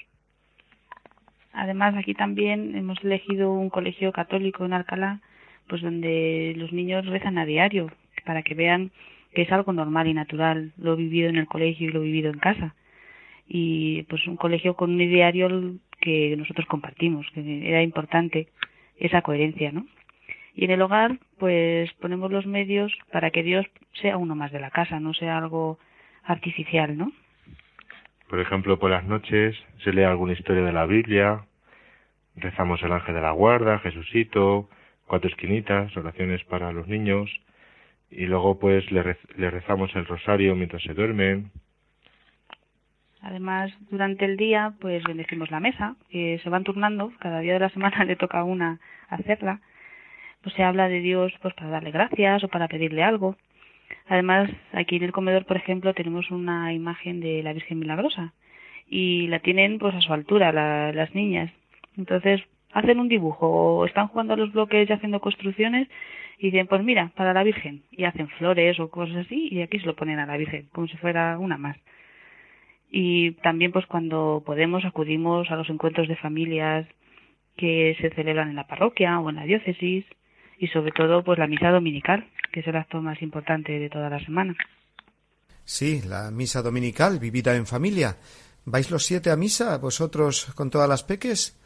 Además, 1.53 1.95
aquí 1.97 2.15
también 2.15 2.77
hemos 2.77 3.03
elegido 3.03 3.53
un 3.53 3.71
colegio 3.71 4.13
católico 4.13 4.65
en 4.65 4.75
Alcalá, 4.75 5.21
pues 5.67 5.83
donde 5.83 6.55
los 6.57 6.73
niños 6.73 7.07
rezan 7.07 7.39
a 7.39 7.47
diario, 7.47 7.91
para 8.25 8.43
que 8.43 8.55
vean 8.55 8.91
que 9.33 9.43
es 9.43 9.53
algo 9.53 9.73
normal 9.73 10.09
y 10.09 10.15
natural, 10.15 10.73
lo 10.77 10.97
vivido 10.97 11.29
en 11.29 11.37
el 11.37 11.47
colegio 11.47 11.89
y 11.89 11.93
lo 11.93 12.01
vivido 12.01 12.31
en 12.31 12.39
casa. 12.39 12.75
Y 13.49 14.03
pues 14.05 14.27
un 14.27 14.37
colegio 14.37 14.75
con 14.75 14.91
un 14.91 14.99
diario 14.99 15.75
que 16.01 16.37
nosotros 16.37 16.67
compartimos, 16.67 17.27
que 17.33 17.69
era 17.69 17.83
importante 17.83 18.49
esa 18.99 19.23
coherencia, 19.23 19.73
¿no? 19.73 19.87
Y 20.55 20.65
en 20.65 20.73
el 20.73 20.83
hogar, 20.83 21.19
pues 21.39 21.93
ponemos 21.95 22.31
los 22.31 22.47
medios 22.47 22.93
para 23.13 23.31
que 23.31 23.43
Dios 23.43 23.67
sea 23.95 24.19
uno 24.19 24.35
más 24.35 24.53
de 24.53 24.61
la 24.61 24.71
casa, 24.71 25.01
no 25.01 25.15
sea 25.15 25.39
algo 25.39 25.79
artificial, 26.25 26.97
¿no? 26.97 27.13
Por 28.29 28.41
ejemplo, 28.41 28.79
por 28.79 28.91
las 28.91 29.05
noches 29.05 29.57
se 29.83 29.93
lee 29.93 30.05
alguna 30.05 30.35
historia 30.35 30.63
de 30.63 30.73
la 30.73 30.87
Biblia, 30.87 31.45
rezamos 32.37 32.83
el 32.83 32.93
ángel 32.93 33.15
de 33.17 33.21
la 33.21 33.33
guarda, 33.33 33.81
Jesucito, 33.81 34.69
cuatro 35.07 35.29
esquinitas, 35.29 35.97
oraciones 35.97 36.45
para 36.45 36.71
los 36.71 36.87
niños, 36.87 37.29
y 38.11 38.27
luego 38.27 38.59
pues 38.59 38.91
le, 38.91 39.03
rezamos 39.51 39.95
el 39.97 40.07
rosario 40.07 40.55
mientras 40.55 40.83
se 40.83 40.95
duermen. 40.95 41.51
Además, 43.23 43.73
durante 43.91 44.25
el 44.25 44.37
día, 44.37 44.75
pues 44.81 45.03
bendecimos 45.05 45.51
la 45.51 45.61
mesa, 45.61 45.97
que 46.09 46.41
se 46.43 46.49
van 46.49 46.65
turnando, 46.65 47.13
cada 47.19 47.41
día 47.41 47.55
de 47.55 47.61
la 47.61 47.69
semana 47.71 48.05
le 48.05 48.17
toca 48.17 48.39
a 48.39 48.45
una 48.45 48.79
hacerla. 49.09 49.61
Pues 50.43 50.55
se 50.55 50.63
habla 50.63 50.89
de 50.89 51.01
Dios 51.01 51.33
pues 51.43 51.53
para 51.55 51.69
darle 51.69 51.91
gracias 51.91 52.43
o 52.45 52.49
para 52.49 52.69
pedirle 52.69 53.03
algo. 53.03 53.37
Además, 54.07 54.51
aquí 54.73 54.97
en 54.97 55.05
el 55.05 55.13
comedor, 55.13 55.47
por 55.47 55.57
ejemplo, 55.57 55.95
tenemos 55.95 56.31
una 56.31 56.73
imagen 56.73 57.21
de 57.21 57.43
la 57.43 57.53
Virgen 57.53 57.79
Milagrosa 57.79 58.35
y 58.89 59.29
la 59.29 59.39
tienen 59.39 59.79
pues 59.79 59.95
a 59.95 60.01
su 60.01 60.13
altura 60.13 60.53
las 60.93 61.15
niñas. 61.15 61.53
Entonces, 61.97 62.43
hacen 62.73 63.01
un 63.01 63.09
dibujo 63.09 63.47
o 63.49 63.87
están 63.87 64.09
jugando 64.09 64.35
a 64.35 64.37
los 64.37 64.53
bloques 64.53 64.89
y 64.89 64.93
haciendo 64.93 65.21
construcciones 65.21 65.89
y 66.39 66.51
dicen, 66.51 66.67
pues 66.67 66.83
mira, 66.83 67.13
para 67.15 67.35
la 67.35 67.45
Virgen. 67.45 67.83
Y 67.91 68.05
hacen 68.05 68.29
flores 68.29 68.81
o 68.81 68.91
cosas 68.91 69.27
así 69.27 69.49
y 69.51 69.63
aquí 69.63 69.79
se 69.79 69.87
lo 69.87 69.97
ponen 69.97 70.19
a 70.19 70.27
la 70.27 70.37
Virgen, 70.37 70.69
como 70.73 70.89
si 70.89 70.97
fuera 70.97 71.39
una 71.39 71.57
más. 71.57 71.77
Y 72.91 73.33
también 73.43 73.71
pues 73.71 73.87
cuando 73.87 74.43
podemos 74.45 74.85
acudimos 74.85 75.51
a 75.51 75.57
los 75.57 75.71
encuentros 75.71 76.09
de 76.09 76.17
familias 76.17 76.87
que 77.57 77.97
se 78.01 78.11
celebran 78.11 78.49
en 78.49 78.57
la 78.57 78.67
parroquia 78.67 79.21
o 79.21 79.31
en 79.31 79.37
la 79.37 79.45
diócesis 79.45 80.05
y 80.59 80.67
sobre 80.69 80.93
todo 80.93 81.23
pues 81.23 81.39
la 81.39 81.47
misa 81.47 81.71
dominical, 81.71 82.27
que 82.51 82.61
es 82.61 82.67
el 82.67 82.77
acto 82.77 83.01
más 83.01 83.21
importante 83.23 83.73
de 83.73 83.89
toda 83.89 84.11
la 84.11 84.19
semana. 84.25 84.57
Sí, 85.65 86.03
la 86.07 86.31
misa 86.31 86.63
dominical 86.63 87.19
vivida 87.19 87.55
en 87.55 87.67
familia. 87.67 88.17
¿Vais 88.65 88.91
los 88.91 89.05
siete 89.05 89.31
a 89.31 89.37
misa, 89.37 89.79
vosotros 89.79 90.53
con 90.55 90.71
todas 90.71 90.89
las 90.89 91.05
peques? 91.05 91.57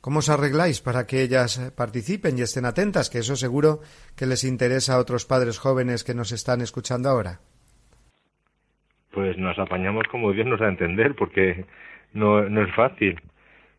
¿Cómo 0.00 0.18
os 0.18 0.28
arregláis 0.28 0.82
para 0.82 1.06
que 1.06 1.22
ellas 1.22 1.72
participen 1.76 2.36
y 2.36 2.42
estén 2.42 2.66
atentas? 2.66 3.08
Que 3.08 3.18
eso 3.18 3.36
seguro 3.36 3.80
que 4.16 4.26
les 4.26 4.44
interesa 4.44 4.94
a 4.94 4.98
otros 4.98 5.24
padres 5.24 5.58
jóvenes 5.58 6.04
que 6.04 6.14
nos 6.14 6.30
están 6.32 6.60
escuchando 6.60 7.08
ahora. 7.08 7.40
Pues 9.12 9.38
nos 9.38 9.58
apañamos 9.58 10.04
como 10.10 10.32
Dios 10.32 10.46
nos 10.46 10.60
da 10.60 10.66
a 10.66 10.70
entender, 10.70 11.14
porque 11.14 11.64
no, 12.12 12.42
no 12.50 12.62
es 12.62 12.74
fácil. 12.74 13.18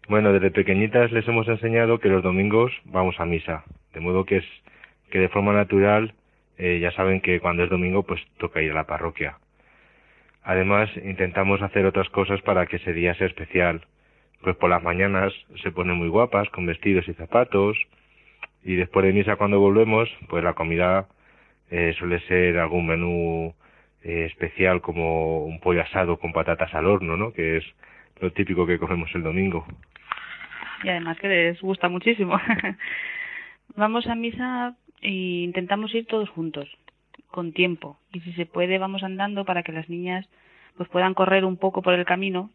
Bueno, 0.07 0.33
desde 0.33 0.49
pequeñitas 0.49 1.11
les 1.11 1.27
hemos 1.27 1.47
enseñado 1.47 1.99
que 1.99 2.09
los 2.09 2.23
domingos 2.23 2.71
vamos 2.85 3.15
a 3.19 3.25
misa, 3.25 3.63
de 3.93 3.99
modo 3.99 4.25
que 4.25 4.37
es 4.37 4.45
que 5.11 5.19
de 5.19 5.29
forma 5.29 5.53
natural 5.53 6.13
eh, 6.57 6.79
ya 6.79 6.91
saben 6.91 7.21
que 7.21 7.39
cuando 7.39 7.63
es 7.63 7.69
domingo 7.69 8.03
pues 8.03 8.21
toca 8.37 8.61
ir 8.61 8.71
a 8.71 8.75
la 8.75 8.87
parroquia. 8.87 9.37
Además 10.43 10.89
intentamos 11.03 11.61
hacer 11.61 11.85
otras 11.85 12.09
cosas 12.09 12.41
para 12.41 12.67
que 12.67 12.77
ese 12.77 12.93
día 12.93 13.15
sea 13.15 13.27
especial, 13.27 13.81
pues 14.41 14.55
por 14.55 14.69
las 14.69 14.83
mañanas 14.83 15.33
se 15.63 15.71
ponen 15.71 15.97
muy 15.97 16.07
guapas 16.07 16.49
con 16.49 16.65
vestidos 16.65 17.07
y 17.07 17.13
zapatos 17.13 17.77
y 18.63 18.75
después 18.75 19.05
de 19.05 19.13
misa 19.13 19.37
cuando 19.37 19.59
volvemos 19.59 20.09
pues 20.29 20.43
la 20.43 20.53
comida 20.53 21.07
eh, 21.71 21.95
suele 21.97 22.19
ser 22.21 22.59
algún 22.59 22.87
menú 22.87 23.53
eh, 24.03 24.25
especial 24.25 24.81
como 24.81 25.45
un 25.45 25.59
pollo 25.59 25.81
asado 25.81 26.17
con 26.17 26.31
patatas 26.31 26.73
al 26.75 26.85
horno, 26.85 27.17
¿no? 27.17 27.33
Que 27.33 27.57
es 27.57 27.63
lo 28.19 28.31
típico 28.31 28.67
que 28.67 28.77
comemos 28.77 29.09
el 29.15 29.23
domingo. 29.23 29.65
Y 30.83 30.89
además 30.89 31.17
que 31.19 31.27
les 31.27 31.59
gusta 31.59 31.89
muchísimo. 31.89 32.39
vamos 33.75 34.07
a 34.07 34.13
misa 34.13 34.75
e 35.05 35.43
intentamos 35.43 35.93
ir 35.93 36.07
todos 36.07 36.29
juntos, 36.29 36.67
con 37.29 37.53
tiempo. 37.53 37.99
Y 38.11 38.21
si 38.21 38.33
se 38.33 38.47
puede 38.47 38.79
vamos 38.79 39.03
andando 39.03 39.45
para 39.45 39.61
que 39.61 39.71
las 39.71 39.87
niñas 39.87 40.27
pues 40.77 40.89
puedan 40.89 41.13
correr 41.13 41.45
un 41.45 41.57
poco 41.57 41.83
por 41.83 41.93
el 41.93 42.05
camino 42.05 42.49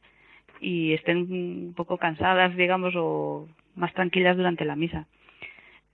y 0.60 0.92
estén 0.92 1.18
un 1.30 1.74
poco 1.76 1.96
cansadas, 1.96 2.56
digamos, 2.56 2.94
o 2.96 3.48
más 3.76 3.94
tranquilas 3.94 4.36
durante 4.36 4.64
la 4.64 4.74
misa. 4.74 5.06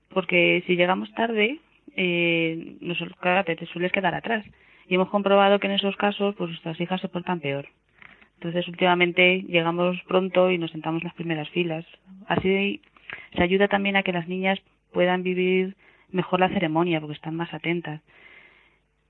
Porque 0.08 0.64
si 0.66 0.76
llegamos 0.76 1.12
tarde, 1.12 1.60
eh, 1.94 2.76
nos, 2.80 2.98
te 2.98 3.66
sueles 3.66 3.92
quedar 3.92 4.14
atrás. 4.14 4.44
Y 4.88 4.94
hemos 4.94 5.10
comprobado 5.10 5.60
que 5.60 5.66
en 5.66 5.74
esos 5.74 5.94
casos, 5.96 6.34
pues 6.36 6.48
nuestras 6.50 6.80
hijas 6.80 7.02
se 7.02 7.08
portan 7.08 7.40
peor. 7.40 7.68
Entonces, 8.36 8.66
últimamente 8.66 9.42
llegamos 9.42 10.00
pronto 10.08 10.50
y 10.50 10.56
nos 10.56 10.70
sentamos 10.70 11.02
en 11.02 11.08
las 11.08 11.16
primeras 11.16 11.50
filas. 11.50 11.84
Así 12.28 12.80
se 13.36 13.42
ayuda 13.42 13.68
también 13.68 13.96
a 13.96 14.02
que 14.02 14.12
las 14.12 14.26
niñas 14.26 14.58
puedan 14.92 15.22
vivir 15.22 15.76
mejor 16.10 16.40
la 16.40 16.48
ceremonia, 16.48 17.00
porque 17.00 17.14
están 17.14 17.36
más 17.36 17.52
atentas. 17.52 18.00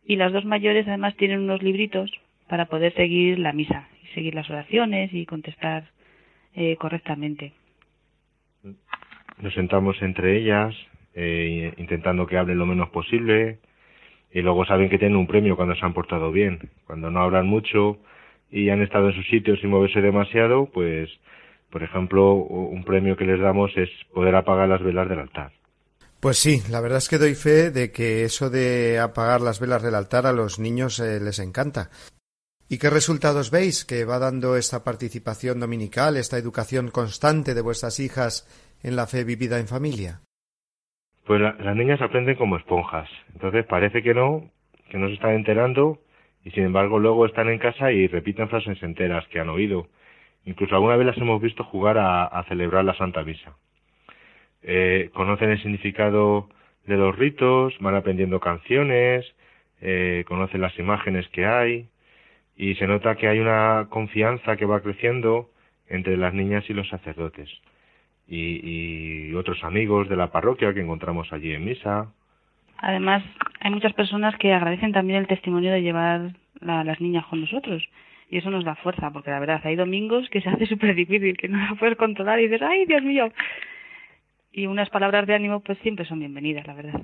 Y 0.04 0.16
las 0.16 0.32
dos 0.32 0.44
mayores 0.44 0.86
además 0.86 1.16
tienen 1.16 1.40
unos 1.40 1.62
libritos 1.62 2.10
para 2.48 2.66
poder 2.66 2.94
seguir 2.94 3.38
la 3.38 3.52
misa 3.52 3.88
seguir 4.16 4.34
las 4.34 4.48
oraciones 4.48 5.12
y 5.12 5.26
contestar 5.26 5.84
eh, 6.54 6.76
correctamente. 6.76 7.52
Nos 9.38 9.52
sentamos 9.52 10.00
entre 10.00 10.38
ellas, 10.38 10.74
eh, 11.14 11.74
intentando 11.76 12.26
que 12.26 12.38
hablen 12.38 12.58
lo 12.58 12.64
menos 12.64 12.88
posible, 12.88 13.58
y 14.32 14.40
luego 14.40 14.64
saben 14.64 14.88
que 14.88 14.98
tienen 14.98 15.18
un 15.18 15.26
premio 15.26 15.54
cuando 15.54 15.74
se 15.76 15.84
han 15.84 15.92
portado 15.92 16.32
bien. 16.32 16.70
Cuando 16.86 17.10
no 17.10 17.20
hablan 17.20 17.46
mucho 17.46 17.98
y 18.50 18.70
han 18.70 18.82
estado 18.82 19.10
en 19.10 19.16
sus 19.16 19.26
sitios 19.26 19.60
sin 19.60 19.70
moverse 19.70 20.00
demasiado, 20.00 20.66
pues, 20.72 21.10
por 21.70 21.82
ejemplo, 21.82 22.32
un 22.34 22.84
premio 22.84 23.16
que 23.16 23.26
les 23.26 23.38
damos 23.38 23.76
es 23.76 23.90
poder 24.14 24.34
apagar 24.34 24.68
las 24.68 24.82
velas 24.82 25.08
del 25.08 25.20
altar. 25.20 25.52
Pues 26.20 26.38
sí, 26.38 26.62
la 26.70 26.80
verdad 26.80 26.98
es 26.98 27.08
que 27.08 27.18
doy 27.18 27.34
fe 27.34 27.70
de 27.70 27.92
que 27.92 28.24
eso 28.24 28.50
de 28.50 28.98
apagar 28.98 29.40
las 29.40 29.60
velas 29.60 29.82
del 29.82 29.94
altar 29.94 30.26
a 30.26 30.32
los 30.32 30.58
niños 30.58 30.98
eh, 30.98 31.20
les 31.20 31.38
encanta. 31.38 31.90
¿Y 32.68 32.78
qué 32.78 32.90
resultados 32.90 33.50
veis 33.50 33.84
que 33.84 34.04
va 34.04 34.18
dando 34.18 34.56
esta 34.56 34.82
participación 34.82 35.60
dominical, 35.60 36.16
esta 36.16 36.36
educación 36.36 36.90
constante 36.90 37.54
de 37.54 37.60
vuestras 37.60 38.00
hijas 38.00 38.48
en 38.82 38.96
la 38.96 39.06
fe 39.06 39.22
vivida 39.22 39.60
en 39.60 39.68
familia? 39.68 40.20
Pues 41.26 41.40
las 41.40 41.76
niñas 41.76 42.00
aprenden 42.00 42.36
como 42.36 42.56
esponjas. 42.56 43.08
Entonces 43.34 43.66
parece 43.66 44.02
que 44.02 44.14
no, 44.14 44.50
que 44.90 44.98
no 44.98 45.08
se 45.08 45.14
están 45.14 45.34
enterando 45.34 45.98
y 46.44 46.50
sin 46.52 46.64
embargo 46.64 46.98
luego 46.98 47.26
están 47.26 47.48
en 47.48 47.58
casa 47.58 47.90
y 47.90 48.06
repiten 48.06 48.48
frases 48.48 48.80
enteras 48.82 49.26
que 49.28 49.40
han 49.40 49.48
oído. 49.48 49.88
Incluso 50.44 50.76
alguna 50.76 50.96
vez 50.96 51.06
las 51.06 51.18
hemos 51.18 51.42
visto 51.42 51.64
jugar 51.64 51.98
a, 51.98 52.44
celebrar 52.48 52.84
la 52.84 52.96
Santa 52.96 53.24
Misa. 53.24 53.56
Eh, 54.66 55.10
conocen 55.14 55.50
el 55.50 55.62
significado 55.62 56.48
de 56.84 56.96
los 56.96 57.16
ritos, 57.16 57.74
van 57.80 57.94
aprendiendo 57.94 58.40
canciones, 58.40 59.24
eh, 59.80 60.24
conocen 60.28 60.60
las 60.60 60.78
imágenes 60.78 61.26
que 61.28 61.46
hay, 61.46 61.88
y 62.56 62.74
se 62.74 62.86
nota 62.86 63.16
que 63.16 63.28
hay 63.28 63.38
una 63.38 63.86
confianza 63.88 64.56
que 64.56 64.66
va 64.66 64.80
creciendo 64.80 65.48
entre 65.88 66.18
las 66.18 66.34
niñas 66.34 66.68
y 66.68 66.74
los 66.74 66.88
sacerdotes 66.88 67.48
y, 68.28 69.34
otros 69.34 69.62
amigos 69.64 70.08
de 70.08 70.16
la 70.16 70.30
parroquia 70.30 70.72
que 70.74 70.80
encontramos 70.80 71.32
allí 71.32 71.52
en 71.52 71.64
misa. 71.64 72.08
Además, 72.78 73.22
hay 73.60 73.70
muchas 73.70 73.92
personas 73.92 74.36
que 74.38 74.52
agradecen 74.52 74.92
también 74.92 75.20
el 75.20 75.26
testimonio 75.26 75.72
de 75.72 75.82
llevar 75.82 76.32
a 76.66 76.84
las 76.84 77.00
niñas 77.00 77.26
con 77.26 77.40
nosotros. 77.40 77.86
Y 78.28 78.38
eso 78.38 78.50
nos 78.50 78.64
da 78.64 78.74
fuerza, 78.76 79.10
porque 79.12 79.30
la 79.30 79.38
verdad, 79.38 79.60
hay 79.64 79.76
domingos 79.76 80.28
que 80.30 80.40
se 80.40 80.48
hace 80.48 80.66
súper 80.66 80.94
difícil, 80.94 81.36
que 81.36 81.48
no 81.48 81.58
la 81.58 81.74
puedes 81.78 81.96
controlar 81.96 82.40
y 82.40 82.48
dices, 82.48 82.62
¡ay, 82.62 82.86
Dios 82.86 83.02
mío! 83.02 83.30
Y 84.56 84.66
unas 84.66 84.88
palabras 84.88 85.26
de 85.26 85.34
ánimo, 85.34 85.60
pues 85.60 85.78
siempre 85.82 86.06
son 86.06 86.18
bienvenidas, 86.18 86.66
la 86.66 86.72
verdad. 86.72 87.02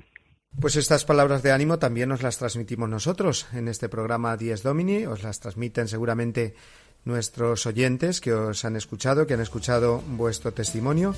Pues 0.59 0.75
estas 0.75 1.05
palabras 1.05 1.43
de 1.43 1.51
ánimo 1.51 1.77
también 1.77 2.09
nos 2.09 2.23
las 2.23 2.39
transmitimos 2.39 2.89
nosotros 2.89 3.47
en 3.53 3.67
este 3.67 3.89
programa 3.89 4.35
Dies 4.37 4.63
Domini, 4.63 5.05
os 5.05 5.21
las 5.21 5.39
transmiten 5.39 5.87
seguramente 5.87 6.55
nuestros 7.05 7.67
oyentes 7.67 8.21
que 8.21 8.33
os 8.33 8.65
han 8.65 8.75
escuchado, 8.75 9.27
que 9.27 9.35
han 9.35 9.41
escuchado 9.41 10.01
vuestro 10.07 10.51
testimonio, 10.51 11.13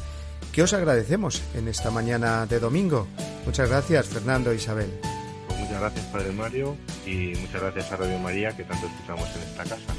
que 0.54 0.64
os 0.64 0.74
agradecemos 0.74 1.42
en 1.56 1.70
esta 1.70 1.90
mañana 1.90 2.46
de 2.48 2.60
domingo. 2.60 3.08
Muchas 3.46 3.70
gracias, 3.70 4.10
Fernando 4.10 4.52
e 4.52 4.56
Isabel. 4.56 4.90
muchas 5.58 5.80
gracias, 5.80 6.06
Padre 6.08 6.34
Mario, 6.34 6.76
y 7.06 7.34
muchas 7.40 7.62
gracias 7.62 7.94
a 7.94 7.96
Radio 7.96 8.20
María, 8.20 8.50
que 8.58 8.66
tanto 8.66 8.88
escuchamos 8.88 9.34
en 9.38 9.42
esta 9.42 9.64
casa. 9.64 9.94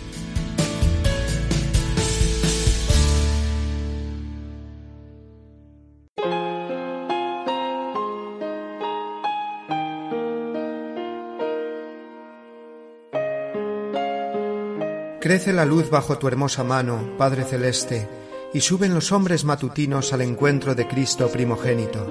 Crece 15.26 15.52
la 15.52 15.64
luz 15.64 15.90
bajo 15.90 16.18
tu 16.18 16.28
hermosa 16.28 16.62
mano, 16.62 17.00
Padre 17.18 17.42
Celeste, 17.42 18.06
y 18.54 18.60
suben 18.60 18.94
los 18.94 19.10
hombres 19.10 19.42
matutinos 19.42 20.12
al 20.12 20.20
encuentro 20.20 20.76
de 20.76 20.86
Cristo 20.86 21.26
primogénito. 21.32 22.06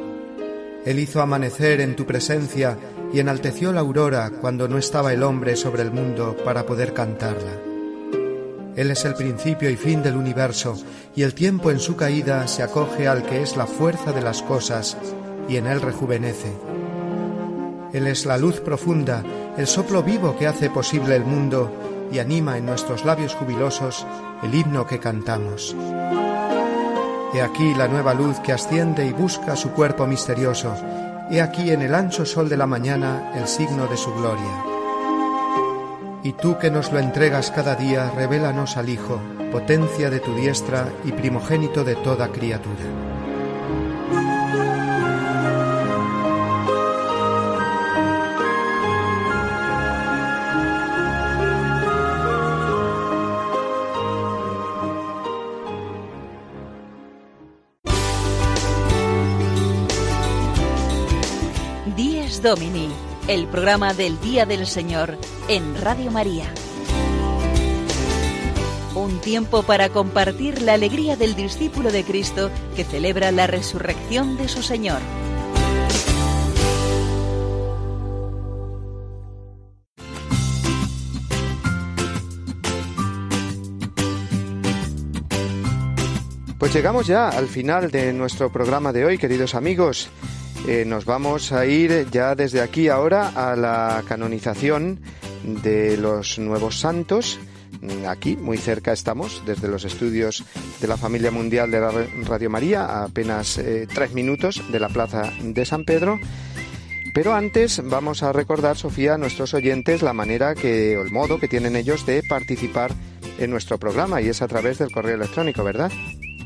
Él 0.86 1.00
hizo 1.00 1.22
amanecer 1.22 1.80
en 1.80 1.96
tu 1.96 2.06
presencia 2.06 2.78
y 3.14 3.22
enalteció 3.22 3.72
la 3.72 3.80
aurora 3.80 4.32
cuando 4.42 4.68
no 4.68 4.78
estaba 4.78 5.14
el 5.14 5.24
hombre 5.24 5.56
sobre 5.56 5.84
el 5.84 5.92
mundo 5.92 6.36
para 6.44 6.66
poder 6.66 6.92
cantarla. 6.92 7.54
Él 8.76 8.92
es 8.92 9.06
el 9.06 9.14
principio 9.14 9.70
y 9.70 9.78
fin 9.78 10.04
del 10.04 10.18
universo, 10.18 10.76
y 11.16 11.22
el 11.22 11.34
tiempo 11.34 11.72
en 11.72 11.80
su 11.80 11.96
caída 11.96 12.46
se 12.50 12.64
acoge 12.64 13.08
al 13.08 13.24
que 13.24 13.42
es 13.42 13.56
la 13.56 13.66
fuerza 13.66 14.12
de 14.12 14.24
las 14.24 14.42
cosas, 14.42 14.98
y 15.48 15.56
en 15.56 15.68
él 15.68 15.80
rejuvenece. 15.80 16.52
Él 17.94 18.08
es 18.08 18.26
la 18.26 18.38
luz 18.38 18.60
profunda, 18.60 19.24
el 19.58 19.68
soplo 19.68 20.04
vivo 20.04 20.38
que 20.38 20.48
hace 20.48 20.70
posible 20.70 21.16
el 21.16 21.24
mundo, 21.24 21.95
y 22.12 22.20
anima 22.20 22.58
en 22.58 22.66
nuestros 22.66 23.06
labios 23.06 23.34
jubilosos 23.36 24.06
el 24.44 24.54
himno 24.54 24.86
que 24.86 25.00
cantamos. 25.00 25.76
He 27.34 27.42
aquí 27.42 27.74
la 27.74 27.88
nueva 27.88 28.14
luz 28.14 28.40
que 28.40 28.54
asciende 28.54 29.06
y 29.06 29.12
busca 29.12 29.56
su 29.56 29.72
cuerpo 29.72 30.08
misterioso. 30.08 30.74
He 31.30 31.42
aquí 31.42 31.72
en 31.72 31.82
el 31.82 31.94
ancho 31.94 32.26
sol 32.26 32.48
de 32.48 32.58
la 32.58 32.66
mañana 32.66 33.34
el 33.36 33.48
signo 33.48 33.88
de 33.88 33.98
su 33.98 34.14
gloria. 34.14 34.64
Y 36.24 36.34
tú 36.34 36.58
que 36.58 36.72
nos 36.72 36.92
lo 36.92 37.00
entregas 37.00 37.52
cada 37.52 37.76
día, 37.76 38.10
revélanos 38.16 38.78
al 38.78 38.90
Hijo, 38.90 39.20
potencia 39.52 40.10
de 40.10 40.20
tu 40.20 40.34
diestra 40.34 40.88
y 41.04 41.12
primogénito 41.12 41.84
de 41.84 41.96
toda 41.96 42.30
criatura. 42.30 43.05
Domini, 62.46 62.90
el 63.28 63.48
programa 63.48 63.96
del 63.96 64.20
Día 64.22 64.46
del 64.46 64.68
Señor 64.68 65.18
en 65.48 65.82
Radio 65.82 66.12
María. 66.12 66.46
Un 68.94 69.20
tiempo 69.20 69.64
para 69.64 69.90
compartir 69.90 70.62
la 70.62 70.74
alegría 70.74 71.16
del 71.16 71.34
discípulo 71.34 71.92
de 71.92 72.04
Cristo 72.04 72.52
que 72.76 72.84
celebra 72.84 73.32
la 73.32 73.48
resurrección 73.48 74.38
de 74.38 74.48
su 74.48 74.62
Señor. 74.62 75.00
Pues 86.60 86.72
llegamos 86.76 87.08
ya 87.08 87.30
al 87.30 87.48
final 87.48 87.90
de 87.90 88.14
nuestro 88.14 88.52
programa 88.52 88.94
de 88.94 89.04
hoy, 89.04 89.18
queridos 89.18 89.56
amigos. 89.56 90.12
Eh, 90.68 90.84
nos 90.84 91.06
vamos 91.06 91.52
a 91.52 91.68
ir 91.68 92.08
ya 92.10 92.34
desde 92.34 92.60
aquí 92.60 92.90
ahora 92.90 93.30
a 93.36 93.56
la 93.56 94.04
canonización 94.08 95.00
de 95.64 95.96
los 95.96 96.40
nuevos 96.40 96.80
santos. 96.80 97.40
Aquí, 98.08 98.36
muy 98.36 98.58
cerca 98.58 98.92
estamos, 98.92 99.44
desde 99.46 99.68
los 99.68 99.86
estudios 99.86 100.44
de 100.82 100.88
la 100.88 100.98
familia 100.98 101.30
mundial 101.30 101.70
de 101.70 101.80
la 101.80 101.92
Radio 102.24 102.50
María, 102.50 102.86
a 102.86 103.04
apenas 103.04 103.60
eh, 103.60 103.88
tres 103.94 104.14
minutos 104.14 104.64
de 104.72 104.80
la 104.80 104.90
plaza 104.90 105.32
de 105.40 105.66
San 105.66 105.86
Pedro. 105.86 106.20
Pero 107.14 107.36
antes 107.36 107.82
vamos 107.84 108.24
a 108.24 108.34
recordar, 108.34 108.76
Sofía, 108.76 109.14
a 109.14 109.18
nuestros 109.20 109.54
oyentes 109.54 110.02
la 110.02 110.14
manera 110.14 110.56
que, 110.56 110.98
o 110.98 111.04
el 111.04 111.12
modo 111.12 111.40
que 111.40 111.48
tienen 111.48 111.76
ellos 111.76 112.08
de 112.08 112.24
participar 112.24 112.92
en 113.38 113.52
nuestro 113.52 113.78
programa, 113.78 114.20
y 114.20 114.30
es 114.30 114.42
a 114.42 114.48
través 114.48 114.80
del 114.80 114.92
correo 114.92 115.14
electrónico, 115.14 115.64
¿verdad? 115.64 115.92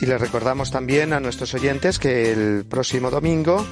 Y 0.00 0.06
les 0.06 0.20
recordamos 0.20 0.72
también 0.72 1.12
a 1.12 1.20
nuestros 1.20 1.54
oyentes 1.54 2.00
que 2.00 2.32
el 2.32 2.64
próximo 2.64 3.10
domingo 3.10 3.64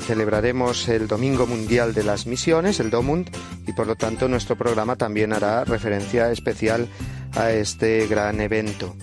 celebraremos 0.00 0.88
el 0.88 1.06
Domingo 1.08 1.46
Mundial 1.46 1.94
de 1.94 2.02
las 2.02 2.26
Misiones, 2.26 2.80
el 2.80 2.90
DOMUND, 2.90 3.28
y 3.66 3.72
por 3.72 3.86
lo 3.86 3.96
tanto 3.96 4.28
nuestro 4.28 4.56
programa 4.56 4.96
también 4.96 5.32
hará 5.32 5.64
referencia 5.64 6.30
especial 6.30 6.88
a 7.34 7.52
este 7.52 8.06
gran 8.06 8.40
evento. 8.40 8.96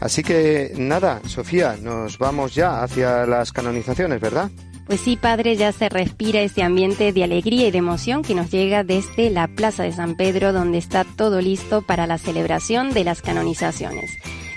Así 0.00 0.22
que 0.22 0.72
nada, 0.76 1.20
Sofía, 1.26 1.76
nos 1.80 2.18
vamos 2.18 2.54
ya 2.54 2.82
hacia 2.82 3.26
las 3.26 3.52
canonizaciones, 3.52 4.20
¿verdad? 4.20 4.50
Pues 4.86 5.02
sí, 5.02 5.16
Padre, 5.16 5.54
ya 5.56 5.70
se 5.70 5.88
respira 5.88 6.40
ese 6.40 6.64
ambiente 6.64 7.12
de 7.12 7.22
alegría 7.22 7.68
y 7.68 7.70
de 7.70 7.78
emoción 7.78 8.22
que 8.22 8.34
nos 8.34 8.50
llega 8.50 8.82
desde 8.82 9.30
la 9.30 9.46
Plaza 9.46 9.84
de 9.84 9.92
San 9.92 10.16
Pedro, 10.16 10.52
donde 10.52 10.78
está 10.78 11.04
todo 11.04 11.40
listo 11.40 11.82
para 11.82 12.08
la 12.08 12.18
celebración 12.18 12.90
de 12.92 13.04
las 13.04 13.22
canonizaciones. 13.22 14.10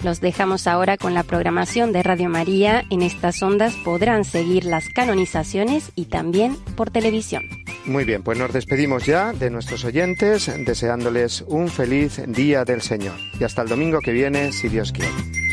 Los 0.04 0.20
dejamos 0.20 0.68
ahora 0.68 0.97
con 0.97 1.14
la 1.14 1.24
programación 1.24 1.93
de 1.93 2.04
Radio 2.04 2.28
María. 2.30 2.84
En 2.89 3.01
estas 3.01 3.41
ondas 3.41 3.74
podrán 3.86 4.26
seguir 4.26 4.66
las 4.66 4.89
canonizaciones 4.89 5.91
y 5.95 6.06
también 6.06 6.58
por 6.76 6.91
televisión. 6.91 7.43
Muy 7.86 8.04
bien, 8.04 8.22
pues 8.22 8.38
nos 8.38 8.51
despedimos 8.51 9.06
ya 9.06 9.32
de 9.32 9.49
nuestros 9.49 9.86
oyentes, 9.86 10.51
deseándoles 10.66 11.45
un 11.47 11.70
feliz 11.70 12.22
día 12.28 12.66
del 12.66 12.82
Señor. 12.82 13.16
Y 13.39 13.45
hasta 13.45 13.62
el 13.62 13.70
domingo 13.70 13.99
que 13.99 14.12
viene, 14.12 14.51
si 14.51 14.68
Dios 14.68 14.91
quiere. 14.91 15.53